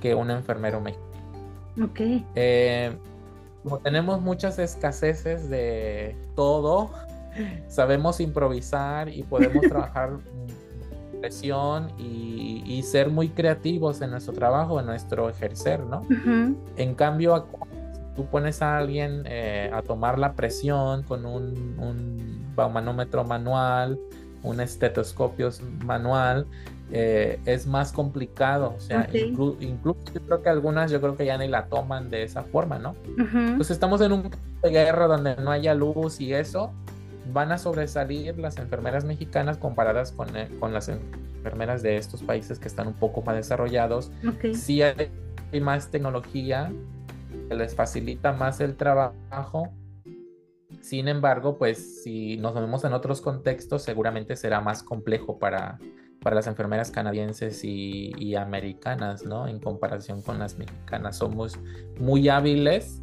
que 0.00 0.14
un 0.14 0.30
enfermero 0.30 0.80
mexicano. 0.80 1.10
Ok. 1.84 2.00
Eh, 2.36 2.96
como 3.64 3.78
tenemos 3.78 4.20
muchas 4.20 4.60
escaseces 4.60 5.50
de 5.50 6.14
todo, 6.36 6.92
sabemos 7.66 8.20
improvisar 8.20 9.08
y 9.08 9.24
podemos 9.24 9.62
trabajar 9.68 10.18
presión 11.20 11.90
y, 11.98 12.62
y, 12.64 12.82
ser 12.82 13.10
muy 13.10 13.28
creativos 13.28 14.00
en 14.00 14.10
nuestro 14.12 14.32
trabajo, 14.32 14.80
en 14.80 14.86
nuestro 14.86 15.28
ejercer, 15.28 15.80
¿no? 15.80 16.06
En 16.76 16.94
cambio, 16.94 17.46
tú 18.20 18.26
pones 18.26 18.60
a 18.60 18.76
alguien 18.76 19.22
eh, 19.24 19.70
a 19.72 19.80
tomar 19.80 20.18
la 20.18 20.34
presión 20.34 21.04
con 21.04 21.24
un, 21.24 21.74
un 21.78 22.52
baumanómetro 22.54 23.24
manual, 23.24 23.98
un 24.42 24.60
estetoscopio 24.60 25.48
manual, 25.86 26.46
eh, 26.92 27.40
es 27.46 27.66
más 27.66 27.92
complicado. 27.92 28.74
O 28.76 28.80
sea, 28.80 29.08
incluso 29.14 30.00
yo 30.12 30.20
creo 30.20 30.42
que 30.42 30.50
algunas 30.50 30.90
yo 30.90 31.00
creo 31.00 31.16
que 31.16 31.24
ya 31.24 31.38
ni 31.38 31.48
la 31.48 31.64
toman 31.68 32.10
de 32.10 32.22
esa 32.24 32.42
forma, 32.42 32.78
¿no? 32.78 32.94
Entonces 33.16 33.70
estamos 33.70 34.02
en 34.02 34.12
un 34.12 34.30
de 34.62 34.70
guerra 34.70 35.06
donde 35.06 35.36
no 35.36 35.50
haya 35.50 35.72
luz 35.72 36.20
y 36.20 36.34
eso, 36.34 36.72
van 37.32 37.52
a 37.52 37.56
sobresalir 37.56 38.38
las 38.38 38.58
enfermeras 38.58 39.06
mexicanas 39.06 39.56
comparadas 39.56 40.12
con, 40.12 40.36
eh, 40.36 40.50
con 40.60 40.74
las 40.74 40.90
enfermeras 40.90 41.82
de 41.82 41.96
estos 41.96 42.22
países 42.22 42.58
que 42.58 42.68
están 42.68 42.86
un 42.86 42.94
poco 42.94 43.22
más 43.22 43.36
desarrollados. 43.36 44.12
Sí 44.52 44.82
hay 44.82 45.60
más 45.60 45.88
tecnología, 45.88 46.70
les 47.54 47.74
facilita 47.74 48.32
más 48.32 48.60
el 48.60 48.76
trabajo. 48.76 49.68
Sin 50.80 51.08
embargo, 51.08 51.58
pues 51.58 52.02
si 52.02 52.36
nos 52.36 52.54
vemos 52.54 52.84
en 52.84 52.92
otros 52.92 53.20
contextos, 53.20 53.82
seguramente 53.82 54.36
será 54.36 54.60
más 54.60 54.82
complejo 54.82 55.38
para, 55.38 55.78
para 56.22 56.36
las 56.36 56.46
enfermeras 56.46 56.90
canadienses 56.90 57.64
y, 57.64 58.12
y, 58.18 58.36
americanas, 58.36 59.24
¿no? 59.24 59.46
En 59.48 59.58
comparación 59.58 60.22
con 60.22 60.38
las 60.38 60.56
mexicanas. 60.58 61.18
Somos 61.18 61.58
muy 61.98 62.28
hábiles 62.28 63.00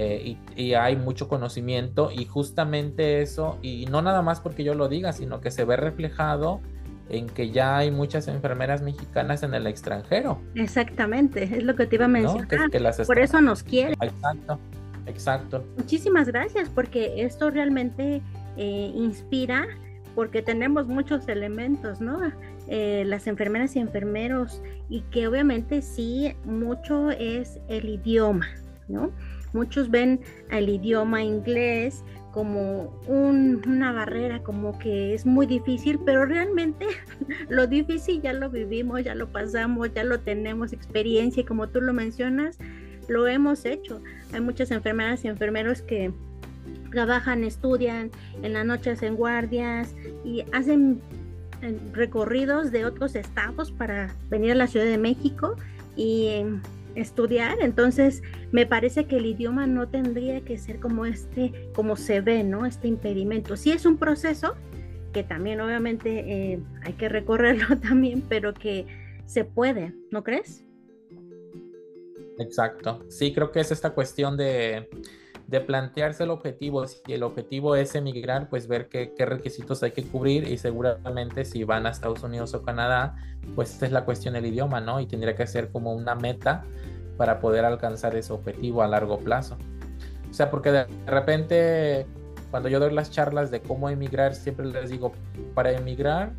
eh, 0.00 0.36
y, 0.54 0.74
hay 0.74 0.94
mucho 0.94 1.26
conocimiento 1.26 2.12
y 2.12 2.24
justamente 2.24 3.20
eso, 3.20 3.58
y 3.62 3.86
no 3.86 4.00
nada 4.00 4.22
más 4.22 4.38
porque 4.38 4.62
yo 4.62 4.74
lo 4.74 4.88
diga, 4.88 5.12
sino 5.12 5.40
que 5.40 5.50
se 5.50 5.64
ve 5.64 5.76
reflejado 5.76 6.60
en 7.08 7.26
que 7.26 7.50
ya 7.50 7.78
hay 7.78 7.90
muchas 7.90 8.28
enfermeras 8.28 8.82
mexicanas 8.82 9.42
en 9.42 9.54
el 9.54 9.66
extranjero. 9.66 10.40
Exactamente, 10.54 11.44
es 11.44 11.62
lo 11.62 11.74
que 11.74 11.86
te 11.86 11.96
iba 11.96 12.04
a 12.06 12.08
mencionar. 12.08 12.70
Por 13.06 13.18
eso 13.18 13.40
nos 13.40 13.62
quiere. 13.62 13.94
Exacto, 14.00 14.58
exacto. 15.06 15.64
Muchísimas 15.76 16.28
gracias 16.28 16.68
porque 16.68 17.22
esto 17.22 17.50
realmente 17.50 18.22
eh, 18.56 18.92
inspira 18.94 19.66
porque 20.14 20.42
tenemos 20.42 20.88
muchos 20.88 21.28
elementos, 21.28 22.00
¿no? 22.00 22.18
Eh, 22.66 23.04
las 23.06 23.28
enfermeras 23.28 23.76
y 23.76 23.78
enfermeros 23.78 24.60
y 24.88 25.02
que 25.12 25.28
obviamente 25.28 25.80
sí, 25.80 26.34
mucho 26.44 27.10
es 27.10 27.60
el 27.68 27.88
idioma, 27.88 28.48
¿no? 28.88 29.12
Muchos 29.52 29.90
ven 29.90 30.20
al 30.50 30.68
idioma 30.68 31.22
inglés 31.22 32.02
como 32.32 32.92
una 33.06 33.92
barrera, 33.92 34.42
como 34.42 34.78
que 34.78 35.14
es 35.14 35.26
muy 35.26 35.46
difícil, 35.46 35.98
pero 36.04 36.24
realmente 36.24 36.86
lo 37.48 37.66
difícil 37.66 38.22
ya 38.22 38.32
lo 38.32 38.50
vivimos, 38.50 39.04
ya 39.04 39.14
lo 39.14 39.28
pasamos, 39.28 39.92
ya 39.94 40.04
lo 40.04 40.20
tenemos 40.20 40.72
experiencia 40.72 41.40
y 41.40 41.44
como 41.44 41.68
tú 41.68 41.80
lo 41.80 41.92
mencionas, 41.92 42.58
lo 43.08 43.26
hemos 43.26 43.64
hecho. 43.64 44.00
Hay 44.32 44.40
muchas 44.40 44.70
enfermeras 44.70 45.24
y 45.24 45.28
enfermeros 45.28 45.82
que 45.82 46.12
trabajan, 46.90 47.44
estudian, 47.44 48.10
en 48.42 48.52
las 48.52 48.64
noches 48.64 49.02
en 49.02 49.16
guardias 49.16 49.94
y 50.24 50.44
hacen 50.52 51.00
eh, 51.62 51.76
recorridos 51.92 52.70
de 52.70 52.84
otros 52.84 53.14
estados 53.14 53.72
para 53.72 54.14
venir 54.30 54.52
a 54.52 54.54
la 54.54 54.66
Ciudad 54.66 54.86
de 54.86 54.98
México 54.98 55.56
y 55.96 56.44
estudiar, 57.00 57.58
entonces 57.60 58.22
me 58.52 58.66
parece 58.66 59.06
que 59.06 59.16
el 59.16 59.26
idioma 59.26 59.66
no 59.66 59.88
tendría 59.88 60.40
que 60.42 60.58
ser 60.58 60.80
como 60.80 61.06
este, 61.06 61.70
como 61.74 61.96
se 61.96 62.20
ve, 62.20 62.44
¿no? 62.44 62.66
Este 62.66 62.88
impedimento. 62.88 63.56
Sí 63.56 63.72
es 63.72 63.86
un 63.86 63.98
proceso 63.98 64.54
que 65.12 65.22
también 65.22 65.60
obviamente 65.60 66.52
eh, 66.52 66.60
hay 66.82 66.92
que 66.94 67.08
recorrerlo 67.08 67.78
también, 67.80 68.22
pero 68.28 68.54
que 68.54 68.86
se 69.26 69.44
puede, 69.44 69.94
¿no 70.10 70.22
crees? 70.22 70.64
Exacto. 72.38 73.04
Sí, 73.08 73.34
creo 73.34 73.50
que 73.50 73.60
es 73.60 73.72
esta 73.72 73.90
cuestión 73.90 74.36
de, 74.36 74.88
de 75.48 75.60
plantearse 75.60 76.24
el 76.24 76.30
objetivo. 76.30 76.86
Si 76.86 77.00
el 77.12 77.22
objetivo 77.22 77.74
es 77.74 77.94
emigrar, 77.94 78.48
pues 78.48 78.68
ver 78.68 78.88
qué, 78.88 79.12
requisitos 79.18 79.82
hay 79.82 79.90
que 79.90 80.04
cubrir 80.04 80.46
y 80.46 80.58
seguramente 80.58 81.44
si 81.44 81.64
van 81.64 81.86
a 81.86 81.90
Estados 81.90 82.22
Unidos 82.22 82.54
o 82.54 82.62
Canadá, 82.62 83.16
pues 83.54 83.72
esta 83.72 83.86
es 83.86 83.92
la 83.92 84.04
cuestión 84.04 84.34
del 84.34 84.46
idioma, 84.46 84.80
¿no? 84.80 85.00
Y 85.00 85.06
tendría 85.06 85.34
que 85.34 85.46
ser 85.46 85.70
como 85.70 85.94
una 85.94 86.14
meta 86.14 86.64
para 87.16 87.40
poder 87.40 87.64
alcanzar 87.64 88.14
ese 88.14 88.32
objetivo 88.32 88.82
a 88.82 88.88
largo 88.88 89.18
plazo. 89.18 89.56
O 90.30 90.34
sea, 90.34 90.50
porque 90.50 90.70
de 90.70 90.86
repente 91.06 92.06
cuando 92.50 92.68
yo 92.68 92.78
doy 92.78 92.92
las 92.92 93.10
charlas 93.10 93.50
de 93.50 93.60
cómo 93.60 93.88
emigrar, 93.90 94.34
siempre 94.34 94.66
les 94.66 94.90
digo, 94.90 95.12
para 95.54 95.72
emigrar 95.72 96.32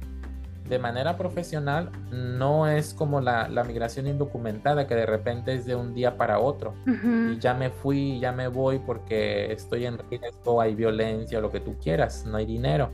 de 0.70 0.78
manera 0.78 1.18
profesional 1.18 1.90
no 2.12 2.68
es 2.68 2.94
como 2.94 3.22
la, 3.22 3.50
la 3.50 3.64
migración 3.64 4.08
indocumentada, 4.08 4.86
que 4.86 4.96
de 4.96 5.08
repente 5.08 5.54
es 5.54 5.66
de 5.66 5.76
un 5.76 5.94
día 5.94 6.16
para 6.16 6.40
otro. 6.40 6.76
Y 6.86 7.40
ya 7.40 7.56
me 7.56 7.72
fui, 7.72 8.20
ya 8.20 8.32
me 8.32 8.48
voy 8.48 8.80
porque 8.80 9.52
estoy 9.52 9.86
en 9.86 9.98
riesgo, 9.98 10.62
hay 10.62 10.76
violencia, 10.76 11.42
lo 11.42 11.52
que 11.52 11.60
tú 11.60 11.76
quieras, 11.82 12.26
no 12.26 12.38
hay 12.38 12.46
dinero. 12.46 12.92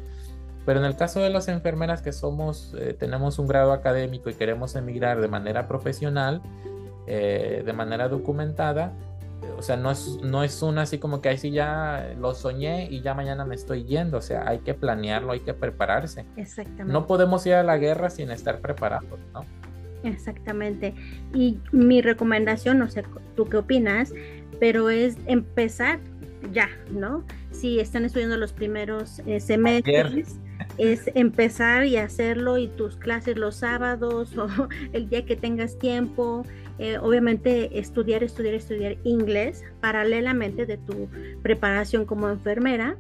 Pero 0.66 0.80
en 0.80 0.86
el 0.86 0.96
caso 0.96 1.20
de 1.20 1.30
las 1.30 1.48
enfermeras 1.48 2.02
que 2.02 2.12
somos, 2.12 2.74
eh, 2.80 2.96
tenemos 2.98 3.38
un 3.38 3.48
grado 3.48 3.72
académico 3.72 4.30
y 4.30 4.34
queremos 4.34 4.76
emigrar 4.76 5.22
de 5.22 5.28
manera 5.28 5.68
profesional, 5.68 6.42
eh, 7.08 7.62
de 7.66 7.74
manera 7.74 8.08
documentada. 8.08 8.94
O 9.58 9.62
sea, 9.62 9.78
no 9.78 9.92
es, 9.92 10.20
no 10.22 10.44
es 10.44 10.62
una 10.62 10.84
así 10.84 10.98
como 10.98 11.22
que 11.22 11.30
ahí 11.30 11.38
sí 11.38 11.52
ya 11.52 12.14
lo 12.20 12.34
soñé 12.34 12.88
y 12.90 13.02
ya 13.02 13.14
mañana 13.14 13.46
me 13.46 13.56
estoy 13.56 13.86
yendo. 13.86 14.18
O 14.18 14.22
sea, 14.22 14.48
hay 14.48 14.60
que 14.60 14.74
planearlo, 14.74 15.32
hay 15.32 15.40
que 15.42 15.54
prepararse. 15.54 16.26
Exactamente. 16.36 16.92
No 16.92 17.08
podemos 17.08 17.46
ir 17.46 17.54
a 17.54 17.64
la 17.64 17.78
guerra 17.78 18.10
sin 18.10 18.32
estar 18.32 18.60
preparados, 18.60 19.20
¿no? 19.34 19.46
Exactamente. 20.04 20.94
Y 21.34 21.60
mi 21.72 22.02
recomendación, 22.02 22.80
no 22.80 22.90
sé 22.90 23.04
tú 23.36 23.46
qué 23.46 23.58
opinas, 23.58 24.14
pero 24.60 24.90
es 24.90 25.18
empezar 25.26 26.00
ya, 26.54 26.70
¿no? 26.92 27.24
Si 27.52 27.80
están 27.80 28.06
estudiando 28.06 28.38
los 28.38 28.54
primeros 28.54 29.20
eh, 29.26 29.40
semestres, 29.40 30.40
es 30.78 31.10
empezar 31.16 31.86
y 31.86 31.98
hacerlo 31.98 32.58
y 32.58 32.68
tus 32.68 32.98
clases 32.98 33.38
los 33.38 33.56
sábados 33.56 34.38
o 34.38 34.48
el 34.94 35.10
día 35.10 35.26
que 35.26 35.36
tengas 35.36 35.78
tiempo, 35.80 36.46
eh, 36.78 36.98
obviamente 36.98 37.80
estudiar, 37.80 38.24
estudiar, 38.24 38.54
estudiar 38.54 38.98
inglés 39.04 39.64
paralelamente 39.82 40.66
de 40.66 40.78
tu 40.78 41.08
preparación 41.42 42.06
como 42.06 42.30
enfermera 42.30 42.98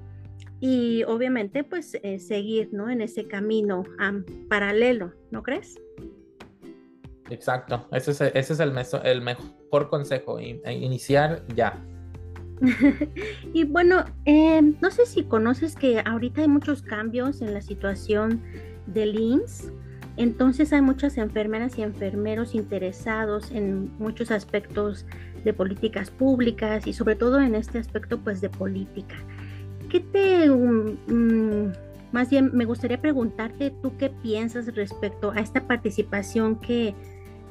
y 0.61 1.03
obviamente 1.03 1.63
pues 1.63 1.97
eh, 2.01 2.19
seguir 2.19 2.69
¿no? 2.71 2.89
en 2.89 3.01
ese 3.01 3.27
camino 3.27 3.83
paralelo, 4.47 5.13
¿no 5.29 5.43
crees? 5.43 5.77
Exacto, 7.29 7.87
ese 7.91 8.11
es, 8.11 8.21
ese 8.21 8.53
es 8.53 8.59
el, 8.59 8.73
el 9.03 9.21
mejor 9.21 9.89
consejo, 9.89 10.39
iniciar 10.39 11.43
ya. 11.55 11.83
y 13.53 13.65
bueno, 13.65 14.05
eh, 14.25 14.61
no 14.81 14.91
sé 14.91 15.05
si 15.05 15.23
conoces 15.23 15.75
que 15.75 16.01
ahorita 16.05 16.41
hay 16.41 16.47
muchos 16.47 16.81
cambios 16.81 17.41
en 17.41 17.53
la 17.53 17.61
situación 17.61 18.41
del 18.87 19.19
INS 19.19 19.71
entonces 20.17 20.71
hay 20.73 20.81
muchas 20.81 21.17
enfermeras 21.17 21.77
y 21.77 21.83
enfermeros 21.83 22.55
interesados 22.55 23.51
en 23.51 23.91
muchos 23.99 24.31
aspectos 24.31 25.05
de 25.43 25.53
políticas 25.53 26.09
públicas 26.09 26.87
y 26.87 26.93
sobre 26.93 27.15
todo 27.15 27.39
en 27.39 27.55
este 27.55 27.77
aspecto 27.77 28.17
pues 28.19 28.41
de 28.41 28.49
política. 28.49 29.15
¿Qué 29.89 29.99
te, 29.99 30.49
mm, 30.49 30.97
mm, 31.07 31.73
más 32.11 32.29
bien 32.29 32.49
me 32.53 32.65
gustaría 32.65 32.99
preguntarte 32.99 33.71
tú 33.81 33.97
qué 33.97 34.09
piensas 34.09 34.73
respecto 34.73 35.31
a 35.31 35.39
esta 35.39 35.67
participación 35.67 36.55
que 36.59 36.95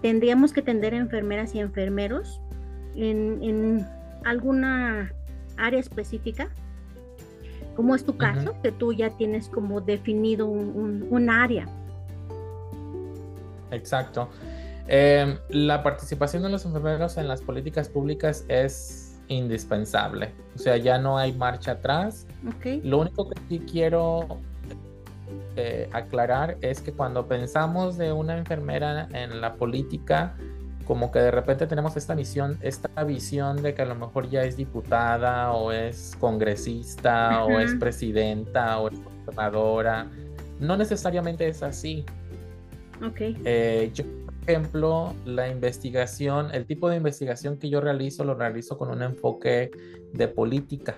tendríamos 0.03 0.53
que 0.53 0.63
tener 0.63 0.95
enfermeras 0.95 1.55
y 1.55 1.61
enfermeros 1.61 2.41
en, 2.97 3.87
alguna 4.25 5.13
área 5.57 5.81
específica? 5.81 6.49
Como 7.77 7.95
es 7.95 8.05
tu 8.05 8.17
caso, 8.17 8.55
que 8.63 8.73
tú 8.73 8.93
ya 8.93 9.11
tienes 9.17 9.49
como 9.49 9.81
definido 9.81 10.47
un, 10.47 11.31
área. 11.31 11.67
Exacto. 13.71 14.29
Em, 14.87 15.39
la 15.49 15.83
participación 15.83 16.43
de 16.43 16.51
los 16.51 16.65
enfermeros 16.65 17.17
en 17.17 17.29
las 17.29 17.41
políticas 17.41 17.89
públicas 17.89 18.45
es 18.49 19.19
indispensable. 19.29 20.33
O 20.55 20.59
sea, 20.59 20.77
ya 20.77 20.99
no 20.99 21.19
hay 21.19 21.33
marcha 21.33 21.73
atrás. 21.73 22.27
Lo 22.83 22.99
único 22.99 23.31
que 23.31 23.41
sí 23.49 23.59
quiero 23.61 24.39
eh, 25.57 25.89
aclarar 25.93 26.59
es 26.61 26.81
que 26.81 26.93
cuando 26.93 27.27
pensamos 27.27 27.97
de 27.97 28.13
una 28.13 28.37
enfermera 28.37 29.09
en 29.13 29.41
la 29.41 29.55
política, 29.55 30.35
como 30.87 31.11
que 31.11 31.19
de 31.21 31.31
repente 31.31 31.67
tenemos 31.67 31.97
esta 31.97 32.15
visión, 32.15 32.59
esta 32.61 33.05
visión 33.05 33.63
de 33.63 33.75
que 33.75 33.83
a 33.83 33.87
lo 33.87 33.95
mejor 33.95 34.29
ya 34.29 34.43
es 34.45 34.57
diputada 34.57 35.53
o 35.53 35.73
es 35.73 36.15
congresista 36.21 37.45
o 37.45 37.59
es 37.59 37.75
presidenta 37.77 38.79
o 38.79 38.89
es 38.89 39.03
gobernadora. 39.03 40.09
No 40.61 40.77
necesariamente 40.77 41.49
es 41.49 41.63
así. 41.63 42.05
Ok. 43.03 43.21
Eh, 43.21 43.91
yo, 43.95 44.05
por 44.05 44.35
ejemplo, 44.47 45.15
la 45.25 45.49
investigación, 45.49 46.51
el 46.53 46.67
tipo 46.67 46.89
de 46.89 46.97
investigación 46.97 47.59
que 47.59 47.69
yo 47.71 47.81
realizo, 47.81 48.25
lo 48.25 48.35
realizo 48.35 48.77
con 48.77 48.91
un 48.91 49.03
enfoque 49.03 49.71
de 50.13 50.29
política, 50.29 50.97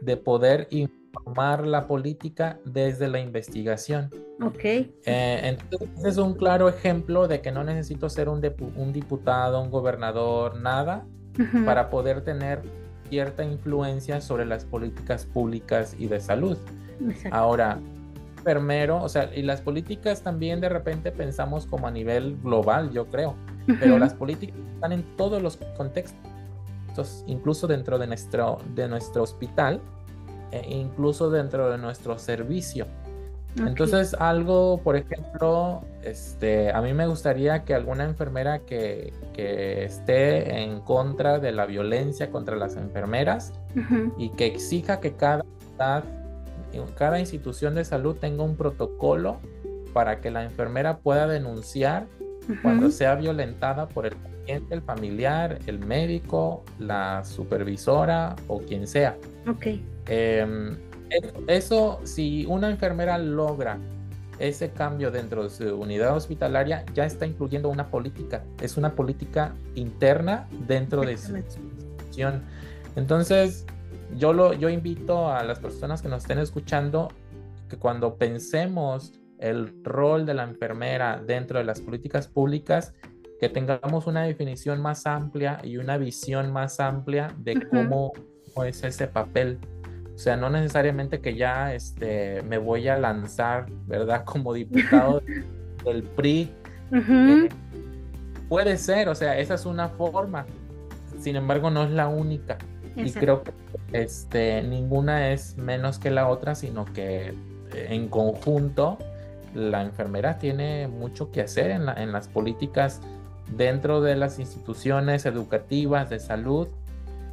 de 0.00 0.16
poder 0.16 0.68
formar 1.12 1.66
la 1.66 1.86
política 1.86 2.58
desde 2.64 3.08
la 3.08 3.20
investigación. 3.20 4.10
Ok. 4.42 4.64
Eh, 4.64 4.90
entonces 5.04 6.04
es 6.04 6.18
un 6.18 6.34
claro 6.34 6.68
ejemplo 6.68 7.26
de 7.26 7.40
que 7.40 7.50
no 7.52 7.64
necesito 7.64 8.08
ser 8.10 8.28
un, 8.28 8.42
un 8.76 8.92
diputado, 8.92 9.62
un 9.62 9.70
gobernador, 9.70 10.60
nada, 10.60 11.06
para 11.64 11.90
poder 11.90 12.22
tener 12.22 12.62
cierta 13.08 13.44
influencia 13.44 14.20
sobre 14.20 14.44
las 14.44 14.64
políticas 14.64 15.24
públicas 15.26 15.94
y 15.98 16.08
de 16.08 16.20
salud. 16.20 16.58
Ahora, 17.30 17.78
enfermero, 18.46 19.02
o 19.02 19.08
sea, 19.08 19.28
y 19.34 19.42
las 19.42 19.60
políticas 19.60 20.22
también 20.22 20.60
de 20.60 20.68
repente 20.68 21.10
pensamos 21.10 21.66
como 21.66 21.88
a 21.88 21.90
nivel 21.90 22.36
global, 22.42 22.92
yo 22.92 23.06
creo, 23.06 23.34
pero 23.80 23.98
las 23.98 24.14
políticas 24.14 24.56
están 24.74 24.92
en 24.92 25.02
todos 25.16 25.42
los 25.42 25.58
contextos, 25.76 27.24
incluso 27.26 27.66
dentro 27.66 27.98
de 27.98 28.06
nuestro, 28.06 28.58
de 28.76 28.86
nuestro 28.86 29.24
hospital 29.24 29.80
e 30.52 30.76
incluso 30.76 31.28
dentro 31.28 31.70
de 31.70 31.78
nuestro 31.78 32.18
servicio. 32.18 32.86
Entonces, 33.58 34.14
algo, 34.14 34.80
por 34.84 34.96
ejemplo, 34.96 35.82
este, 36.02 36.70
a 36.70 36.82
mí 36.82 36.92
me 36.92 37.06
gustaría 37.06 37.64
que 37.64 37.74
alguna 37.74 38.04
enfermera 38.04 38.58
que, 38.60 39.14
que 39.32 39.84
esté 39.84 40.62
en 40.62 40.80
contra 40.80 41.38
de 41.38 41.52
la 41.52 41.64
violencia 41.64 42.30
contra 42.30 42.54
las 42.54 42.76
enfermeras 42.76 43.54
y 44.18 44.28
que 44.30 44.44
exija 44.46 45.00
que 45.00 45.14
cada, 45.14 45.42
cada 46.96 47.20
institución 47.20 47.74
de 47.74 47.84
salud 47.84 48.16
tenga 48.16 48.42
un 48.42 48.56
protocolo 48.56 49.40
para 49.92 50.20
que 50.20 50.30
la 50.30 50.44
enfermera 50.44 50.98
pueda 50.98 51.26
denunciar 51.26 52.06
cuando 52.62 52.90
sea 52.90 53.14
violentada 53.14 53.88
por 53.88 54.06
el 54.06 54.14
paciente, 54.14 54.74
el 54.74 54.82
familiar, 54.82 55.58
el 55.66 55.78
médico, 55.78 56.64
la 56.78 57.24
supervisora 57.24 58.36
o 58.46 58.60
quien 58.60 58.86
sea. 58.86 59.16
Ok. 59.48 59.66
Em, 60.08 60.76
eso, 61.46 62.00
si 62.04 62.46
una 62.46 62.70
enfermera 62.70 63.18
logra 63.18 63.78
ese 64.38 64.70
cambio 64.70 65.10
dentro 65.10 65.44
de 65.44 65.50
su 65.50 65.76
unidad 65.76 66.14
hospitalaria, 66.14 66.84
ya 66.94 67.06
está 67.06 67.26
incluyendo 67.26 67.68
una 67.68 67.88
política. 67.88 68.44
Es 68.60 68.76
una 68.76 68.94
política 68.94 69.54
interna 69.74 70.46
dentro 70.66 71.02
de 71.02 71.16
su 71.16 71.36
institución. 71.36 72.42
Entonces, 72.96 73.64
yo, 74.14 74.32
lo, 74.32 74.52
yo 74.52 74.68
invito 74.68 75.30
a 75.30 75.42
las 75.42 75.58
personas 75.58 76.02
que 76.02 76.08
nos 76.08 76.22
estén 76.22 76.38
escuchando 76.38 77.08
que 77.68 77.76
cuando 77.76 78.16
pensemos 78.16 79.12
el 79.38 79.82
rol 79.82 80.24
de 80.24 80.34
la 80.34 80.44
enfermera 80.44 81.22
dentro 81.24 81.58
de 81.58 81.64
las 81.64 81.80
políticas 81.80 82.28
públicas, 82.28 82.94
que 83.40 83.48
tengamos 83.48 84.06
una 84.06 84.22
definición 84.22 84.80
más 84.80 85.06
amplia 85.06 85.60
y 85.62 85.76
una 85.76 85.98
visión 85.98 86.52
más 86.52 86.80
amplia 86.80 87.34
de 87.38 87.66
cómo 87.68 88.12
es 88.64 88.82
ese 88.82 89.08
papel 89.08 89.58
o 90.16 90.18
sea, 90.18 90.34
no 90.34 90.48
necesariamente 90.48 91.20
que 91.20 91.36
ya 91.36 91.74
este, 91.74 92.40
me 92.42 92.56
voy 92.56 92.88
a 92.88 92.96
lanzar, 92.98 93.66
¿verdad? 93.86 94.24
Como 94.24 94.54
diputado 94.54 95.22
del 95.84 96.02
PRI. 96.02 96.50
Eh, 96.90 97.48
puede 98.48 98.78
ser, 98.78 99.10
o 99.10 99.14
sea, 99.14 99.38
esa 99.38 99.54
es 99.54 99.66
una 99.66 99.90
forma. 99.90 100.46
Sin 101.20 101.36
embargo, 101.36 101.70
no 101.70 101.84
es 101.84 101.90
la 101.90 102.08
única. 102.08 102.56
Y 102.96 103.12
creo 103.12 103.42
que 103.42 103.52
este, 103.92 104.62
ninguna 104.62 105.30
es 105.32 105.56
menos 105.56 105.98
que 105.98 106.10
la 106.10 106.28
otra, 106.28 106.54
sino 106.54 106.84
que 106.86 107.28
eh, 107.28 107.34
en 107.90 108.08
conjunto 108.08 108.98
la 109.54 109.82
enfermera 109.82 110.38
tiene 110.38 110.88
mucho 110.88 111.30
que 111.30 111.40
hacer 111.40 111.70
en, 111.70 111.88
en 111.88 112.12
las 112.12 112.28
políticas 112.28 113.00
dentro 113.56 114.00
de 114.00 114.16
las 114.16 114.38
instituciones 114.38 115.24
educativas 115.26 116.10
de 116.10 116.18
salud 116.18 116.68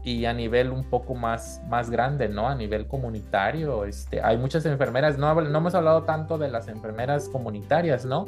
y 0.04 0.26
a 0.26 0.34
nivel 0.34 0.72
un 0.72 0.84
poco 0.84 1.16
más, 1.16 1.62
más 1.70 1.90
grande, 1.90 2.28
¿no? 2.28 2.50
A 2.50 2.56
nivel 2.56 2.88
comunitario, 2.88 3.86
este, 3.86 4.22
hay 4.22 4.38
muchas 4.38 4.66
enfermeras, 4.66 5.18
no, 5.18 5.34
no 5.34 5.58
hemos 5.58 5.76
hablado 5.76 6.04
tanto 6.04 6.38
de 6.38 6.50
las 6.50 6.68
enfermeras 6.68 7.30
comunitarias, 7.30 8.06
¿no? 8.06 8.26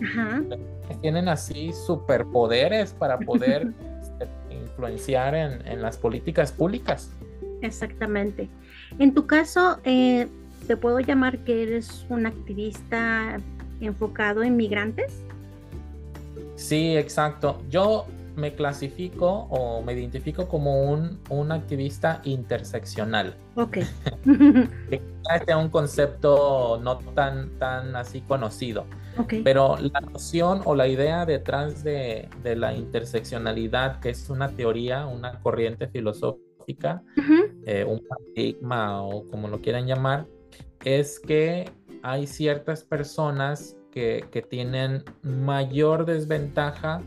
tienen 1.02 1.28
así 1.28 1.74
superpoderes 1.74 2.94
para 2.94 3.20
poder 3.20 3.74
este, 4.02 4.28
influenciar 4.50 5.36
en, 5.36 5.68
en, 5.68 5.82
las 5.82 5.98
políticas 5.98 6.52
públicas. 6.52 7.12
Exactamente. 7.62 8.50
En 9.00 9.14
tu 9.14 9.28
caso, 9.28 9.80
eh, 9.84 10.28
¿te 10.68 10.78
puedo 10.78 11.00
llamar 11.00 11.40
que 11.40 11.64
eres 11.64 12.06
un 12.10 12.26
activista 12.26 13.38
enfocado 13.82 14.44
en 14.44 14.56
migrantes? 14.56 15.22
Sí, 16.56 16.96
exacto. 16.96 17.62
Yo 17.70 18.06
me 18.36 18.54
clasifico 18.54 19.48
o 19.50 19.82
me 19.82 19.94
identifico 19.94 20.48
como 20.48 20.84
un, 20.84 21.20
un 21.30 21.52
activista 21.52 22.22
interseccional. 22.24 23.36
Ok. 23.56 23.78
este 24.26 25.52
es 25.52 25.56
un 25.56 25.70
concepto 25.70 26.80
no 26.82 26.98
tan, 26.98 27.58
tan 27.58 27.96
así 27.96 28.22
conocido. 28.22 28.86
Okay. 29.18 29.44
Pero 29.44 29.78
la 29.78 30.02
noción 30.02 30.62
o 30.66 30.76
la 30.76 30.88
idea 30.88 31.26
detrás 31.26 31.84
de, 31.84 32.28
de, 32.44 32.58
la 32.58 32.74
interseccionalidad, 32.74 34.02
que 34.02 34.10
es 34.10 34.30
una 34.30 34.50
teoría, 34.50 35.06
una 35.06 35.40
corriente 35.40 35.88
filosófica, 35.88 36.45
eh, 37.66 37.86
un 37.88 38.02
paradigma 38.08 39.04
o 39.04 39.28
como 39.30 39.48
lo 39.48 39.62
quieran 39.62 39.88
llamar, 39.88 40.28
es 40.84 41.20
que 41.20 41.70
hay 42.04 42.28
ciertas 42.28 42.84
personas 42.84 43.78
que, 43.92 44.26
que 44.32 44.42
tienen 44.42 45.04
mayor 45.24 46.06
desventaja 46.06 47.02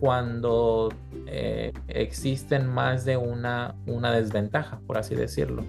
cuando 0.00 0.92
eh, 1.26 1.72
existen 1.88 2.66
más 2.66 3.04
de 3.04 3.16
una, 3.16 3.74
una 3.86 4.12
desventaja, 4.12 4.80
por 4.86 4.98
así 4.98 5.14
decirlo. 5.14 5.64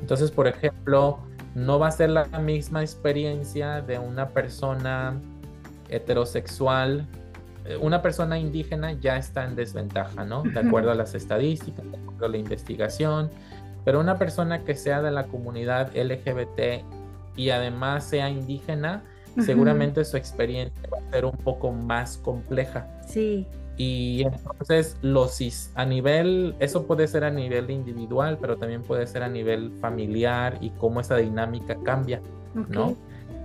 Entonces, 0.00 0.30
por 0.30 0.46
ejemplo, 0.46 1.18
no 1.54 1.78
va 1.78 1.88
a 1.88 1.90
ser 1.90 2.10
la 2.10 2.24
misma 2.38 2.82
experiencia 2.82 3.80
de 3.80 3.98
una 3.98 4.28
persona 4.28 5.20
heterosexual. 5.88 7.06
Una 7.80 8.02
persona 8.02 8.38
indígena 8.38 8.92
ya 8.92 9.16
está 9.16 9.44
en 9.44 9.56
desventaja, 9.56 10.24
¿no? 10.24 10.42
De 10.42 10.60
acuerdo 10.60 10.90
a 10.90 10.94
las 10.94 11.14
estadísticas, 11.14 11.84
de 11.90 11.96
acuerdo 11.96 12.26
a 12.26 12.28
la 12.28 12.36
investigación. 12.36 13.30
Pero 13.84 14.00
una 14.00 14.18
persona 14.18 14.64
que 14.64 14.74
sea 14.74 15.02
de 15.02 15.10
la 15.10 15.24
comunidad 15.24 15.96
LGBT 15.96 16.84
y 17.36 17.50
además 17.50 18.04
sea 18.04 18.30
indígena, 18.30 19.04
seguramente 19.40 20.04
su 20.04 20.16
experiencia 20.16 20.88
va 20.92 20.98
a 21.06 21.10
ser 21.10 21.24
un 21.24 21.36
poco 21.36 21.70
más 21.72 22.16
compleja. 22.18 22.88
Sí. 23.06 23.46
Y 23.76 24.22
entonces 24.22 24.96
los 25.02 25.38
a 25.74 25.84
nivel, 25.84 26.54
eso 26.60 26.86
puede 26.86 27.06
ser 27.06 27.24
a 27.24 27.30
nivel 27.30 27.70
individual, 27.70 28.38
pero 28.40 28.56
también 28.56 28.82
puede 28.82 29.06
ser 29.06 29.22
a 29.22 29.28
nivel 29.28 29.70
familiar 29.80 30.58
y 30.62 30.70
cómo 30.70 31.00
esa 31.00 31.16
dinámica 31.16 31.76
cambia, 31.84 32.22
¿no? 32.54 32.96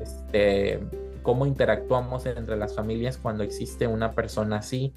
Este, 0.01 0.79
cómo 1.21 1.45
interactuamos 1.45 2.25
entre 2.25 2.57
las 2.57 2.75
familias 2.75 3.17
cuando 3.17 3.43
existe 3.43 3.87
una 3.87 4.11
persona 4.11 4.57
así, 4.57 4.93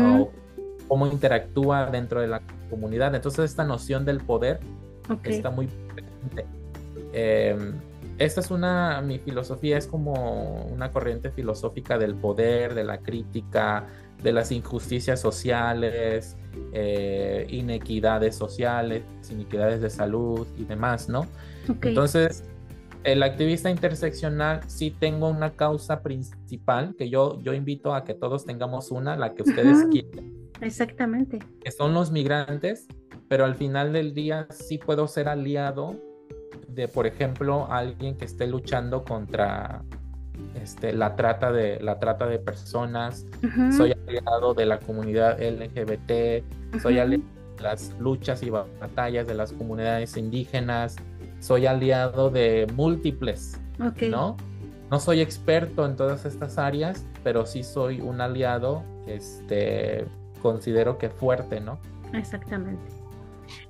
o 0.00 0.30
cómo 0.88 1.06
interactúa 1.06 1.86
dentro 1.86 2.20
de 2.20 2.28
la 2.28 2.42
comunidad. 2.70 3.14
Entonces 3.14 3.50
esta 3.50 3.64
noción 3.64 4.04
del 4.04 4.20
poder 4.20 4.60
está 5.24 5.50
muy 5.50 5.66
presente. 5.66 6.46
Em, 7.12 7.74
esta 8.18 8.40
es 8.40 8.50
una, 8.50 9.00
mi 9.02 9.18
filosofía 9.18 9.76
es 9.76 9.86
como 9.86 10.64
una 10.72 10.90
corriente 10.90 11.30
filosófica 11.30 11.98
del 11.98 12.14
poder, 12.14 12.74
de 12.74 12.84
la 12.84 12.98
crítica, 12.98 13.86
de 14.22 14.32
las 14.32 14.50
injusticias 14.52 15.20
sociales, 15.20 16.36
eh, 16.72 17.46
inequidades 17.50 18.34
sociales, 18.34 19.02
inequidades 19.30 19.82
de 19.82 19.90
salud 19.90 20.46
y 20.56 20.64
demás, 20.64 21.08
¿no? 21.08 21.26
Entonces, 21.82 22.44
el 23.06 23.22
activista 23.22 23.70
interseccional 23.70 24.60
sí 24.66 24.90
tengo 24.90 25.28
una 25.28 25.52
causa 25.52 26.02
principal 26.02 26.94
que 26.96 27.08
yo, 27.08 27.40
yo 27.42 27.54
invito 27.54 27.94
a 27.94 28.04
que 28.04 28.14
todos 28.14 28.44
tengamos 28.44 28.90
una, 28.90 29.16
la 29.16 29.32
que 29.34 29.42
ustedes 29.42 29.86
quieran. 29.90 30.32
Exactamente. 30.60 31.38
Que 31.60 31.70
son 31.70 31.94
los 31.94 32.10
migrantes 32.10 32.86
pero 33.28 33.44
al 33.44 33.54
final 33.54 33.92
del 33.92 34.14
día 34.14 34.46
sí 34.50 34.78
puedo 34.78 35.08
ser 35.08 35.28
aliado 35.28 35.96
de, 36.68 36.88
por 36.88 37.06
ejemplo, 37.06 37.66
alguien 37.70 38.16
que 38.16 38.24
esté 38.24 38.46
luchando 38.46 39.04
contra 39.04 39.82
este, 40.54 40.92
la, 40.92 41.16
trata 41.16 41.50
de, 41.50 41.80
la 41.80 41.98
trata 41.98 42.26
de 42.26 42.38
personas, 42.38 43.26
soy 43.76 43.92
aliado 43.92 44.54
de 44.54 44.66
la 44.66 44.78
comunidad 44.78 45.40
LGBT, 45.40 46.80
soy 46.80 46.98
aliado 46.98 47.24
de 47.56 47.62
las 47.62 47.94
luchas 47.98 48.42
y 48.42 48.50
batallas 48.50 49.26
de 49.26 49.34
las 49.34 49.52
comunidades 49.52 50.16
indígenas, 50.16 50.96
soy 51.40 51.66
aliado 51.66 52.30
de 52.30 52.66
múltiples, 52.74 53.60
¿no? 54.10 54.36
No 54.90 55.00
soy 55.00 55.20
experto 55.20 55.84
en 55.84 55.96
todas 55.96 56.24
estas 56.24 56.58
áreas, 56.58 57.04
pero 57.24 57.44
sí 57.44 57.64
soy 57.64 58.00
un 58.00 58.20
aliado, 58.20 58.84
este, 59.06 60.06
considero 60.40 60.96
que 60.98 61.10
fuerte, 61.10 61.60
¿no? 61.60 61.78
Exactamente. 62.12 62.84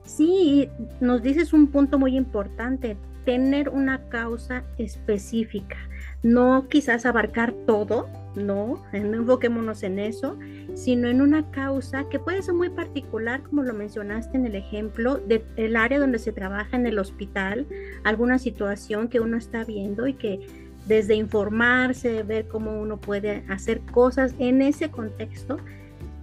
Sí, 0.05 0.71
nos 1.01 1.23
dices 1.23 1.53
un 1.53 1.69
punto 1.69 1.99
muy 1.99 2.17
importante, 2.17 2.97
tener 3.25 3.71
una 3.71 4.09
causa 4.09 4.63
específica, 4.79 5.77
no 6.23 6.69
quizás 6.69 7.07
abarcar 7.07 7.53
todo, 7.67 8.09
no, 8.35 8.83
no 8.93 9.17
enfoquémonos 9.17 9.83
en 9.83 9.99
eso, 9.99 10.39
sino 10.75 11.09
en 11.09 11.21
una 11.21 11.51
causa 11.51 12.09
que 12.09 12.19
puede 12.19 12.43
ser 12.43 12.55
muy 12.55 12.69
particular, 12.69 13.43
como 13.43 13.63
lo 13.63 13.73
mencionaste 13.73 14.37
en 14.37 14.47
el 14.47 14.55
ejemplo, 14.55 15.17
del 15.17 15.77
área 15.77 15.99
donde 15.99 16.19
se 16.19 16.33
trabaja 16.33 16.77
en 16.77 16.87
el 16.87 16.99
hospital, 16.99 17.67
alguna 18.05 18.39
situación 18.39 19.09
que 19.09 19.21
uno 19.21 19.37
está 19.37 19.65
viendo 19.65 20.07
y 20.07 20.15
que 20.15 20.47
desde 20.87 21.15
informarse, 21.15 22.23
ver 22.23 22.47
cómo 22.47 22.81
uno 22.81 22.99
puede 22.99 23.45
hacer 23.49 23.81
cosas 23.81 24.35
en 24.39 24.63
ese 24.63 24.91
contexto, 24.91 25.59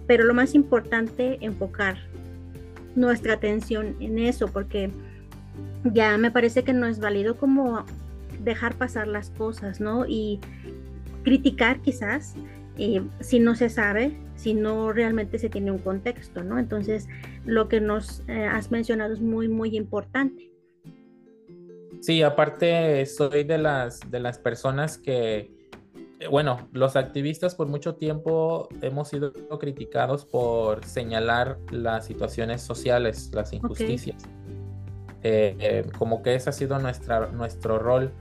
pero 0.06 0.24
lo 0.24 0.34
más 0.34 0.54
importante, 0.54 1.38
enfocar 1.40 1.98
nuestra 2.94 3.34
atención 3.34 3.96
en 4.00 4.18
eso, 4.18 4.48
porque 4.48 4.90
ya 5.84 6.16
me 6.16 6.30
parece 6.30 6.64
que 6.64 6.72
no 6.72 6.86
es 6.86 6.98
válido 6.98 7.36
como 7.36 7.84
dejar 8.44 8.76
pasar 8.76 9.08
las 9.08 9.30
cosas, 9.30 9.80
¿no? 9.80 10.06
Y 10.06 10.40
criticar 11.22 11.80
quizás 11.80 12.34
eh, 12.76 13.02
si 13.20 13.40
no 13.40 13.54
se 13.54 13.68
sabe, 13.68 14.16
si 14.36 14.54
no 14.54 14.92
realmente 14.92 15.38
se 15.38 15.48
tiene 15.48 15.70
un 15.70 15.78
contexto, 15.78 16.42
¿no? 16.42 16.58
Entonces, 16.58 17.08
lo 17.44 17.68
que 17.68 17.80
nos 17.80 18.22
eh, 18.28 18.44
has 18.44 18.70
mencionado 18.70 19.14
es 19.14 19.20
muy, 19.20 19.48
muy 19.48 19.76
importante. 19.76 20.50
Sí, 22.00 22.22
aparte 22.22 23.06
soy 23.06 23.44
de 23.44 23.58
las, 23.58 24.00
de 24.10 24.20
las 24.20 24.38
personas 24.38 24.98
que, 24.98 25.54
eh, 26.20 26.28
bueno, 26.30 26.68
los 26.72 26.96
activistas 26.96 27.54
por 27.54 27.66
mucho 27.66 27.94
tiempo 27.94 28.68
hemos 28.82 29.08
sido 29.08 29.32
criticados 29.58 30.26
por 30.26 30.84
señalar 30.84 31.58
las 31.70 32.06
situaciones 32.06 32.60
sociales, 32.60 33.30
las 33.32 33.52
injusticias. 33.52 34.22
Eh, 35.22 35.56
eh, 35.58 35.86
como 35.98 36.22
que 36.22 36.34
ese 36.34 36.50
ha 36.50 36.52
sido 36.52 36.78
nuestra, 36.78 37.28
nuestro 37.28 37.78
rol 37.78 38.12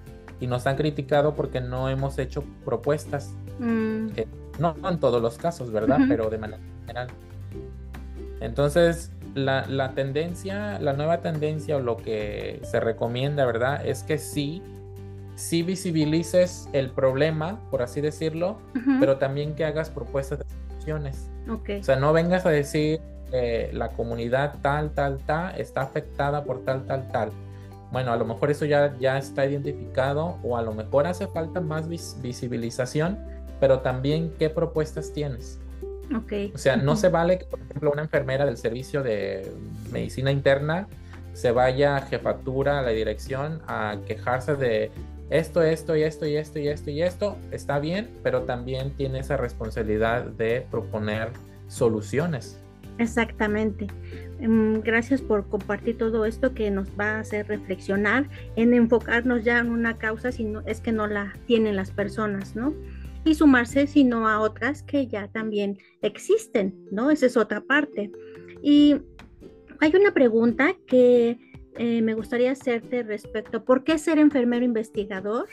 y 0.44 0.48
nos 0.48 0.68
han 0.68 0.76
criticado 0.76 1.36
porque 1.36 1.62
no 1.62 1.88
hemos 1.88 2.20
hecho 2.20 2.44
propuestas. 2.66 3.34
Mm. 3.60 4.08
no, 4.60 4.76
en 4.90 5.00
todos 5.00 5.22
los 5.22 5.38
casos, 5.38 5.72
¿verdad? 5.72 6.00
Pero 6.10 6.30
de 6.30 6.38
manera 6.38 6.62
general. 6.82 7.08
Entonces, 8.42 9.10
la, 9.36 9.94
tendencia, 9.96 10.80
la 10.80 10.92
nueva 10.92 11.22
tendencia 11.22 11.78
o 11.78 11.80
lo 11.80 11.96
que 11.96 12.60
se 12.64 12.82
recomienda, 12.82 13.46
¿verdad? 13.46 13.86
Es 13.86 14.04
que 14.04 14.18
sí, 14.18 14.62
sí 15.36 15.64
visibilices 15.64 16.68
el 16.74 16.90
problema, 16.90 17.62
por 17.72 17.82
así 17.82 18.02
decirlo, 18.02 18.58
pero 19.00 19.16
también 19.16 19.56
que 19.56 19.64
hagas 19.64 19.90
propuestas 19.90 20.40
de 20.40 20.46
soluciones. 20.72 21.30
O 21.48 21.84
sea, 21.84 21.96
no 21.96 22.12
vengas 22.12 22.46
a 22.46 22.50
decir 22.50 23.00
que 23.32 23.70
la 23.72 23.92
comunidad 23.92 24.56
tal, 24.62 24.92
tal, 24.92 25.20
tal 25.20 25.58
está 25.58 25.84
afectada 25.84 26.44
por 26.44 26.66
tal, 26.66 26.86
tal, 26.86 27.10
tal. 27.14 27.32
Bueno, 27.94 28.12
a 28.12 28.18
lo 28.18 28.26
mejor 28.26 28.50
eso 28.50 28.66
ya, 28.66 28.98
ya 29.00 29.20
está 29.20 29.46
identificado 29.46 30.40
o 30.42 30.58
a 30.58 30.64
lo 30.64 30.74
mejor 30.74 31.06
hace 31.06 31.28
falta 31.28 31.62
más 31.62 31.88
visibilización, 31.88 33.20
pero 33.60 33.82
también 33.82 34.34
qué 34.40 34.50
propuestas 34.50 35.14
tienes. 35.14 35.60
O 36.54 36.58
sea, 36.58 36.76
no 36.76 36.96
se 36.96 37.10
vale 37.10 37.38
que, 37.38 37.46
por 37.46 37.62
ejemplo, 37.62 37.92
una 37.92 38.02
enfermera 38.02 38.46
del 38.46 38.58
servicio 38.58 39.04
de 39.04 39.50
medicina 39.92 40.32
interna 40.32 40.88
se 41.34 41.52
vaya 41.52 41.98
a 41.98 42.02
jefatura, 42.02 42.80
a 42.80 42.82
la 42.82 42.90
dirección, 42.90 43.62
a 43.68 43.98
quejarse 44.08 44.56
de 44.56 44.92
esto, 45.30 45.62
esto 45.62 45.96
y 45.96 46.04
esto 46.04 46.26
y 46.26 46.36
esto 46.36 46.60
y 46.60 46.68
esto 46.70 46.90
y 46.90 47.02
esto. 47.04 47.38
Está 47.52 47.78
bien, 47.78 48.10
pero 48.24 48.42
también 48.42 48.92
tiene 48.96 49.20
esa 49.20 49.38
responsabilidad 49.38 50.24
de 50.24 50.66
proponer 50.70 51.30
soluciones. 51.68 52.60
Exactamente. 52.98 53.88
Em, 54.44 54.82
gracias 54.82 55.22
por 55.22 55.48
compartir 55.48 55.98
todo 55.98 56.26
esto 56.26 56.54
que 56.54 56.70
nos 56.70 56.90
va 57.00 57.16
a 57.16 57.20
hacer 57.22 57.48
reflexionar 57.48 58.28
en 58.58 58.74
enfocarnos 58.74 59.46
ya 59.46 59.60
en 59.60 59.70
una 59.70 59.96
causa 59.96 60.34
si 60.34 60.44
no 60.44 60.60
es 60.66 60.82
que 60.82 60.92
no 60.92 61.08
la 61.08 61.34
tienen 61.48 61.78
las 61.78 61.92
personas, 61.92 62.54
¿no? 62.54 62.74
y 63.24 63.36
sumarse 63.36 63.88
sino 63.88 64.28
a 64.28 64.42
otras 64.42 64.84
que 64.84 65.08
ya 65.08 65.30
también 65.30 65.78
existen, 66.02 66.76
¿no? 66.92 67.10
Esa 67.10 67.28
es 67.28 67.38
otra 67.38 67.62
parte. 67.62 68.12
Y 68.62 68.98
hay 69.80 69.96
una 69.96 70.14
pregunta 70.14 70.76
que 70.88 71.40
eh, 71.78 72.02
me 72.02 72.14
gustaría 72.14 72.52
hacerte 72.52 73.02
respecto, 73.04 73.64
¿por 73.64 73.86
qué 73.86 73.98
ser 73.98 74.20
enfermero 74.20 74.66
investigador? 74.66 75.48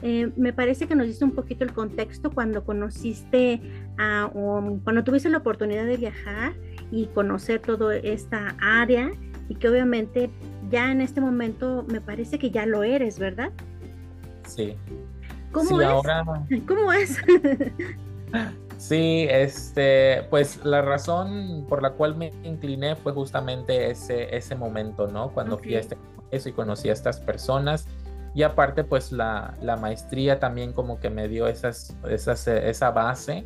Eh, 0.00 0.32
me 0.36 0.54
parece 0.54 0.86
que 0.86 0.94
nos 0.94 1.08
diste 1.08 1.26
un 1.26 1.32
poquito 1.32 1.62
el 1.62 1.74
contexto 1.74 2.30
cuando 2.30 2.64
conociste 2.64 3.60
a, 3.98 4.30
cuando 4.32 5.04
tuviste 5.04 5.28
la 5.28 5.38
oportunidad 5.38 5.84
de 5.84 5.98
viajar 5.98 6.54
y 6.90 7.06
conocer 7.06 7.60
toda 7.60 7.96
esta 7.96 8.56
área 8.60 9.10
y 9.48 9.54
que 9.54 9.68
obviamente 9.68 10.30
ya 10.70 10.90
en 10.90 11.00
este 11.00 11.20
momento 11.20 11.84
me 11.88 12.00
parece 12.00 12.38
que 12.38 12.50
ya 12.50 12.66
lo 12.66 12.82
eres, 12.82 13.18
¿verdad? 13.18 13.50
Sí, 14.46 14.76
¿Cómo 15.52 15.80
es? 15.80 16.62
¿Cómo 16.66 16.92
es? 16.92 17.18
Sí, 18.78 19.26
este, 19.28 20.26
pues 20.30 20.64
la 20.64 20.80
razón 20.80 21.66
por 21.68 21.82
la 21.82 21.92
cual 21.92 22.16
me 22.16 22.32
incliné 22.44 22.96
fue 22.96 23.12
justamente 23.12 23.90
ese, 23.90 24.34
ese 24.34 24.54
momento, 24.54 25.06
¿no? 25.06 25.32
Cuando 25.32 25.58
fui 25.58 25.74
a 25.74 25.80
este 25.80 25.98
eso 26.30 26.48
y 26.48 26.52
conocí 26.52 26.88
a 26.88 26.94
estas 26.94 27.20
personas. 27.20 27.86
Y 28.34 28.42
aparte, 28.42 28.82
pues 28.82 29.12
la, 29.12 29.54
maestría 29.78 30.40
también 30.40 30.72
como 30.72 30.98
que 30.98 31.10
me 31.10 31.28
dio 31.28 31.46
esas, 31.46 31.94
esas, 32.08 32.48
esa 32.48 32.90
base. 32.90 33.44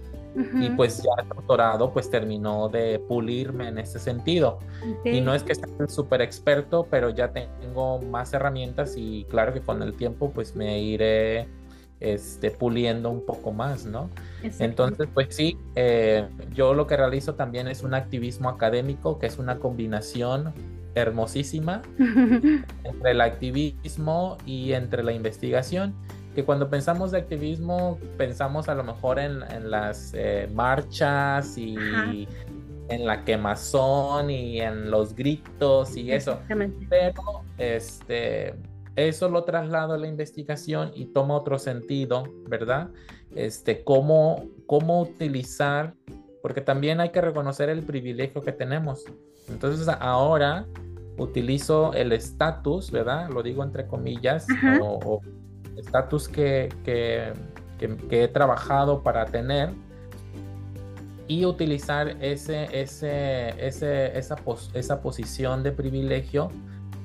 Y 0.61 0.71
pues 0.71 1.03
ya 1.03 1.11
el 1.23 1.29
doctorado 1.29 1.93
pues 1.93 2.11
terminó 2.11 2.69
de 2.69 2.99
pulirme 2.99 3.69
en 3.69 3.79
ese 3.79 3.99
sentido. 3.99 4.59
Y 5.05 5.21
no 5.21 5.35
es 5.35 5.43
que 5.43 5.53
esté 5.53 5.69
súper 5.89 6.23
experto, 6.23 6.87
pero 6.91 7.11
ya 7.11 7.33
tengo 7.33 8.01
más 8.01 8.33
herramientas 8.33 8.95
y 8.97 9.25
claro 9.31 9.53
que 9.53 9.61
con 9.61 9.83
el 9.83 9.95
tiempo 9.95 10.31
pues 10.31 10.57
me 10.57 10.81
iré 10.81 11.49
este, 12.01 12.51
puliendo 12.51 13.11
un 13.11 13.25
poco 13.25 13.53
más, 13.53 13.87
¿no? 13.87 14.11
Entonces, 14.59 15.09
pues 15.15 15.35
sí, 15.35 15.57
eh, 15.75 16.29
yo 16.53 16.75
lo 16.75 16.87
que 16.87 16.97
realizo 16.97 17.35
también 17.35 17.69
es 17.69 17.83
un 17.83 17.95
activismo 17.95 18.49
académico, 18.49 19.19
que 19.19 19.27
es 19.27 19.39
una 19.39 19.59
combinación 19.59 20.53
hermosísima 20.95 21.83
entre 21.99 23.11
el 23.11 23.21
activismo 23.21 24.37
y 24.47 24.73
entre 24.73 25.03
la 25.03 25.13
investigación 25.13 25.95
que 26.35 26.45
cuando 26.45 26.69
pensamos 26.69 27.11
de 27.11 27.19
activismo 27.19 27.99
pensamos 28.17 28.69
a 28.69 28.75
lo 28.75 28.85
mejor 28.85 29.19
en, 29.19 29.41
las 29.71 30.13
eh, 30.15 30.49
marchas 30.53 31.57
y 31.57 32.29
en 32.89 33.07
la 33.07 33.25
quemazón 33.25 34.31
y 34.31 34.61
en 34.61 34.91
los 34.91 35.15
gritos 35.15 35.97
y 35.97 36.13
eso. 36.13 36.41
Pero 36.89 37.23
este 37.59 38.55
eso 38.97 39.29
lo 39.29 39.45
traslado 39.45 39.95
a 39.95 39.99
la 39.99 40.07
investigación 40.07 40.93
y 40.95 41.07
toma 41.07 41.35
otro 41.35 41.59
sentido, 41.59 42.25
¿verdad? 42.49 42.91
Este, 43.35 43.83
cómo, 43.83 44.45
cómo 44.67 45.03
utilizar, 45.03 45.95
porque 46.43 46.61
también 46.61 47.01
hay 47.01 47.11
que 47.11 47.21
reconocer 47.21 47.69
el 47.71 47.83
privilegio 47.83 48.43
que 48.43 48.53
tenemos. 48.53 49.05
Entonces 49.49 49.89
ahora 49.89 50.67
utilizo 51.19 51.93
el 51.93 52.13
estatus, 52.13 52.93
¿verdad? 52.93 53.29
Lo 53.31 53.43
digo 53.43 53.65
entre 53.65 53.87
comillas, 53.87 54.47
o, 54.81 55.21
estatus 55.77 56.29
que, 56.29 56.69
que, 56.85 57.33
he 58.11 58.29
trabajado 58.29 59.03
para 59.03 59.27
tener 59.27 59.71
y 61.29 61.45
utilizar 61.45 62.17
ese, 62.23 62.65
ese, 62.73 63.49
ese, 63.67 64.19
esa, 64.19 64.37
esa 64.73 65.03
posición 65.03 65.63
de 65.63 65.73
privilegio 65.73 66.51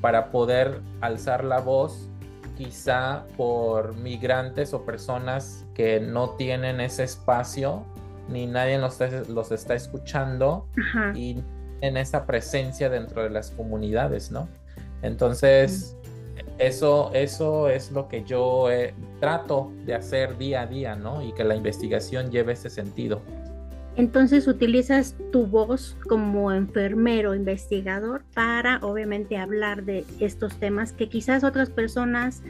para 0.01 0.31
poder 0.31 0.81
alzar 1.01 1.43
la 1.43 1.59
voz 1.59 2.09
quizá 2.57 3.25
por 3.37 3.95
migrantes 3.95 4.73
o 4.73 4.85
personas 4.85 5.65
que 5.73 5.99
no 5.99 6.31
tienen 6.31 6.81
ese 6.81 7.03
espacio 7.03 7.85
ni 8.29 8.45
nadie 8.47 8.77
los, 8.77 8.99
los 9.29 9.51
está 9.51 9.75
escuchando 9.75 10.67
y 11.15 11.41
en 11.81 11.97
esa 11.97 12.25
presencia 12.25 12.89
dentro 12.89 13.23
de 13.23 13.29
las 13.29 13.51
comunidades, 13.51 14.31
¿no? 14.31 14.47
Entonces, 15.01 15.97
eso, 16.59 17.11
eso 17.13 17.69
es 17.69 17.91
lo 17.91 18.07
que 18.07 18.23
yo 18.23 18.69
eh, 18.69 18.93
trato 19.19 19.71
de 19.85 19.95
hacer 19.95 20.37
día 20.37 20.61
a 20.61 20.67
día, 20.67 20.95
¿no? 20.95 21.21
Y 21.21 21.31
que 21.33 21.43
la 21.43 21.55
investigación 21.55 22.29
lleve 22.31 22.53
ese 22.53 22.69
sentido. 22.69 23.21
Entonces 23.95 24.47
utilizas 24.47 25.15
tu 25.31 25.45
voz 25.45 25.97
como 26.07 26.51
enfermero, 26.51 27.35
investigador, 27.35 28.23
para 28.33 28.79
obviamente 28.81 29.37
hablar 29.37 29.83
de 29.83 30.05
estos 30.19 30.55
temas 30.57 30.93
que 30.93 31.09
quizás 31.09 31.43
otras 31.43 31.69
personas 31.69 32.41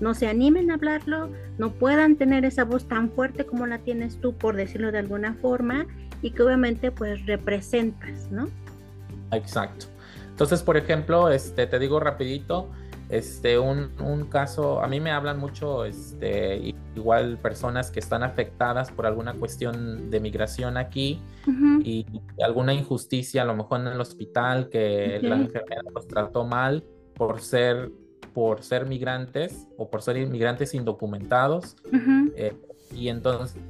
no 0.00 0.14
se 0.14 0.28
animen 0.28 0.70
a 0.70 0.74
hablarlo, 0.74 1.30
no 1.58 1.70
puedan 1.72 2.16
tener 2.16 2.44
esa 2.44 2.64
voz 2.64 2.86
tan 2.88 3.10
fuerte 3.10 3.44
como 3.46 3.66
la 3.66 3.78
tienes 3.78 4.20
tú, 4.20 4.34
por 4.34 4.56
decirlo 4.56 4.92
de 4.92 4.98
alguna 4.98 5.34
forma, 5.34 5.86
y 6.22 6.30
que 6.30 6.42
obviamente 6.42 6.90
pues 6.90 7.24
representas, 7.26 8.30
¿no? 8.30 8.48
Exacto. 9.32 9.86
Entonces, 10.30 10.62
por 10.62 10.76
ejemplo, 10.76 11.30
este, 11.30 11.66
te 11.66 11.78
digo 11.78 12.00
rapidito, 12.00 12.68
este, 13.08 13.58
un, 13.58 14.26
caso, 14.30 14.82
a 14.82 14.86
mí 14.86 15.00
me 15.00 15.10
hablan 15.10 15.38
mucho, 15.38 15.84
este, 15.84 16.74
igual 16.94 17.38
personas 17.38 17.90
que 17.90 18.00
están 18.00 18.22
afectadas 18.22 18.90
por 18.90 19.06
alguna 19.06 19.32
cuestión 19.34 20.10
de 20.10 20.20
migración 20.20 20.76
aquí 20.76 21.20
y 21.82 22.04
alguna 22.42 22.74
injusticia, 22.74 23.42
a 23.42 23.44
lo 23.46 23.54
mejor 23.54 23.80
en 23.80 23.86
el 23.88 24.00
hospital, 24.00 24.68
que 24.68 25.20
la 25.22 25.36
enfermera 25.36 25.82
los 25.94 26.06
trató 26.06 26.44
mal 26.44 26.84
por 27.14 27.40
ser, 27.40 27.90
por 28.34 28.62
ser 28.62 28.86
migrantes 28.86 29.66
o 29.78 29.90
por 29.90 30.02
ser 30.02 30.18
inmigrantes 30.18 30.74
indocumentados. 30.74 31.76
Eh, 32.36 32.54
y 32.94 33.08
entonces 33.08 33.60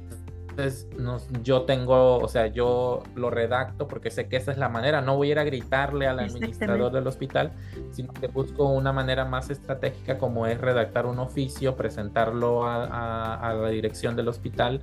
yo 1.43 1.63
tengo, 1.63 2.17
o 2.17 2.27
sea, 2.27 2.47
yo 2.47 3.03
lo 3.15 3.29
redacto 3.29 3.87
porque 3.87 4.11
sé 4.11 4.27
que 4.27 4.37
esa 4.37 4.51
es 4.51 4.57
la 4.57 4.69
manera. 4.69 5.01
No 5.01 5.17
voy 5.17 5.29
a 5.29 5.31
ir 5.31 5.39
a 5.39 5.43
gritarle 5.43 6.07
al 6.07 6.19
administrador 6.19 6.91
del 6.91 7.07
hospital, 7.07 7.51
sino 7.91 8.13
que 8.13 8.27
busco 8.27 8.65
una 8.65 8.91
manera 8.91 9.25
más 9.25 9.49
estratégica 9.49 10.17
como 10.17 10.45
es 10.47 10.59
redactar 10.59 11.05
un 11.05 11.19
oficio, 11.19 11.75
presentarlo 11.75 12.65
a, 12.65 13.53
la 13.61 13.69
dirección 13.69 14.15
del 14.15 14.27
hospital 14.27 14.81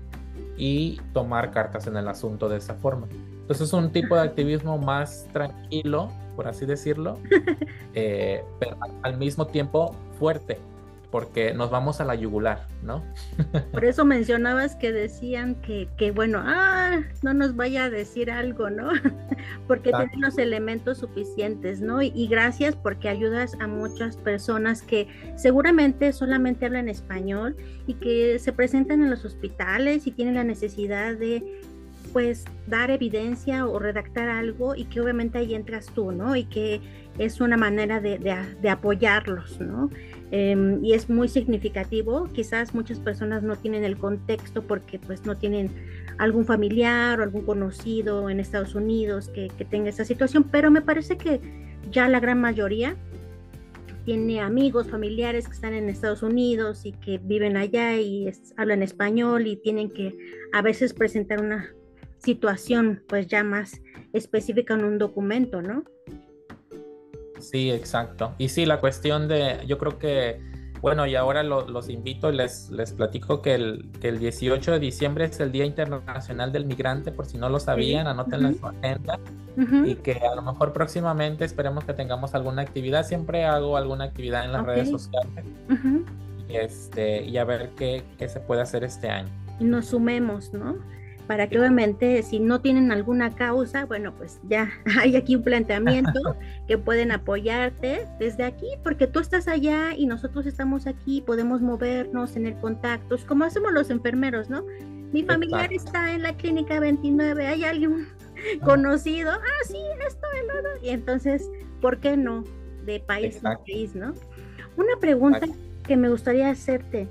y 0.56 1.00
tomar 1.12 1.50
cartas 1.50 1.86
en 1.86 1.96
el 1.96 2.08
asunto 2.08 2.48
de 2.48 2.58
esa 2.58 2.74
forma. 2.74 3.06
Entonces 3.10 3.68
es 3.68 3.72
un 3.72 3.92
tipo 3.92 4.16
de 4.16 4.22
activismo 4.22 4.78
más 4.78 5.28
tranquilo, 5.32 6.10
por 6.34 6.48
así 6.48 6.66
decirlo, 6.66 7.18
eh, 7.94 8.44
pero 8.58 8.76
al 9.02 9.16
mismo 9.16 9.46
tiempo 9.46 9.94
fuerte 10.18 10.58
porque 11.11 11.54
nos 11.54 11.70
vamos 11.70 12.00
a 12.00 12.04
la 12.04 12.14
yugular, 12.14 12.66
¿no? 12.82 13.04
Por 13.72 13.84
eso 13.84 14.04
mencionabas 14.04 14.74
que 14.76 14.92
decían 14.92 15.54
que, 15.57 15.88
que 15.96 16.11
bueno, 16.11 16.40
ah, 16.44 17.02
no 17.22 17.34
nos 17.34 17.54
vaya 17.54 17.84
a 17.84 17.90
decir 17.90 18.30
algo, 18.30 18.70
¿no? 18.70 18.90
porque 19.66 19.90
tienen 19.90 20.20
los 20.20 20.38
elementos 20.38 20.98
suficientes, 20.98 21.80
¿no? 21.80 22.02
Y, 22.02 22.26
gracias 22.26 22.74
porque 22.74 23.09
ayudas 23.09 23.57
a 23.61 23.68
muchas 23.68 24.16
personas 24.16 24.82
que 24.82 25.07
seguramente 25.36 26.12
solamente 26.12 26.66
hablan 26.66 26.88
español 26.88 27.57
y 27.86 27.94
que 27.94 28.38
se 28.40 28.52
presentan 28.52 29.02
en 29.02 29.11
los 29.11 29.24
hospitales 29.24 30.07
y 30.07 30.11
tienen 30.11 30.34
la 30.34 30.44
necesidad 30.44 31.14
de 31.14 31.62
pues 32.12 32.44
dar 32.66 32.90
evidencia 32.90 33.66
o 33.66 33.78
redactar 33.78 34.28
algo 34.28 34.74
y 34.74 34.86
que 34.86 35.00
obviamente 35.00 35.38
ahí 35.38 35.54
entras 35.54 35.86
tú, 35.86 36.12
¿no? 36.12 36.34
Y 36.34 36.44
que 36.44 36.80
es 37.18 37.40
una 37.40 37.57
manera 37.57 38.00
de, 38.00 38.18
de 38.18 38.68
apoyarlos, 38.70 39.61
¿no? 39.61 39.90
Em, 40.32 40.84
y 40.84 40.94
es 40.94 41.08
muy 41.08 41.28
significativo. 41.28 42.28
Quizás 42.32 42.74
muchas 42.74 42.98
personas 42.98 43.42
no 43.42 43.56
tienen 43.56 43.84
el 43.84 43.96
contexto 43.96 44.62
porque 44.62 44.98
pues 44.98 45.24
no 45.24 45.36
tienen 45.36 45.70
algún 46.18 46.44
familiar 46.44 47.20
o 47.20 47.22
algún 47.22 47.42
conocido 47.42 48.28
en 48.28 48.40
Estados 48.40 48.74
Unidos 48.74 49.28
que, 49.28 49.48
tenga 49.70 49.90
esa 49.90 50.04
situación, 50.04 50.44
pero 50.44 50.70
me 50.70 50.82
parece 50.82 51.16
que 51.16 51.40
ya 51.90 52.08
la 52.08 52.20
gran 52.20 52.40
mayoría 52.40 52.96
tiene 54.04 54.40
amigos, 54.40 54.88
familiares 54.88 55.46
que 55.46 55.54
están 55.54 55.74
en 55.74 55.88
Estados 55.88 56.22
Unidos 56.22 56.86
y 56.86 56.92
que 56.92 57.18
viven 57.18 57.56
allá 57.56 57.96
y 57.96 58.30
hablan 58.56 58.82
español 58.82 59.46
y 59.46 59.56
tienen 59.56 59.90
que 59.90 60.16
a 60.52 60.62
veces 60.62 60.94
presentar 60.94 61.40
una 61.40 61.72
situación 62.18 63.02
pues 63.08 63.26
ya 63.26 63.44
más 63.44 63.80
específica 64.12 64.74
en 64.74 64.84
un 64.84 64.98
documento, 64.98 65.60
¿no? 65.60 65.84
Sí, 67.39 67.70
exacto. 67.70 68.34
Y 68.39 68.49
sí, 68.49 68.66
la 68.66 68.80
cuestión 68.80 69.28
de, 69.28 69.61
yo 69.66 69.78
creo 69.78 69.99
que, 69.99 70.41
bueno, 70.80 71.07
y 71.07 71.14
ahora 71.14 71.43
los 71.43 71.89
invito 71.89 72.32
y 72.32 72.37
les, 72.37 72.70
les 72.70 72.93
platico 72.93 73.43
que 73.43 73.55
el, 73.55 73.91
que 74.01 74.09
el 74.09 74.18
18 74.18 74.72
de 74.72 74.78
diciembre 74.78 75.24
es 75.24 75.41
el 75.41 75.53
Día 75.53 75.64
Internacional 75.64 76.53
del 76.53 76.66
Migrante, 76.66 77.12
por 77.12 77.26
si 77.26 77.39
no 77.39 77.49
lo 77.49 77.61
sabían, 77.61 78.07
anoten 78.07 78.45
en 78.45 78.59
su 78.59 78.66
agenda. 78.66 79.18
Y 79.87 79.95
que 79.97 80.12
a 80.12 80.34
lo 80.34 80.43
mejor 80.43 80.72
próximamente 80.74 81.45
esperemos 81.45 81.84
que 81.84 81.95
tengamos 81.95 82.34
alguna 82.34 82.62
actividad. 82.62 83.07
Siempre 83.07 83.47
hago 83.47 83.76
alguna 83.76 84.05
actividad 84.05 84.45
en 84.45 84.53
las 84.53 84.66
redes 84.66 84.91
sociales. 84.91 85.45
y, 86.49 86.57
este, 86.57 87.24
y 87.24 87.39
a 87.39 87.45
ver 87.45 87.70
qué, 87.76 88.05
qué 88.18 88.28
se 88.28 88.41
puede 88.41 88.61
hacer 88.61 88.84
este 88.84 89.09
año. 89.09 89.30
Y 89.59 89.64
nos 89.64 89.87
sumemos, 89.87 90.53
¿no? 90.53 90.76
Para 91.26 91.48
que 91.48 91.58
obviamente 91.58 92.22
si 92.22 92.38
no 92.38 92.60
tienen 92.60 92.92
alguna 92.92 93.34
causa, 93.34 93.84
bueno, 93.84 94.14
pues 94.16 94.40
ya 94.48 94.70
hay 94.98 95.16
aquí 95.16 95.36
un 95.36 95.42
planteamiento 95.42 96.36
que 96.68 96.78
pueden 96.78 97.12
apoyarte 97.12 98.06
desde 98.18 98.44
aquí, 98.44 98.66
porque 98.82 99.06
tú 99.06 99.20
estás 99.20 99.48
allá 99.48 99.94
y 99.96 100.06
nosotros 100.06 100.46
estamos 100.46 100.86
aquí, 100.86 101.20
podemos 101.20 101.60
movernos, 101.60 102.32
tener 102.32 102.56
contactos, 102.56 103.24
como 103.24 103.44
hacemos 103.44 103.72
los 103.72 103.90
enfermeros, 103.90 104.48
¿no? 104.48 104.64
Mi 105.12 105.22
familiar 105.22 105.72
está 105.72 106.12
en 106.12 106.22
la 106.22 106.36
clínica 106.36 106.80
29, 106.80 107.46
hay 107.46 107.64
alguien 107.64 108.08
conocido, 108.64 109.32
ah, 109.32 109.64
sí, 109.66 109.78
esto, 110.06 110.26
el 110.40 110.50
otro, 110.50 110.70
y 110.82 110.90
entonces, 110.90 111.48
¿por 111.80 111.98
qué 111.98 112.16
no? 112.16 112.44
De 112.84 113.00
país 113.00 113.44
a 113.44 113.58
país, 113.58 113.94
¿no? 113.94 114.14
Una 114.76 114.96
pregunta 115.00 115.46
que 115.84 115.96
me 115.96 116.10
gustaría 116.10 116.50
hacerte, 116.50 117.08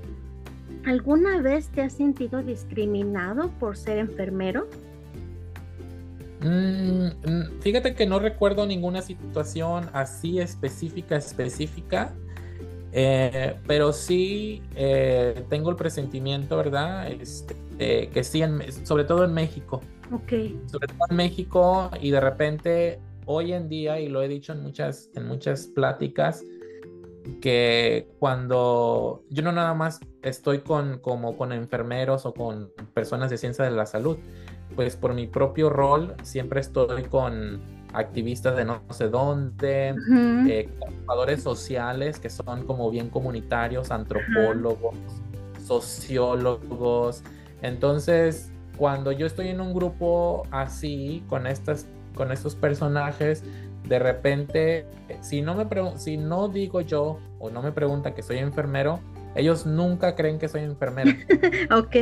¿Alguna 0.86 1.42
vez 1.42 1.68
te 1.70 1.82
has 1.82 1.94
sentido 1.94 2.44
discriminado 2.44 3.50
por 3.58 3.76
ser 3.76 3.98
enfermero? 3.98 4.68
Mm, 6.40 7.06
mm, 7.06 7.60
fíjate 7.60 7.96
que 7.96 8.06
no 8.06 8.20
recuerdo 8.20 8.64
ninguna 8.66 9.02
situación 9.02 9.90
así 9.92 10.38
específica, 10.38 11.16
específica, 11.16 12.14
eh, 12.92 13.56
pero 13.66 13.92
sí 13.92 14.62
eh, 14.76 15.44
tengo 15.50 15.70
el 15.70 15.76
presentimiento, 15.76 16.56
¿verdad? 16.56 17.10
Este, 17.10 18.08
que 18.08 18.22
sí, 18.22 18.42
sobre 18.84 19.02
todo 19.02 19.24
en 19.24 19.34
México. 19.34 19.80
Ok. 20.12 20.32
Sobre 20.66 20.86
todo 20.86 21.00
en 21.10 21.16
México 21.16 21.90
y 22.00 22.12
de 22.12 22.20
repente 22.20 23.00
hoy 23.24 23.54
en 23.54 23.68
día, 23.68 23.98
y 23.98 24.08
lo 24.08 24.22
he 24.22 24.28
dicho 24.28 24.52
en 24.52 24.62
muchas, 24.62 25.10
en 25.16 25.26
muchas 25.26 25.66
pláticas, 25.66 26.44
que 27.40 28.08
cuando 28.18 29.24
yo 29.30 29.42
no 29.42 29.52
nada 29.52 29.74
más 29.74 30.00
estoy 30.22 30.60
con, 30.60 30.98
como 30.98 31.36
con 31.36 31.52
enfermeros 31.52 32.26
o 32.26 32.34
con 32.34 32.70
personas 32.94 33.30
de 33.30 33.38
ciencia 33.38 33.64
de 33.64 33.70
la 33.70 33.86
salud, 33.86 34.18
pues 34.74 34.96
por 34.96 35.14
mi 35.14 35.26
propio 35.26 35.70
rol 35.70 36.14
siempre 36.22 36.60
estoy 36.60 37.04
con 37.04 37.60
activistas 37.92 38.56
de 38.56 38.64
no 38.64 38.82
sé 38.90 39.08
dónde, 39.08 39.94
eh, 40.48 40.68
sociales 41.38 42.20
que 42.20 42.28
son 42.28 42.64
como 42.66 42.90
bien 42.90 43.08
comunitarios, 43.08 43.90
antropólogos, 43.90 44.96
sociólogos. 45.64 47.22
Entonces, 47.62 48.52
cuando 48.76 49.12
yo 49.12 49.26
estoy 49.26 49.48
en 49.48 49.60
un 49.60 49.72
grupo 49.72 50.42
así, 50.50 51.24
con, 51.28 51.46
estas, 51.46 51.86
con 52.14 52.32
estos 52.32 52.54
personajes, 52.54 53.42
de 53.88 53.98
repente, 53.98 54.86
si 55.20 55.42
no, 55.42 55.54
me 55.54 55.66
si 55.98 56.16
no 56.16 56.48
digo 56.48 56.80
yo 56.80 57.18
o 57.38 57.50
no 57.50 57.62
me 57.62 57.72
preguntan 57.72 58.14
que 58.14 58.22
soy 58.22 58.38
enfermero, 58.38 59.00
ellos 59.34 59.66
nunca 59.66 60.14
creen 60.14 60.38
que 60.38 60.48
soy 60.48 60.62
enfermero. 60.62 61.10
ok. 61.70 61.96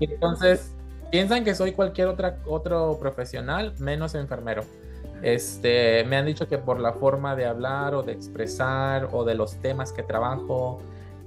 entonces, 0.00 0.74
piensan 1.10 1.44
que 1.44 1.54
soy 1.54 1.72
cualquier 1.72 2.08
otra, 2.08 2.38
otro 2.46 2.98
profesional 3.00 3.74
menos 3.78 4.14
enfermero. 4.14 4.62
Este, 5.22 6.04
me 6.04 6.16
han 6.16 6.24
dicho 6.24 6.48
que 6.48 6.56
por 6.56 6.80
la 6.80 6.94
forma 6.94 7.36
de 7.36 7.44
hablar 7.44 7.94
o 7.94 8.02
de 8.02 8.12
expresar 8.12 9.08
o 9.12 9.24
de 9.24 9.34
los 9.34 9.56
temas 9.56 9.92
que 9.92 10.02
trabajo 10.02 10.80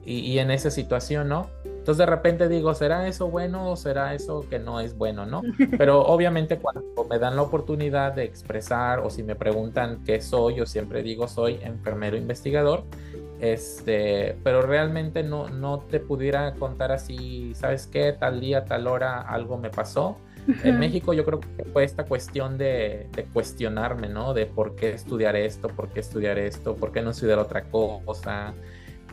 y, 0.06 0.20
y 0.20 0.40
en 0.40 0.52
esa 0.52 0.72
situación, 0.72 1.30
¿no? 1.30 1.50
Entonces 1.84 1.98
de 1.98 2.06
repente 2.06 2.48
digo, 2.48 2.74
¿será 2.74 3.10
eso 3.10 3.28
bueno 3.28 3.70
o 3.70 3.76
será 3.76 4.14
eso 4.14 4.48
que 4.50 4.58
no 4.58 4.80
es 4.80 4.98
bueno, 4.98 5.26
no? 5.26 5.42
Pero 5.78 6.02
obviamente 6.02 6.58
cuando 6.58 6.82
me 7.10 7.20
dan 7.20 7.36
la 7.36 7.42
oportunidad 7.42 8.14
de 8.14 8.24
expresar 8.24 9.00
o 9.00 9.10
si 9.10 9.22
me 9.22 9.36
preguntan 9.36 10.02
qué 10.06 10.22
soy, 10.22 10.56
yo 10.56 10.66
siempre 10.66 11.04
digo 11.04 11.28
soy 11.28 11.60
enfermero 11.62 12.16
investigador. 12.16 12.86
Este, 13.42 14.38
pero 14.42 14.62
realmente 14.62 15.22
no, 15.22 15.50
no 15.50 15.80
te 15.80 16.00
pudiera 16.00 16.54
contar 16.54 16.94
así, 16.94 17.52
¿sabes 17.56 17.88
qué? 17.88 18.14
Tal 18.14 18.40
día, 18.40 18.64
tal 18.64 18.88
hora 18.88 19.20
algo 19.20 19.58
me 19.58 19.70
pasó. 19.70 20.16
En 20.64 20.80
México 20.80 21.14
yo 21.14 21.26
creo 21.26 21.42
que 21.42 21.66
fue 21.66 21.84
esta 21.84 22.06
cuestión 22.06 22.58
de, 22.58 23.10
de, 23.14 23.26
cuestionarme, 23.26 24.08
¿no? 24.08 24.34
De 24.34 24.46
por 24.46 24.76
qué 24.76 24.92
estudiar 24.94 25.36
esto, 25.36 25.68
por 25.68 25.90
qué 25.90 26.00
estudiar 26.00 26.40
esto, 26.40 26.78
por 26.78 26.94
qué 26.94 27.02
no 27.02 27.10
estudiar 27.10 27.40
otra 27.40 27.64
cosa 27.64 28.54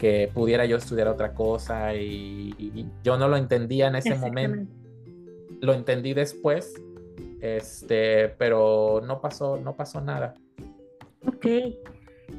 que 0.00 0.30
pudiera 0.32 0.64
yo 0.64 0.78
estudiar 0.78 1.08
otra 1.08 1.34
cosa 1.34 1.94
y, 1.94 2.88
yo 3.04 3.18
no 3.18 3.28
lo 3.28 3.36
entendía 3.36 3.88
en 3.88 3.96
ese 3.96 4.14
momento. 4.14 4.72
Lo 5.60 5.74
entendí 5.74 6.14
después, 6.14 6.72
este, 7.42 8.30
pero 8.38 9.02
no 9.06 9.20
pasó, 9.20 9.58
no 9.58 9.76
pasó 9.76 10.00
nada. 10.00 10.32
Ok. 11.26 11.46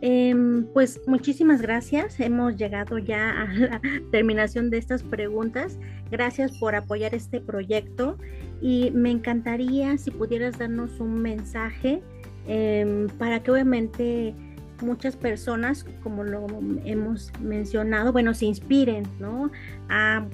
Em, 0.01 0.65
pues 0.73 1.01
muchísimas 1.05 1.61
gracias. 1.61 2.19
Hemos 2.19 2.55
llegado 2.55 2.97
ya 2.97 3.43
a 3.43 3.53
la 3.53 3.81
terminación 4.11 4.71
de 4.71 4.79
estas 4.79 5.03
preguntas. 5.03 5.77
Gracias 6.09 6.57
por 6.57 6.73
apoyar 6.73 7.13
este 7.13 7.41
proyecto 7.41 8.17
y 8.59 8.89
me 8.91 9.11
encantaría 9.11 9.99
si 9.99 10.09
pudieras 10.09 10.57
darnos 10.57 10.99
un 10.99 11.21
mensaje 11.21 12.01
em, 12.47 13.07
para 13.19 13.43
que 13.43 13.51
obviamente 13.51 14.33
muchas 14.81 15.15
personas, 15.15 15.85
como 16.03 16.23
lo 16.23 16.47
hemos 16.85 17.31
mencionado, 17.39 18.11
bueno, 18.11 18.33
se 18.33 18.45
inspiren, 18.45 19.03
¿no? 19.19 19.51
A 19.89 20.25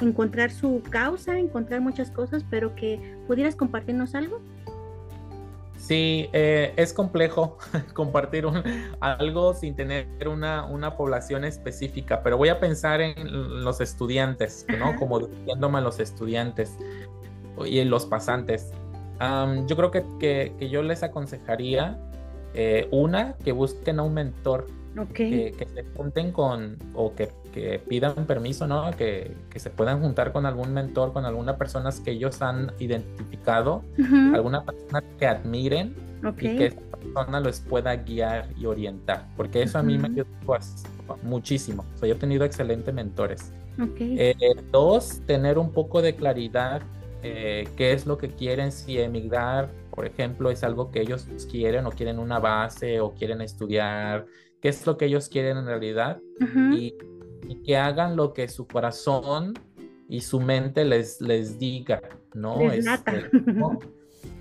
encontrar 0.00 0.50
su 0.50 0.82
causa, 0.90 1.38
encontrar 1.38 1.80
muchas 1.80 2.10
cosas, 2.10 2.44
pero 2.50 2.74
que 2.74 3.00
pudieras 3.26 3.56
compartirnos 3.56 4.14
algo. 4.14 4.40
Sí, 5.78 6.28
eh, 6.32 6.72
es 6.76 6.92
complejo 6.92 7.58
compartir 7.94 8.44
algo 9.00 9.54
sin 9.54 9.76
tener 9.76 10.08
una, 10.26 10.64
una, 10.64 10.96
población 10.96 11.44
específica, 11.44 12.22
pero 12.22 12.36
voy 12.36 12.48
a 12.48 12.58
pensar 12.58 13.00
en 13.00 13.62
los 13.62 13.80
estudiantes, 13.80 14.66
¿no? 14.78 14.96
Como 14.96 15.20
diciéndome 15.20 15.78
a 15.78 15.80
los 15.82 16.00
estudiantes 16.00 16.76
y 17.64 17.78
en 17.78 17.90
los 17.90 18.06
pasantes. 18.06 18.72
yo 19.66 19.76
creo 19.76 19.90
que, 19.90 20.04
que, 20.18 20.68
yo 20.68 20.82
les 20.82 21.02
aconsejaría, 21.02 21.98
eh, 22.56 22.88
una, 22.90 23.34
que 23.44 23.52
busquen 23.52 23.98
a 23.98 24.02
un 24.02 24.14
mentor, 24.14 24.66
que, 25.12 25.54
que, 25.58 25.66
se 25.74 25.84
junten 25.94 26.32
con, 26.32 26.78
o 26.94 27.14
que, 27.14 27.30
que 27.52 27.78
pidan 27.78 28.26
permiso, 28.26 28.66
¿no? 28.66 28.90
Que, 28.96 29.30
que, 29.50 29.58
se 29.58 29.68
puedan 29.68 30.00
juntar 30.00 30.32
con 30.32 30.46
algún 30.46 30.72
mentor, 30.72 31.12
con 31.12 31.26
alguna 31.26 31.58
persona 31.58 31.90
que 32.02 32.12
ellos 32.12 32.40
han 32.40 32.72
identificado, 32.78 33.82
alguna 34.32 34.64
persona 34.64 35.04
que 35.18 35.26
admiren 35.26 35.94
y 36.38 36.56
que 36.56 36.66
esa 36.66 36.80
persona 36.80 37.40
los 37.40 37.60
pueda 37.60 37.94
guiar 37.96 38.48
y 38.58 38.64
orientar, 38.64 39.26
porque 39.36 39.62
eso 39.62 39.78
a 39.78 39.82
mí 39.82 39.98
me 39.98 40.08
ayudó 40.08 40.26
pues, 40.46 40.84
muchísimo. 41.22 41.84
O 41.94 41.98
sea, 41.98 42.08
yo 42.08 42.14
he 42.14 42.18
tenido 42.18 42.44
excelentes 42.46 42.94
mentores. 42.94 43.52
Eh, 43.98 44.34
dos, 44.72 45.20
tener 45.26 45.58
un 45.58 45.70
poco 45.70 46.00
de 46.00 46.16
claridad 46.16 46.80
eh, 47.22 47.68
qué 47.76 47.92
es 47.92 48.06
lo 48.06 48.18
que 48.18 48.28
quieren, 48.30 48.72
si 48.72 48.98
emigrar, 48.98 49.68
por 49.96 50.06
ejemplo, 50.06 50.50
es 50.50 50.62
algo 50.62 50.90
que 50.90 51.00
ellos 51.00 51.26
quieren 51.50 51.86
o 51.86 51.90
quieren 51.90 52.18
una 52.18 52.38
base 52.38 53.00
o 53.00 53.14
quieren 53.14 53.40
estudiar 53.40 54.26
qué 54.60 54.68
es 54.68 54.86
lo 54.86 54.98
que 54.98 55.06
ellos 55.06 55.30
quieren 55.30 55.56
en 55.56 55.64
realidad 55.64 56.20
y, 56.72 56.94
que 57.64 57.76
hagan 57.76 58.16
lo 58.16 58.32
que 58.32 58.48
su 58.48 58.66
corazón 58.66 59.54
y 60.08 60.20
su 60.20 60.40
mente 60.40 60.84
les, 60.84 61.20
les 61.20 61.58
diga, 61.58 62.02
¿no? 62.34 62.60
Este, 62.70 63.30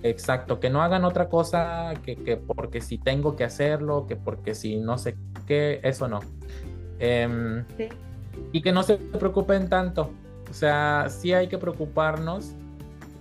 exacto, 0.03 0.59
que 0.59 0.69
no 0.69 0.81
hagan 0.81 1.05
otra 1.05 1.29
cosa 1.29 1.93
que, 2.03 2.15
que, 2.15 2.35
porque 2.35 2.81
si 2.81 2.97
tengo 2.97 3.35
que 3.35 3.43
hacerlo, 3.43 4.07
que 4.07 4.15
porque 4.15 4.55
si 4.55 4.77
no 4.77 4.97
sé 4.97 5.15
qué, 5.47 5.79
eso 5.83 6.07
no. 6.07 6.19
Em, 6.99 7.63
y 8.51 8.61
que 8.61 8.71
no 8.71 8.83
se 8.83 8.97
preocupen 8.97 9.69
tanto. 9.69 10.11
O 10.49 10.53
sea, 10.53 11.07
sí 11.09 11.31
hay 11.31 11.47
que 11.47 11.57
preocuparnos 11.57 12.55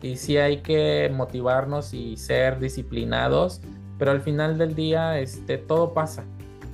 y 0.05 0.17
sí 0.17 0.37
hay 0.37 0.59
que 0.59 1.11
motivarnos 1.15 1.95
y 1.95 2.19
ser 2.19 2.59
disciplinados, 2.59 3.63
pero 3.99 4.11
al 4.11 4.21
final 4.21 4.59
del 4.59 4.75
día 4.75 5.19
este, 5.19 5.57
todo 5.57 5.95
pasa. 5.95 6.25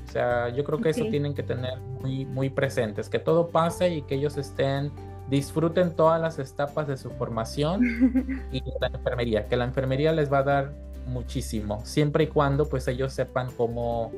O 0.09 0.11
sea, 0.11 0.49
yo 0.49 0.65
creo 0.65 0.81
que 0.81 0.91
eso 0.91 1.05
tienen 1.05 1.33
que 1.33 1.45
tener 1.45 1.79
muy, 1.79 2.25
muy 2.25 2.51
presentes, 2.51 3.09
que 3.09 3.21
todo 3.21 3.47
pase 3.47 3.89
y 3.95 4.03
que 4.03 4.17
ellos 4.17 4.37
estén, 4.37 4.91
disfruten 5.29 5.95
todas 5.95 6.21
las 6.21 6.41
etapas 6.41 6.89
de 6.89 6.97
su 6.97 7.09
formación 7.11 8.49
y 8.53 8.65
la 8.81 8.89
enfermería, 8.89 9.47
que 9.47 9.57
la 9.57 9.65
enfermería 9.65 10.13
les 10.13 10.33
va 10.33 10.39
a 10.39 10.43
dar 10.43 10.73
muchísimo, 11.07 11.85
siempre 11.85 12.25
y 12.25 12.27
cuando 12.27 12.69
pues 12.69 12.89
ellos 12.89 13.13
sepan 13.13 13.49
cómo 13.57 14.11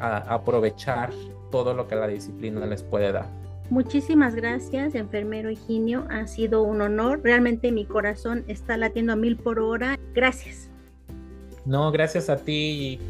aprovechar 0.00 1.10
todo 1.50 1.74
lo 1.74 1.86
que 1.86 1.94
la 1.94 2.06
disciplina 2.06 2.64
les 2.64 2.82
puede 2.82 3.12
dar. 3.12 3.45
Muchísimas 3.70 4.34
gracias, 4.34 4.94
enfermero 4.94 5.50
Higinio. 5.50 6.06
Ha 6.08 6.26
sido 6.26 6.62
un 6.62 6.80
honor. 6.80 7.20
Realmente 7.22 7.72
mi 7.72 7.84
corazón 7.84 8.44
está 8.46 8.76
latiendo 8.76 9.12
a 9.12 9.16
mil 9.16 9.36
por 9.36 9.58
hora. 9.58 9.98
Gracias. 10.14 10.70
No, 11.64 11.90
gracias 11.90 12.30
a 12.30 12.36
ti 12.36 13.00